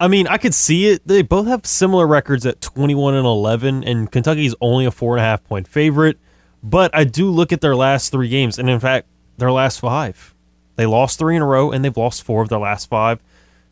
I 0.00 0.08
mean, 0.08 0.26
I 0.26 0.38
could 0.38 0.54
see 0.54 0.88
it. 0.88 1.06
They 1.06 1.22
both 1.22 1.46
have 1.46 1.66
similar 1.66 2.06
records 2.06 2.46
at 2.46 2.60
21 2.60 3.14
and 3.14 3.26
11, 3.26 3.84
and 3.84 4.10
Kentucky's 4.10 4.54
only 4.60 4.86
a 4.86 4.90
four 4.90 5.16
and 5.16 5.20
a 5.20 5.24
half 5.24 5.44
point 5.44 5.68
favorite. 5.68 6.18
But 6.62 6.94
I 6.94 7.04
do 7.04 7.30
look 7.30 7.52
at 7.52 7.60
their 7.60 7.76
last 7.76 8.12
three 8.12 8.28
games, 8.28 8.58
and 8.58 8.70
in 8.70 8.80
fact, 8.80 9.08
their 9.36 9.52
last 9.52 9.80
five. 9.80 10.34
They 10.76 10.86
lost 10.86 11.18
three 11.18 11.36
in 11.36 11.42
a 11.42 11.46
row, 11.46 11.70
and 11.70 11.84
they've 11.84 11.96
lost 11.96 12.22
four 12.22 12.42
of 12.42 12.48
their 12.48 12.58
last 12.58 12.88
five, 12.88 13.20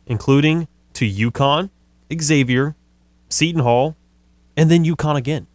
including 0.05 0.67
to 0.93 1.09
UConn, 1.09 1.69
Xavier, 2.19 2.75
Seton 3.29 3.61
Hall, 3.61 3.95
and 4.57 4.69
then 4.69 4.83
UConn 4.83 5.15
again. 5.15 5.47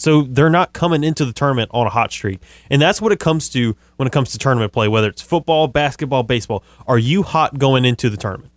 So 0.00 0.22
they're 0.22 0.48
not 0.48 0.72
coming 0.72 1.04
into 1.04 1.26
the 1.26 1.32
tournament 1.32 1.70
on 1.74 1.86
a 1.86 1.90
hot 1.90 2.10
streak. 2.10 2.40
And 2.70 2.80
that's 2.80 3.02
what 3.02 3.12
it 3.12 3.20
comes 3.20 3.50
to 3.50 3.76
when 3.96 4.06
it 4.06 4.12
comes 4.12 4.32
to 4.32 4.38
tournament 4.38 4.72
play, 4.72 4.88
whether 4.88 5.08
it's 5.08 5.20
football, 5.20 5.68
basketball, 5.68 6.22
baseball. 6.22 6.64
Are 6.86 6.98
you 6.98 7.22
hot 7.22 7.58
going 7.58 7.84
into 7.84 8.08
the 8.08 8.16
tournament? 8.16 8.50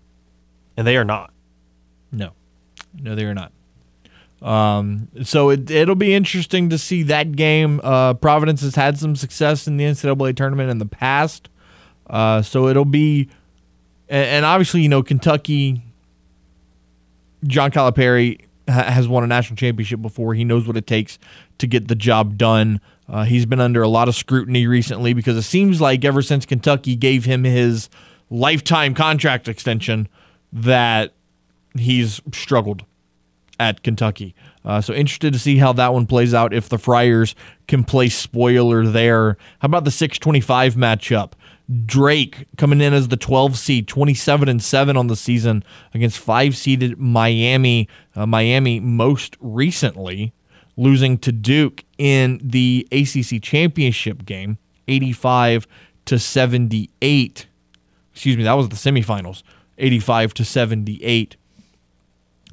And 0.77 0.87
they 0.87 0.95
are 0.95 1.03
not. 1.03 1.33
No, 2.13 2.31
no, 2.97 3.13
they 3.13 3.25
are 3.25 3.33
not. 3.33 3.51
Um, 4.41 5.09
so 5.23 5.49
it, 5.49 5.69
it'll 5.69 5.95
be 5.95 6.13
interesting 6.13 6.69
to 6.69 6.77
see 6.77 7.03
that 7.03 7.33
game. 7.33 7.81
Uh, 7.83 8.13
Providence 8.13 8.61
has 8.61 8.75
had 8.75 8.97
some 8.97 9.17
success 9.17 9.67
in 9.67 9.75
the 9.75 9.83
NCAA 9.83 10.37
tournament 10.37 10.69
in 10.69 10.77
the 10.77 10.85
past. 10.85 11.49
Uh, 12.07 12.41
so 12.41 12.69
it'll 12.69 12.85
be, 12.85 13.29
and, 14.07 14.27
and 14.27 14.45
obviously, 14.45 14.81
you 14.81 14.89
know, 14.89 15.03
Kentucky, 15.03 15.81
John 17.45 17.71
Calipari 17.71 18.41
ha- 18.67 18.83
has 18.91 19.07
won 19.07 19.23
a 19.23 19.27
national 19.27 19.57
championship 19.57 20.01
before. 20.01 20.33
He 20.33 20.43
knows 20.43 20.67
what 20.67 20.77
it 20.77 20.87
takes 20.87 21.19
to 21.57 21.67
get 21.67 21.87
the 21.87 21.95
job 21.95 22.37
done. 22.37 22.79
Uh, 23.07 23.23
he's 23.23 23.45
been 23.45 23.59
under 23.59 23.81
a 23.81 23.87
lot 23.87 24.07
of 24.07 24.15
scrutiny 24.15 24.65
recently 24.65 25.13
because 25.13 25.37
it 25.37 25.43
seems 25.43 25.81
like 25.81 26.05
ever 26.05 26.21
since 26.21 26.45
Kentucky 26.45 26.95
gave 26.95 27.25
him 27.25 27.43
his 27.43 27.89
lifetime 28.29 28.93
contract 28.93 29.47
extension, 29.47 30.07
that 30.51 31.13
he's 31.77 32.21
struggled 32.31 32.85
at 33.59 33.83
Kentucky. 33.83 34.35
Uh, 34.65 34.81
so 34.81 34.93
interested 34.93 35.33
to 35.33 35.39
see 35.39 35.57
how 35.57 35.73
that 35.73 35.93
one 35.93 36.05
plays 36.05 36.33
out 36.33 36.53
if 36.53 36.69
the 36.69 36.77
Friars 36.77 37.35
can 37.67 37.83
play 37.83 38.09
spoiler 38.09 38.85
there. 38.87 39.37
How 39.59 39.65
about 39.65 39.83
the 39.83 39.91
625 39.91 40.75
matchup? 40.75 41.33
Drake 41.85 42.45
coming 42.57 42.81
in 42.81 42.93
as 42.93 43.07
the 43.07 43.17
12 43.17 43.57
seed, 43.57 43.87
27 43.87 44.49
and 44.49 44.61
7 44.61 44.97
on 44.97 45.07
the 45.07 45.15
season 45.15 45.63
against 45.93 46.19
5 46.19 46.55
seeded 46.57 46.99
Miami. 46.99 47.87
Uh, 48.15 48.25
Miami 48.25 48.79
most 48.79 49.37
recently 49.39 50.33
losing 50.75 51.17
to 51.19 51.31
Duke 51.31 51.83
in 51.97 52.39
the 52.43 52.87
ACC 52.91 53.41
championship 53.41 54.25
game, 54.25 54.57
85 54.87 55.67
to 56.05 56.19
78. 56.19 57.47
Excuse 58.11 58.37
me, 58.37 58.43
that 58.43 58.53
was 58.53 58.69
the 58.69 58.75
semifinals. 58.75 59.43
85 59.77 60.33
to 60.35 60.45
78. 60.45 61.35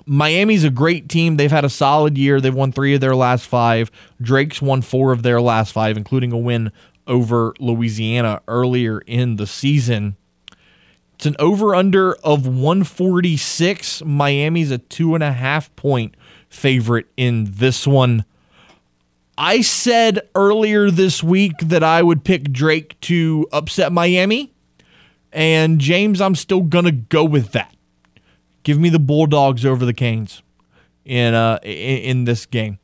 Miami's 0.07 0.65
a 0.65 0.71
great 0.71 1.09
team. 1.09 1.37
They've 1.37 1.51
had 1.51 1.65
a 1.65 1.71
solid 1.71 2.17
year. 2.17 2.41
They've 2.41 2.55
won 2.55 2.73
three 2.73 2.95
of 2.95 3.01
their 3.01 3.15
last 3.15 3.47
five. 3.47 3.91
Drake's 4.21 4.63
won 4.63 4.83
four 4.83 5.13
of 5.13 5.23
their 5.23 5.41
last 5.41 5.73
five, 5.73 5.97
including 5.97 6.33
a 6.33 6.39
win 6.39 6.73
over 7.11 7.53
Louisiana 7.59 8.41
earlier 8.49 9.01
in 9.01 9.37
the 9.37 9.47
season. 9.47 10.17
It's 11.15 11.27
an 11.27 11.37
over 11.39 11.75
under 11.75 12.15
of 12.25 12.47
146. 12.47 14.03
Miami's 14.05 14.71
a 14.71 14.79
two 14.79 15.15
and 15.15 15.23
a 15.23 15.33
half 15.33 15.75
point 15.77 16.15
favorite 16.49 17.09
in 17.19 17.49
this 17.51 17.87
one. 17.87 18.25
I 19.37 19.61
said 19.61 20.21
earlier 20.35 20.91
this 20.91 21.23
week 21.23 21.59
that 21.63 21.83
I 21.83 22.03
would 22.03 22.25
pick 22.25 22.53
Drake 22.53 22.99
to 23.03 23.47
upset 23.53 23.93
Miami. 23.93 24.55
And 25.33 25.79
James, 25.79 26.21
I'm 26.21 26.35
still 26.35 26.63
going 26.63 26.85
to 26.87 26.93
go 26.93 27.25
with 27.25 27.53
that. 27.53 27.75
Give 28.63 28.79
me 28.79 28.89
the 28.89 28.99
Bulldogs 28.99 29.65
over 29.65 29.85
the 29.85 29.95
Canes 29.95 30.43
in 31.05 31.35
uh 31.35 31.59
in, 31.63 31.99
in 31.99 32.25
this 32.25 32.47
game. 32.47 32.79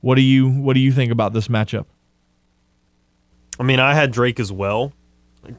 What 0.00 0.14
do 0.16 0.22
you 0.22 0.48
what 0.48 0.74
do 0.74 0.80
you 0.80 0.92
think 0.92 1.12
about 1.12 1.32
this 1.32 1.48
matchup? 1.48 1.86
I 3.58 3.62
mean, 3.62 3.80
I 3.80 3.94
had 3.94 4.12
Drake 4.12 4.40
as 4.40 4.52
well. 4.52 4.92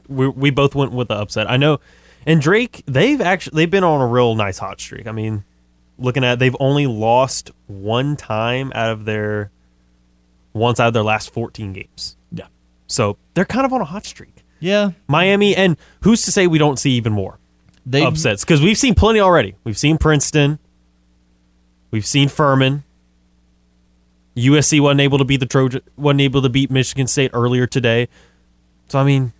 We 0.08 0.28
we 0.28 0.50
both 0.50 0.74
went 0.74 0.92
with 0.92 1.08
the 1.08 1.14
upset. 1.14 1.50
I 1.50 1.56
know, 1.56 1.80
and 2.26 2.40
Drake 2.40 2.82
they've 2.86 3.20
actually 3.20 3.56
they've 3.62 3.70
been 3.70 3.84
on 3.84 4.00
a 4.00 4.06
real 4.06 4.34
nice 4.34 4.58
hot 4.58 4.80
streak. 4.80 5.06
I 5.06 5.12
mean, 5.12 5.44
looking 5.98 6.24
at 6.24 6.38
they've 6.38 6.56
only 6.60 6.86
lost 6.86 7.50
one 7.66 8.16
time 8.16 8.72
out 8.74 8.90
of 8.90 9.04
their 9.04 9.50
once 10.52 10.80
out 10.80 10.88
of 10.88 10.94
their 10.94 11.02
last 11.02 11.32
14 11.32 11.72
games. 11.72 12.16
Yeah. 12.32 12.46
So 12.86 13.16
they're 13.34 13.44
kind 13.44 13.64
of 13.64 13.72
on 13.72 13.80
a 13.80 13.84
hot 13.84 14.04
streak. 14.06 14.44
Yeah. 14.60 14.90
Miami, 15.06 15.54
and 15.54 15.76
who's 16.02 16.22
to 16.24 16.32
say 16.32 16.46
we 16.46 16.58
don't 16.58 16.78
see 16.78 16.92
even 16.92 17.12
more 17.12 17.38
They 17.86 18.04
upsets? 18.04 18.44
Because 18.44 18.60
we've 18.60 18.78
seen 18.78 18.94
plenty 18.94 19.20
already. 19.20 19.54
We've 19.64 19.78
seen 19.78 19.98
Princeton. 19.98 20.58
We've 21.90 22.06
seen 22.06 22.28
Furman. 22.28 22.84
USC 24.38 24.80
wasn't 24.80 25.00
able 25.00 25.18
to 25.18 25.24
beat 25.24 25.40
the 25.40 25.46
Trojan, 25.46 25.80
wasn't 25.96 26.20
able 26.22 26.42
to 26.42 26.48
beat 26.48 26.70
Michigan 26.70 27.06
State 27.06 27.30
earlier 27.34 27.66
today. 27.66 28.08
So 28.88 28.98
I 28.98 29.04
mean, 29.04 29.32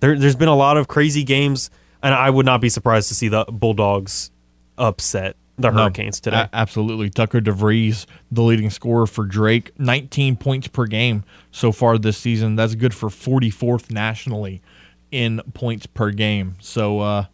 there, 0.00 0.18
there's 0.18 0.36
been 0.36 0.48
a 0.48 0.56
lot 0.56 0.76
of 0.76 0.88
crazy 0.88 1.22
games, 1.24 1.70
and 2.02 2.14
I 2.14 2.30
would 2.30 2.46
not 2.46 2.60
be 2.60 2.68
surprised 2.68 3.08
to 3.08 3.14
see 3.14 3.28
the 3.28 3.44
Bulldogs 3.48 4.30
upset 4.78 5.36
the 5.58 5.70
No, 5.70 5.82
Hurricanes 5.82 6.18
today. 6.18 6.38
a- 6.38 6.50
absolutely. 6.52 7.10
Tucker 7.10 7.40
DeVries, 7.40 8.06
the 8.30 8.42
leading 8.42 8.70
scorer 8.70 9.06
for 9.06 9.24
Drake, 9.24 9.70
19 9.78 10.36
points 10.36 10.66
per 10.68 10.86
game 10.86 11.24
so 11.50 11.70
far 11.72 11.98
this 11.98 12.16
season. 12.18 12.56
That's 12.56 12.74
good 12.74 12.94
for 12.94 13.08
44th 13.10 13.90
nationally 13.90 14.62
in 15.10 15.40
points 15.52 15.86
per 15.86 16.10
game. 16.10 16.54
So, 16.60 17.00
uh, 17.00 17.26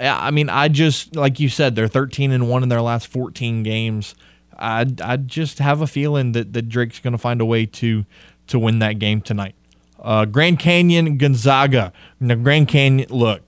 yeah, 0.00 0.18
I 0.18 0.30
mean, 0.30 0.48
I 0.48 0.68
just 0.68 1.14
like 1.14 1.38
you 1.38 1.50
said, 1.50 1.76
they're 1.76 1.86
13 1.86 2.32
and 2.32 2.48
one 2.48 2.62
in 2.62 2.70
their 2.70 2.80
last 2.80 3.06
14 3.08 3.62
games. 3.62 4.14
I 4.60 4.86
I 5.02 5.16
just 5.16 5.58
have 5.58 5.80
a 5.80 5.86
feeling 5.86 6.32
that, 6.32 6.52
that 6.52 6.68
Drake's 6.68 7.00
going 7.00 7.12
to 7.12 7.18
find 7.18 7.40
a 7.40 7.44
way 7.44 7.66
to 7.66 8.04
to 8.48 8.58
win 8.58 8.80
that 8.80 8.98
game 8.98 9.20
tonight. 9.20 9.54
Uh, 9.98 10.24
Grand 10.24 10.58
Canyon, 10.58 11.18
Gonzaga. 11.18 11.92
Now, 12.18 12.34
Grand 12.34 12.68
Canyon, 12.68 13.08
look, 13.10 13.42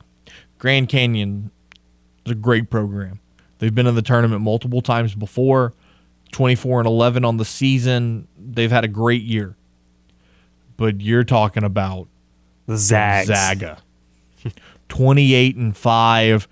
Grand 0.58 0.88
Canyon 0.88 1.50
is 2.26 2.32
a 2.32 2.34
great 2.34 2.70
program. 2.70 3.20
They've 3.58 3.74
been 3.74 3.86
in 3.86 3.94
the 3.94 4.02
tournament 4.02 4.42
multiple 4.42 4.82
times 4.82 5.14
before. 5.14 5.72
24 6.32 6.80
and 6.80 6.86
11 6.86 7.24
on 7.24 7.36
the 7.36 7.44
season. 7.44 8.26
They've 8.38 8.70
had 8.70 8.84
a 8.84 8.88
great 8.88 9.22
year. 9.22 9.54
But 10.76 11.00
you're 11.00 11.24
talking 11.24 11.62
about 11.62 12.08
the 12.66 12.76
Zags. 12.76 13.28
Zaga. 13.28 13.78
28 14.88 15.56
and 15.56 15.76
5. 15.76 16.48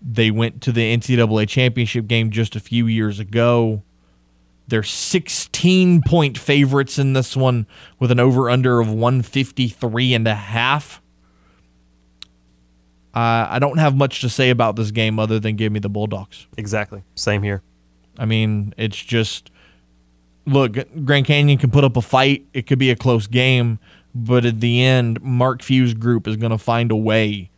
They 0.00 0.30
went 0.30 0.62
to 0.62 0.72
the 0.72 0.96
NCAA 0.96 1.48
championship 1.48 2.06
game 2.06 2.30
just 2.30 2.56
a 2.56 2.60
few 2.60 2.86
years 2.86 3.18
ago. 3.18 3.82
They're 4.68 4.82
16 4.82 6.02
point 6.06 6.36
favorites 6.36 6.98
in 6.98 7.12
this 7.12 7.36
one 7.36 7.66
with 7.98 8.10
an 8.10 8.18
over 8.18 8.50
under 8.50 8.80
of 8.80 8.88
153 8.88 10.14
and 10.14 10.26
a 10.26 10.34
half. 10.34 11.00
Uh, 13.14 13.46
I 13.48 13.58
don't 13.58 13.78
have 13.78 13.96
much 13.96 14.20
to 14.20 14.28
say 14.28 14.50
about 14.50 14.76
this 14.76 14.90
game 14.90 15.18
other 15.18 15.38
than 15.40 15.56
give 15.56 15.72
me 15.72 15.78
the 15.78 15.88
Bulldogs. 15.88 16.46
Exactly. 16.58 17.02
Same 17.14 17.42
here. 17.42 17.62
I 18.18 18.26
mean, 18.26 18.74
it's 18.76 19.02
just 19.02 19.50
look, 20.46 20.76
Grand 21.04 21.26
Canyon 21.26 21.58
can 21.58 21.70
put 21.70 21.84
up 21.84 21.96
a 21.96 22.02
fight. 22.02 22.46
It 22.52 22.66
could 22.66 22.78
be 22.78 22.90
a 22.90 22.96
close 22.96 23.26
game, 23.26 23.78
but 24.14 24.44
at 24.44 24.60
the 24.60 24.82
end, 24.82 25.22
Mark 25.22 25.62
Few's 25.62 25.94
group 25.94 26.26
is 26.26 26.36
going 26.36 26.52
to 26.52 26.58
find 26.58 26.90
a 26.90 26.96
way 26.96 27.50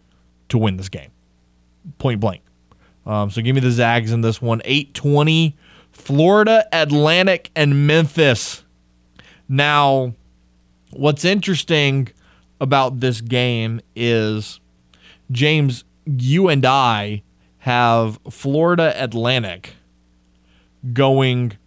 to 0.48 0.58
win 0.58 0.76
this 0.76 0.88
game, 0.88 1.10
point 1.98 2.20
blank. 2.20 2.42
Um, 3.06 3.30
so 3.30 3.40
give 3.40 3.54
me 3.54 3.60
the 3.60 3.70
Zags 3.70 4.12
in 4.12 4.20
this 4.20 4.42
one. 4.42 4.60
820, 4.64 5.56
Florida, 5.98 6.66
Atlantic, 6.72 7.50
and 7.54 7.86
Memphis. 7.86 8.64
Now, 9.48 10.14
what's 10.92 11.24
interesting 11.24 12.08
about 12.60 13.00
this 13.00 13.20
game 13.20 13.80
is, 13.94 14.60
James, 15.30 15.84
you 16.06 16.48
and 16.48 16.64
I 16.64 17.22
have 17.58 18.18
Florida 18.30 18.94
Atlantic 18.96 19.74
going 20.92 21.58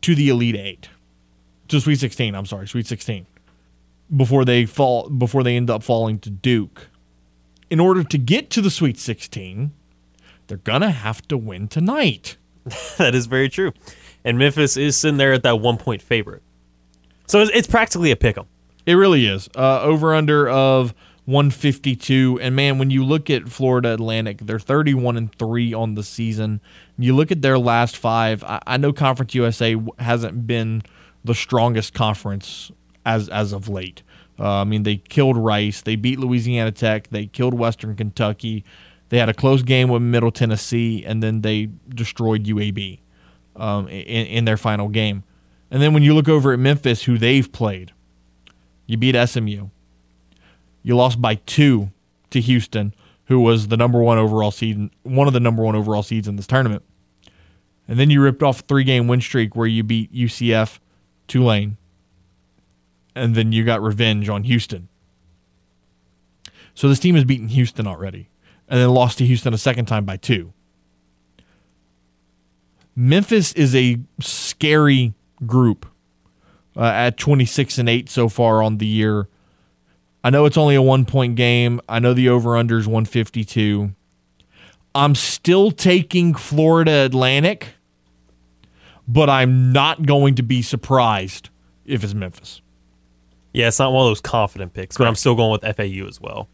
to 0.00 0.14
the 0.14 0.28
Elite 0.28 0.56
Eight, 0.56 0.88
to 1.68 1.80
Sweet 1.80 1.98
16. 1.98 2.34
I'm 2.34 2.46
sorry, 2.46 2.66
Sweet 2.66 2.86
16, 2.86 3.26
before 4.16 4.44
they 4.44 4.64
fall, 4.64 5.08
before 5.10 5.42
they 5.42 5.56
end 5.56 5.68
up 5.68 5.82
falling 5.82 6.18
to 6.20 6.30
Duke. 6.30 6.88
In 7.68 7.80
order 7.80 8.04
to 8.04 8.16
get 8.16 8.48
to 8.50 8.62
the 8.62 8.70
Sweet 8.70 8.98
16, 8.98 9.72
they're 10.46 10.56
gonna 10.56 10.90
have 10.92 11.26
to 11.28 11.36
win 11.36 11.68
tonight. 11.68 12.38
that 12.98 13.14
is 13.14 13.26
very 13.26 13.48
true. 13.48 13.72
And 14.24 14.38
Memphis 14.38 14.76
is 14.76 14.96
sitting 14.96 15.16
there 15.16 15.32
at 15.32 15.42
that 15.42 15.60
one 15.60 15.76
point 15.76 16.02
favorite. 16.02 16.42
So 17.26 17.40
it's, 17.40 17.50
it's 17.54 17.68
practically 17.68 18.10
a 18.10 18.16
pick 18.16 18.36
'em. 18.38 18.46
It 18.86 18.94
really 18.94 19.26
is. 19.26 19.48
Uh, 19.54 19.82
over 19.82 20.14
under 20.14 20.48
of 20.48 20.94
152. 21.26 22.38
And 22.40 22.56
man, 22.56 22.78
when 22.78 22.90
you 22.90 23.04
look 23.04 23.28
at 23.28 23.48
Florida 23.48 23.92
Atlantic, 23.92 24.38
they're 24.38 24.58
31 24.58 25.16
and 25.16 25.34
3 25.34 25.74
on 25.74 25.94
the 25.94 26.02
season. 26.02 26.60
You 26.98 27.14
look 27.14 27.30
at 27.30 27.42
their 27.42 27.58
last 27.58 27.98
five. 27.98 28.42
I, 28.44 28.60
I 28.66 28.76
know 28.78 28.94
Conference 28.94 29.34
USA 29.34 29.76
hasn't 29.98 30.46
been 30.46 30.82
the 31.24 31.34
strongest 31.34 31.92
conference 31.92 32.72
as 33.04 33.28
as 33.28 33.52
of 33.52 33.68
late. 33.68 34.02
Uh, 34.38 34.60
I 34.60 34.64
mean, 34.64 34.84
they 34.84 34.96
killed 34.96 35.36
Rice, 35.36 35.80
they 35.80 35.96
beat 35.96 36.18
Louisiana 36.18 36.70
Tech, 36.70 37.08
they 37.08 37.26
killed 37.26 37.54
Western 37.54 37.96
Kentucky. 37.96 38.64
They 39.08 39.18
had 39.18 39.28
a 39.28 39.34
close 39.34 39.62
game 39.62 39.88
with 39.88 40.02
Middle 40.02 40.30
Tennessee, 40.30 41.04
and 41.04 41.22
then 41.22 41.40
they 41.40 41.70
destroyed 41.88 42.44
UAB 42.44 43.00
um, 43.56 43.88
in, 43.88 44.26
in 44.26 44.44
their 44.44 44.56
final 44.56 44.88
game. 44.88 45.24
And 45.70 45.82
then 45.82 45.92
when 45.92 46.02
you 46.02 46.14
look 46.14 46.28
over 46.28 46.52
at 46.52 46.58
Memphis, 46.58 47.04
who 47.04 47.18
they've 47.18 47.50
played, 47.50 47.92
you 48.86 48.96
beat 48.96 49.16
SMU. 49.28 49.68
You 50.82 50.96
lost 50.96 51.20
by 51.20 51.36
two 51.36 51.90
to 52.30 52.40
Houston, 52.40 52.94
who 53.26 53.40
was 53.40 53.68
the 53.68 53.76
number 53.76 54.00
one 54.00 54.18
overall 54.18 54.50
seed, 54.50 54.90
one 55.02 55.26
of 55.26 55.34
the 55.34 55.40
number 55.40 55.62
one 55.62 55.76
overall 55.76 56.02
seeds 56.02 56.28
in 56.28 56.36
this 56.36 56.46
tournament. 56.46 56.82
And 57.86 57.98
then 57.98 58.10
you 58.10 58.22
ripped 58.22 58.42
off 58.42 58.60
a 58.60 58.62
three 58.62 58.84
game 58.84 59.08
win 59.08 59.20
streak 59.20 59.56
where 59.56 59.66
you 59.66 59.82
beat 59.82 60.12
UCF, 60.12 60.78
Tulane, 61.26 61.76
and 63.14 63.34
then 63.34 63.52
you 63.52 63.64
got 63.64 63.82
revenge 63.82 64.28
on 64.28 64.44
Houston. 64.44 64.88
So 66.74 66.88
this 66.88 67.00
team 67.00 67.16
has 67.16 67.24
beaten 67.24 67.48
Houston 67.48 67.86
already, 67.86 68.28
and 68.68 68.80
then 68.80 68.90
lost 68.90 69.18
to 69.18 69.26
Houston 69.26 69.54
a 69.54 69.58
second 69.58 69.86
time 69.86 70.04
by 70.04 70.16
two. 70.16 70.52
Memphis 72.94 73.52
is 73.52 73.74
a 73.74 73.98
scary 74.20 75.14
group 75.46 75.86
uh, 76.76 76.82
at 76.84 77.16
26 77.16 77.78
and 77.78 77.88
8 77.88 78.08
so 78.08 78.28
far 78.28 78.62
on 78.62 78.78
the 78.78 78.86
year. 78.86 79.28
I 80.24 80.30
know 80.30 80.44
it's 80.46 80.56
only 80.56 80.74
a 80.74 80.82
one 80.82 81.04
point 81.04 81.36
game. 81.36 81.80
I 81.88 82.00
know 82.00 82.12
the 82.12 82.28
over 82.28 82.56
under 82.56 82.76
is 82.76 82.86
152. 82.86 83.94
I'm 84.94 85.14
still 85.14 85.70
taking 85.70 86.34
Florida 86.34 87.04
Atlantic, 87.04 87.68
but 89.06 89.30
I'm 89.30 89.72
not 89.72 90.04
going 90.04 90.34
to 90.36 90.42
be 90.42 90.60
surprised 90.60 91.50
if 91.84 92.02
it's 92.02 92.14
Memphis. 92.14 92.60
Yeah, 93.52 93.68
it's 93.68 93.78
not 93.78 93.92
one 93.92 94.06
of 94.06 94.10
those 94.10 94.20
confident 94.20 94.74
picks, 94.74 94.96
but 94.96 95.06
I'm 95.06 95.14
still 95.14 95.34
going 95.34 95.52
with 95.52 95.62
FAU 95.62 96.06
as 96.06 96.20
well. 96.20 96.48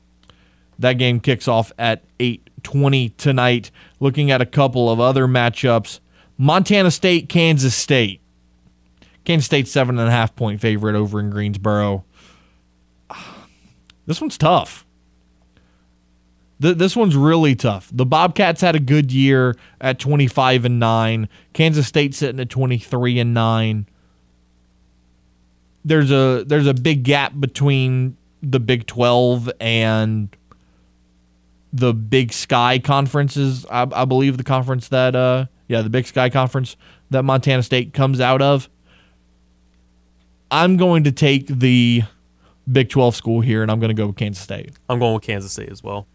That 0.79 0.95
game 0.95 1.21
kicks 1.21 1.47
off 1.49 1.73
at 1.79 2.05
8:20 2.19 3.17
tonight. 3.17 3.71
Looking 4.01 4.31
at 4.31 4.41
a 4.41 4.47
couple 4.47 4.91
of 4.91 5.01
other 5.01 5.27
matchups: 5.27 6.01
Montana 6.39 6.91
State, 6.91 7.29
Kansas 7.29 7.75
State. 7.75 8.21
Kansas 9.25 9.47
State 9.47 9.69
seven 9.69 9.99
and 9.99 10.09
a 10.09 10.13
half 10.13 10.35
point 10.37 10.61
favorite 10.61 10.95
over 10.97 11.21
in 11.21 11.31
Greensboro. 11.31 12.05
This 14.07 14.21
one's 14.21 14.37
tough. 14.37 14.85
Th- 16.61 16.77
This 16.77 16.95
one's 16.95 17.17
really 17.17 17.55
tough. 17.55 17.89
The 17.91 18.05
Bobcats 18.05 18.61
had 18.61 18.77
a 18.77 18.81
good 18.81 19.11
year 19.11 19.57
at 19.81 19.99
25 19.99 20.67
and 20.67 20.79
9. 20.79 21.27
Kansas 21.55 21.87
State 21.87 22.15
sitting 22.15 22.39
at 22.39 22.51
23 22.51 23.19
and 23.19 23.33
9. 23.33 23.87
There's 25.87 26.11
a 26.11 26.45
there's 26.47 26.67
a 26.67 26.75
big 26.75 27.03
gap 27.03 27.33
between 27.41 28.17
the 28.43 28.61
Big 28.61 28.87
12 28.87 29.51
and 29.61 30.29
the 31.75 31.93
Big 31.93 32.33
Sky 32.33 32.79
conferences. 32.79 33.67
I, 33.69 33.87
I 33.93 34.05
believe 34.05 34.39
the 34.39 34.45
conference 34.45 34.89
that 34.89 35.15
uh 35.17 35.47
yeah, 35.69 35.83
the 35.83 35.91
Big 35.91 36.07
Sky 36.07 36.31
conference 36.31 36.77
that 37.11 37.25
Montana 37.25 37.63
State 37.63 37.93
comes 37.93 38.21
out 38.21 38.41
of. 38.41 38.71
I'm 40.51 40.77
going 40.77 41.05
to 41.05 41.13
take 41.13 41.49
the 41.49 42.03
Big 42.71 42.89
12 42.91 43.17
school 43.17 43.41
here 43.41 43.63
and 43.63 43.71
I'm 43.71 43.81
going 43.81 43.89
to 43.89 43.95
go 43.95 44.07
with 44.07 44.17
Kansas 44.17 44.43
State. 44.43 44.73
I'm 44.89 44.99
going 44.99 45.15
with 45.15 45.25
Kansas 45.25 45.53
State 45.53 45.71
as 45.71 45.83
well. 45.83 46.07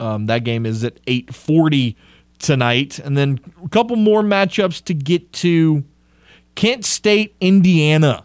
Um, 0.00 0.26
that 0.26 0.42
game 0.44 0.66
is 0.66 0.82
at 0.84 1.02
8:40 1.06 1.94
tonight, 2.38 2.98
and 2.98 3.16
then 3.16 3.40
a 3.64 3.68
couple 3.68 3.96
more 3.96 4.22
matchups 4.22 4.84
to 4.84 4.94
get 4.94 5.32
to. 5.34 5.84
Kent 6.54 6.84
State, 6.84 7.36
Indiana. 7.40 8.24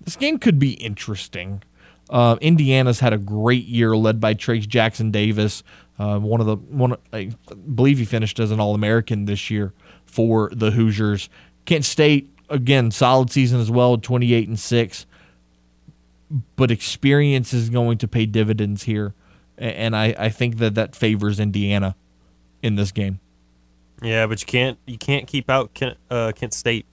This 0.00 0.16
game 0.16 0.38
could 0.38 0.58
be 0.58 0.72
interesting. 0.72 1.62
Uh, 2.10 2.36
Indiana's 2.40 3.00
had 3.00 3.12
a 3.12 3.18
great 3.18 3.66
year, 3.66 3.96
led 3.96 4.20
by 4.20 4.34
Trayce 4.34 4.66
Jackson 4.66 5.10
Davis. 5.10 5.62
Uh, 5.98 6.18
one 6.18 6.40
of 6.40 6.46
the 6.46 6.56
one, 6.56 6.96
I 7.12 7.30
believe 7.74 7.98
he 7.98 8.04
finished 8.04 8.38
as 8.38 8.50
an 8.50 8.60
All 8.60 8.74
American 8.74 9.24
this 9.24 9.50
year 9.50 9.72
for 10.06 10.50
the 10.52 10.70
Hoosiers. 10.70 11.28
Kent 11.64 11.84
State 11.84 12.32
again, 12.48 12.90
solid 12.90 13.30
season 13.30 13.60
as 13.60 13.70
well, 13.70 13.98
twenty 13.98 14.32
eight 14.32 14.48
and 14.48 14.58
six. 14.58 15.06
But 16.56 16.70
experience 16.70 17.52
is 17.54 17.70
going 17.70 17.98
to 17.98 18.08
pay 18.08 18.26
dividends 18.26 18.82
here, 18.84 19.14
and 19.56 19.96
I, 19.96 20.14
I 20.18 20.28
think 20.28 20.58
that 20.58 20.74
that 20.74 20.94
favors 20.94 21.40
Indiana 21.40 21.96
in 22.62 22.76
this 22.76 22.92
game. 22.92 23.18
Yeah, 24.02 24.26
but 24.26 24.40
you 24.40 24.46
can't 24.46 24.78
you 24.86 24.98
can't 24.98 25.26
keep 25.26 25.50
out 25.50 25.74
Kent, 25.74 25.96
uh, 26.10 26.32
Kent 26.34 26.52
State. 26.52 26.86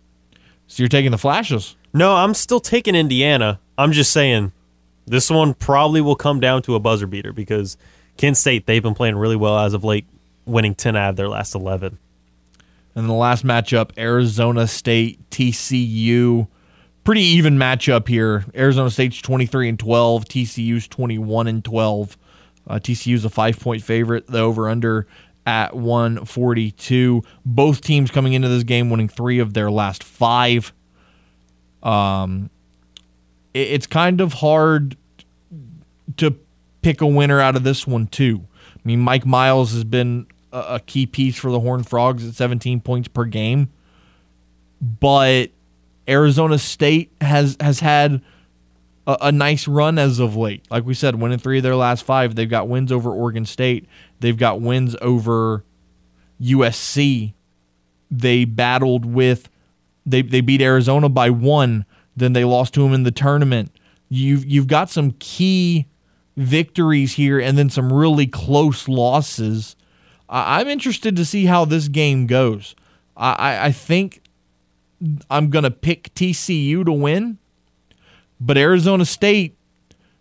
So 0.67 0.81
you're 0.81 0.89
taking 0.89 1.11
the 1.11 1.17
flashes. 1.17 1.75
No, 1.93 2.15
I'm 2.15 2.33
still 2.33 2.59
taking 2.59 2.95
Indiana. 2.95 3.59
I'm 3.77 3.91
just 3.91 4.11
saying 4.11 4.51
this 5.05 5.29
one 5.29 5.53
probably 5.53 6.01
will 6.01 6.15
come 6.15 6.39
down 6.39 6.61
to 6.63 6.75
a 6.75 6.79
buzzer 6.79 7.07
beater 7.07 7.33
because 7.33 7.77
Kent 8.17 8.37
State 8.37 8.65
they've 8.65 8.83
been 8.83 8.95
playing 8.95 9.15
really 9.15 9.35
well 9.35 9.59
as 9.59 9.73
of 9.73 9.83
late, 9.83 10.05
winning 10.45 10.75
ten 10.75 10.95
out 10.95 11.11
of 11.11 11.15
their 11.15 11.29
last 11.29 11.55
eleven. 11.55 11.97
And 12.95 13.09
the 13.09 13.13
last 13.13 13.45
matchup, 13.45 13.91
Arizona 13.97 14.67
State 14.67 15.29
TCU. 15.29 16.47
Pretty 17.03 17.21
even 17.21 17.57
matchup 17.57 18.07
here. 18.07 18.45
Arizona 18.55 18.89
State's 18.89 19.21
23 19.21 19.69
and 19.69 19.77
12, 19.77 20.25
TCU's 20.25 20.87
21 20.87 21.47
and 21.47 21.63
12. 21.63 22.17
Uh, 22.67 22.75
TCU's 22.75 23.25
a 23.25 23.29
five 23.29 23.59
point 23.59 23.83
favorite. 23.83 24.25
The 24.27 24.39
over 24.39 24.69
under 24.69 25.05
at 25.45 25.75
142. 25.75 27.21
Both 27.45 27.81
teams 27.81 28.09
coming 28.09 28.33
into 28.33 28.47
this 28.47 28.63
game 28.63 28.89
winning 28.89 29.09
three 29.09 29.39
of 29.39 29.53
their 29.53 29.69
last 29.69 30.03
five. 30.03 30.73
Um, 31.83 32.49
it's 33.55 33.87
kind 33.87 34.19
of 34.19 34.33
hard 34.33 34.97
to 36.17 36.35
pick 36.81 37.01
a 37.01 37.07
winner 37.07 37.39
out 37.39 37.55
of 37.55 37.63
this 37.63 37.87
one 37.87 38.07
too. 38.07 38.45
I 38.75 38.79
mean, 38.83 38.99
Mike 38.99 39.25
Miles 39.25 39.71
has 39.71 39.83
been 39.83 40.27
a, 40.51 40.79
key 40.85 41.05
piece 41.05 41.37
for 41.37 41.49
the 41.49 41.59
Horned 41.59 41.87
Frogs 41.87 42.27
at 42.27 42.35
17 42.35 42.81
points 42.81 43.07
per 43.07 43.25
game, 43.25 43.69
but 44.81 45.51
Arizona 46.07 46.57
State 46.59 47.11
has 47.21 47.57
has 47.59 47.79
had 47.79 48.21
a, 49.07 49.17
a, 49.21 49.31
nice 49.31 49.67
run 49.67 49.97
as 49.97 50.19
of 50.19 50.35
late. 50.35 50.65
Like 50.69 50.85
we 50.85 50.93
said, 50.93 51.15
winning 51.15 51.39
three 51.39 51.57
of 51.57 51.63
their 51.63 51.75
last 51.75 52.03
five. 52.03 52.35
They've 52.35 52.49
got 52.49 52.67
wins 52.67 52.91
over 52.91 53.09
Oregon 53.09 53.45
State. 53.45 53.87
They've 54.19 54.37
got 54.37 54.61
wins 54.61 54.95
over 55.01 55.63
USC. 56.41 57.33
They 58.11 58.45
battled 58.45 59.05
with 59.05 59.49
they 60.05 60.21
they 60.21 60.41
beat 60.41 60.61
Arizona 60.61 61.09
by 61.09 61.29
one. 61.29 61.85
Then 62.15 62.33
they 62.33 62.43
lost 62.43 62.73
to 62.75 62.85
him 62.85 62.93
in 62.93 63.03
the 63.03 63.11
tournament. 63.11 63.71
You've 64.09 64.45
you've 64.45 64.67
got 64.67 64.89
some 64.89 65.11
key 65.19 65.87
victories 66.37 67.13
here, 67.13 67.39
and 67.39 67.57
then 67.57 67.69
some 67.69 67.91
really 67.91 68.27
close 68.27 68.87
losses. 68.87 69.75
I'm 70.27 70.67
interested 70.67 71.15
to 71.15 71.25
see 71.25 71.45
how 71.45 71.65
this 71.65 71.87
game 71.87 72.27
goes. 72.27 72.75
I, 73.15 73.67
I 73.67 73.71
think 73.71 74.21
I'm 75.29 75.49
to 75.63 75.71
pick 75.71 76.13
TCU 76.15 76.85
to 76.85 76.91
win, 76.91 77.37
but 78.39 78.57
Arizona 78.57 79.05
State 79.05 79.57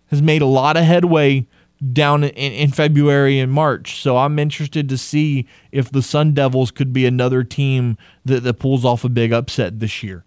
has 0.09 0.23
made 0.23 0.43
a 0.43 0.47
lot 0.47 0.77
of 0.77 0.85
headway 0.85 1.47
down 1.93 2.25
in, 2.25 2.31
in 2.53 2.71
February 2.71 3.39
and 3.39 3.51
March. 3.51 4.01
So 4.01 4.17
I'm 4.17 4.39
interested 4.39 4.89
to 4.89 4.99
see 4.99 5.47
if 5.73 5.91
the 5.91 6.03
Sun 6.03 6.33
Devils 6.33 6.71
could 6.71 6.93
be 6.93 7.07
another 7.07 7.45
team 7.45 7.97
that, 8.25 8.43
that 8.45 8.55
pulls 8.55 8.85
off 8.85 9.05
a 9.05 9.09
big 9.09 9.33
upset 9.33 9.81
this 9.81 10.03
year. 10.03 10.25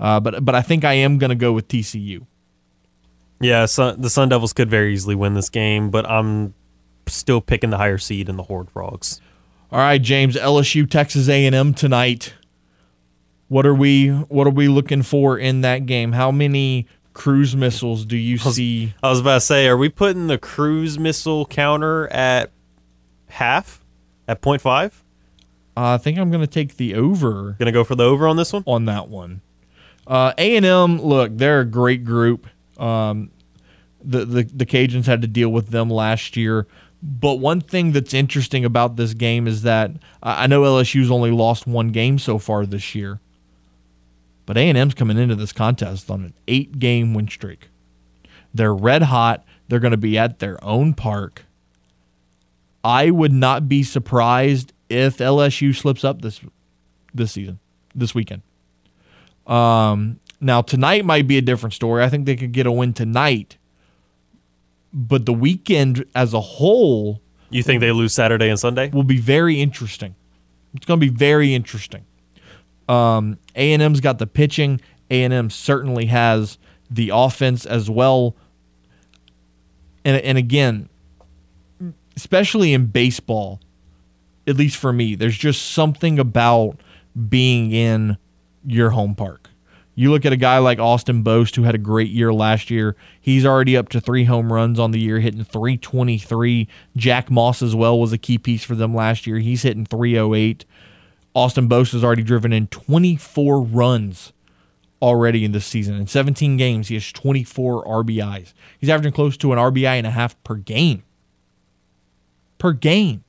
Uh, 0.00 0.18
but 0.18 0.44
but 0.44 0.54
I 0.54 0.62
think 0.62 0.84
I 0.84 0.94
am 0.94 1.18
going 1.18 1.28
to 1.28 1.36
go 1.36 1.52
with 1.52 1.68
TCU. 1.68 2.26
Yeah, 3.40 3.66
so 3.66 3.92
the 3.92 4.10
Sun 4.10 4.30
Devils 4.30 4.52
could 4.52 4.68
very 4.68 4.92
easily 4.92 5.14
win 5.14 5.34
this 5.34 5.48
game, 5.48 5.90
but 5.90 6.08
I'm 6.08 6.54
still 7.06 7.40
picking 7.40 7.70
the 7.70 7.78
higher 7.78 7.98
seed 7.98 8.28
in 8.28 8.36
the 8.36 8.42
Horned 8.44 8.70
Frogs. 8.70 9.20
All 9.70 9.78
right, 9.78 10.00
James, 10.00 10.36
LSU 10.36 10.88
Texas 10.88 11.28
A&M 11.28 11.74
tonight. 11.74 12.34
What 13.48 13.66
are 13.66 13.74
we 13.74 14.08
what 14.08 14.46
are 14.46 14.52
we 14.52 14.68
looking 14.68 15.02
for 15.02 15.38
in 15.38 15.60
that 15.62 15.86
game? 15.86 16.12
How 16.12 16.30
many 16.30 16.86
cruise 17.12 17.56
missiles 17.56 18.04
do 18.04 18.16
you 18.16 18.38
I 18.42 18.44
was, 18.44 18.56
see? 18.56 18.94
I 19.02 19.10
was 19.10 19.20
about 19.20 19.34
to 19.34 19.40
say, 19.40 19.68
are 19.68 19.76
we 19.76 19.88
putting 19.88 20.28
the 20.28 20.38
cruise 20.38 20.98
missile 20.98 21.46
counter 21.46 22.08
at 22.08 22.50
half, 23.28 23.84
at 24.28 24.40
0.5? 24.40 24.86
Uh, 25.76 25.94
I 25.94 25.98
think 25.98 26.18
I'm 26.18 26.30
going 26.30 26.42
to 26.42 26.46
take 26.46 26.76
the 26.76 26.94
over. 26.94 27.56
Going 27.58 27.66
to 27.66 27.72
go 27.72 27.84
for 27.84 27.94
the 27.94 28.04
over 28.04 28.28
on 28.28 28.36
this 28.36 28.52
one? 28.52 28.64
On 28.66 28.84
that 28.84 29.08
one. 29.08 29.40
Uh, 30.06 30.32
A&M, 30.38 31.00
look, 31.00 31.36
they're 31.36 31.60
a 31.60 31.64
great 31.64 32.04
group. 32.04 32.46
Um, 32.78 33.30
the, 34.02 34.24
the 34.24 34.42
the 34.44 34.66
Cajuns 34.66 35.06
had 35.06 35.22
to 35.22 35.28
deal 35.28 35.50
with 35.50 35.68
them 35.68 35.90
last 35.90 36.36
year. 36.36 36.66
But 37.02 37.34
one 37.34 37.60
thing 37.60 37.92
that's 37.92 38.12
interesting 38.12 38.64
about 38.64 38.96
this 38.96 39.14
game 39.14 39.46
is 39.46 39.62
that 39.62 39.92
I 40.22 40.46
know 40.46 40.62
LSU's 40.62 41.10
only 41.10 41.30
lost 41.30 41.66
one 41.66 41.88
game 41.88 42.18
so 42.18 42.38
far 42.38 42.66
this 42.66 42.94
year. 42.94 43.20
But 44.44 44.58
A&M's 44.58 44.94
coming 44.94 45.16
into 45.16 45.34
this 45.34 45.52
contest 45.52 46.10
on 46.10 46.24
an 46.24 46.34
eight-game 46.48 47.14
win 47.14 47.28
streak. 47.28 47.68
They're 48.52 48.74
red 48.74 49.04
hot. 49.04 49.44
They're 49.68 49.78
going 49.78 49.92
to 49.92 49.96
be 49.96 50.18
at 50.18 50.40
their 50.40 50.62
own 50.62 50.92
park. 50.92 51.44
I 52.82 53.10
would 53.10 53.32
not 53.32 53.68
be 53.68 53.82
surprised 53.82 54.72
if 54.88 55.18
LSU 55.18 55.74
slips 55.74 56.04
up 56.04 56.22
this 56.22 56.40
this 57.14 57.32
season, 57.32 57.60
this 57.94 58.14
weekend. 58.14 58.42
Um, 59.46 60.20
now 60.40 60.62
tonight 60.62 61.04
might 61.04 61.26
be 61.26 61.38
a 61.38 61.42
different 61.42 61.74
story. 61.74 62.02
I 62.02 62.08
think 62.08 62.26
they 62.26 62.36
could 62.36 62.52
get 62.52 62.66
a 62.66 62.72
win 62.72 62.92
tonight, 62.92 63.56
but 64.92 65.26
the 65.26 65.32
weekend 65.32 66.04
as 66.14 66.34
a 66.34 66.40
whole, 66.40 67.20
you 67.50 67.62
think 67.62 67.80
they 67.80 67.92
lose 67.92 68.12
Saturday 68.12 68.48
and 68.48 68.58
Sunday? 68.58 68.90
Will 68.90 69.02
be 69.02 69.18
very 69.18 69.60
interesting. 69.60 70.14
It's 70.74 70.86
going 70.86 71.00
to 71.00 71.06
be 71.06 71.12
very 71.14 71.54
interesting. 71.54 72.04
Um, 72.88 73.38
A&M's 73.56 74.00
got 74.00 74.18
the 74.18 74.26
pitching. 74.26 74.80
A&M 75.10 75.50
certainly 75.50 76.06
has 76.06 76.58
the 76.90 77.10
offense 77.12 77.66
as 77.66 77.90
well. 77.90 78.36
And 80.04 80.20
and 80.22 80.38
again, 80.38 80.88
especially 82.16 82.72
in 82.72 82.86
baseball, 82.86 83.60
at 84.46 84.56
least 84.56 84.76
for 84.76 84.92
me, 84.92 85.14
there's 85.14 85.36
just 85.36 85.72
something 85.72 86.18
about 86.18 86.80
being 87.28 87.70
in 87.72 88.16
your 88.64 88.90
home 88.90 89.14
park. 89.14 89.50
You 89.94 90.10
look 90.10 90.24
at 90.24 90.32
a 90.32 90.36
guy 90.36 90.58
like 90.58 90.78
Austin 90.78 91.22
Bost, 91.22 91.56
who 91.56 91.64
had 91.64 91.74
a 91.74 91.78
great 91.78 92.10
year 92.10 92.32
last 92.32 92.70
year. 92.70 92.96
He's 93.20 93.44
already 93.44 93.76
up 93.76 93.90
to 93.90 94.00
three 94.00 94.24
home 94.24 94.52
runs 94.52 94.78
on 94.78 94.92
the 94.92 95.00
year, 95.00 95.20
hitting 95.20 95.44
323. 95.44 96.68
Jack 96.96 97.30
Moss 97.30 97.60
as 97.60 97.74
well 97.74 97.98
was 97.98 98.12
a 98.12 98.18
key 98.18 98.38
piece 98.38 98.64
for 98.64 98.74
them 98.74 98.94
last 98.94 99.26
year. 99.26 99.38
He's 99.38 99.62
hitting 99.62 99.84
308. 99.84 100.64
Austin 101.34 101.68
Bost 101.68 101.92
has 101.92 102.02
already 102.02 102.22
driven 102.22 102.52
in 102.52 102.66
24 102.68 103.62
runs 103.62 104.32
already 105.02 105.44
in 105.44 105.52
this 105.52 105.66
season. 105.66 105.96
In 105.96 106.06
17 106.06 106.56
games, 106.56 106.88
he 106.88 106.94
has 106.94 107.12
24 107.12 107.84
RBIs. 107.84 108.52
He's 108.78 108.90
averaging 108.90 109.12
close 109.12 109.36
to 109.38 109.52
an 109.52 109.58
RBI 109.58 109.98
and 109.98 110.06
a 110.06 110.10
half 110.10 110.42
per 110.44 110.54
game. 110.54 111.02
Per 112.58 112.72
game. 112.72 113.24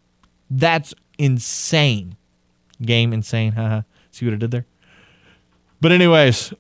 That's 0.50 0.94
insane. 1.18 2.18
Game 2.82 3.14
insane. 3.14 3.54
Haha. 3.54 3.82
See 4.12 4.26
what 4.26 4.34
I 4.34 4.38
did 4.38 4.52
there? 4.52 4.66
But 5.82 5.92
anyways, 5.92 6.54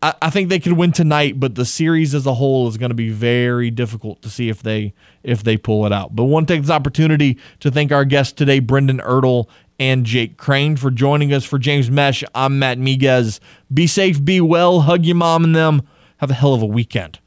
I, 0.00 0.14
I 0.22 0.30
think 0.30 0.48
they 0.48 0.60
could 0.60 0.74
win 0.74 0.92
tonight, 0.92 1.40
but 1.40 1.56
the 1.56 1.64
series 1.64 2.14
as 2.14 2.26
a 2.26 2.34
whole 2.34 2.68
is 2.68 2.76
going 2.76 2.90
to 2.90 2.94
be 2.94 3.10
very 3.10 3.70
difficult 3.70 4.22
to 4.22 4.30
see 4.30 4.48
if 4.48 4.62
they 4.62 4.94
if 5.22 5.42
they 5.42 5.56
pull 5.56 5.84
it 5.86 5.92
out. 5.92 6.14
But 6.14 6.24
want 6.24 6.46
to 6.46 6.54
take 6.54 6.62
this 6.62 6.70
opportunity 6.70 7.38
to 7.60 7.70
thank 7.70 7.90
our 7.90 8.04
guests 8.04 8.32
today, 8.32 8.60
Brendan 8.60 8.98
Ertl 8.98 9.48
and 9.80 10.06
Jake 10.06 10.36
Crane, 10.36 10.76
for 10.76 10.90
joining 10.90 11.32
us. 11.32 11.44
For 11.44 11.58
James 11.58 11.90
Meche, 11.90 12.22
I'm 12.34 12.58
Matt 12.58 12.78
Miguez. 12.78 13.40
Be 13.72 13.86
safe, 13.86 14.24
be 14.24 14.40
well, 14.40 14.82
hug 14.82 15.04
your 15.04 15.16
mom 15.16 15.42
and 15.42 15.56
them. 15.56 15.82
Have 16.18 16.30
a 16.30 16.34
hell 16.34 16.54
of 16.54 16.62
a 16.62 16.66
weekend. 16.66 17.18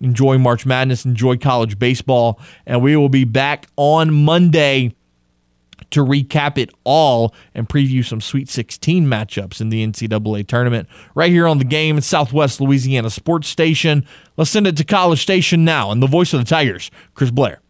Enjoy 0.00 0.38
March 0.38 0.64
Madness, 0.64 1.04
enjoy 1.04 1.36
college 1.36 1.78
baseball, 1.78 2.40
and 2.64 2.80
we 2.80 2.96
will 2.96 3.10
be 3.10 3.24
back 3.24 3.66
on 3.76 4.14
Monday 4.14 4.94
to 5.90 6.04
recap 6.04 6.58
it 6.58 6.70
all 6.84 7.34
and 7.54 7.68
preview 7.68 8.04
some 8.04 8.20
Sweet 8.20 8.48
16 8.48 9.06
matchups 9.06 9.60
in 9.60 9.68
the 9.68 9.86
NCAA 9.86 10.46
tournament 10.46 10.88
right 11.14 11.30
here 11.30 11.46
on 11.46 11.58
the 11.58 11.64
game 11.64 11.96
at 11.96 12.04
Southwest 12.04 12.60
Louisiana 12.60 13.10
Sports 13.10 13.48
Station. 13.48 14.04
Let's 14.36 14.50
send 14.50 14.66
it 14.66 14.76
to 14.76 14.84
College 14.84 15.20
Station 15.20 15.64
now 15.64 15.90
and 15.90 16.02
the 16.02 16.06
voice 16.06 16.32
of 16.32 16.40
the 16.40 16.46
Tigers, 16.46 16.90
Chris 17.14 17.30
Blair. 17.30 17.60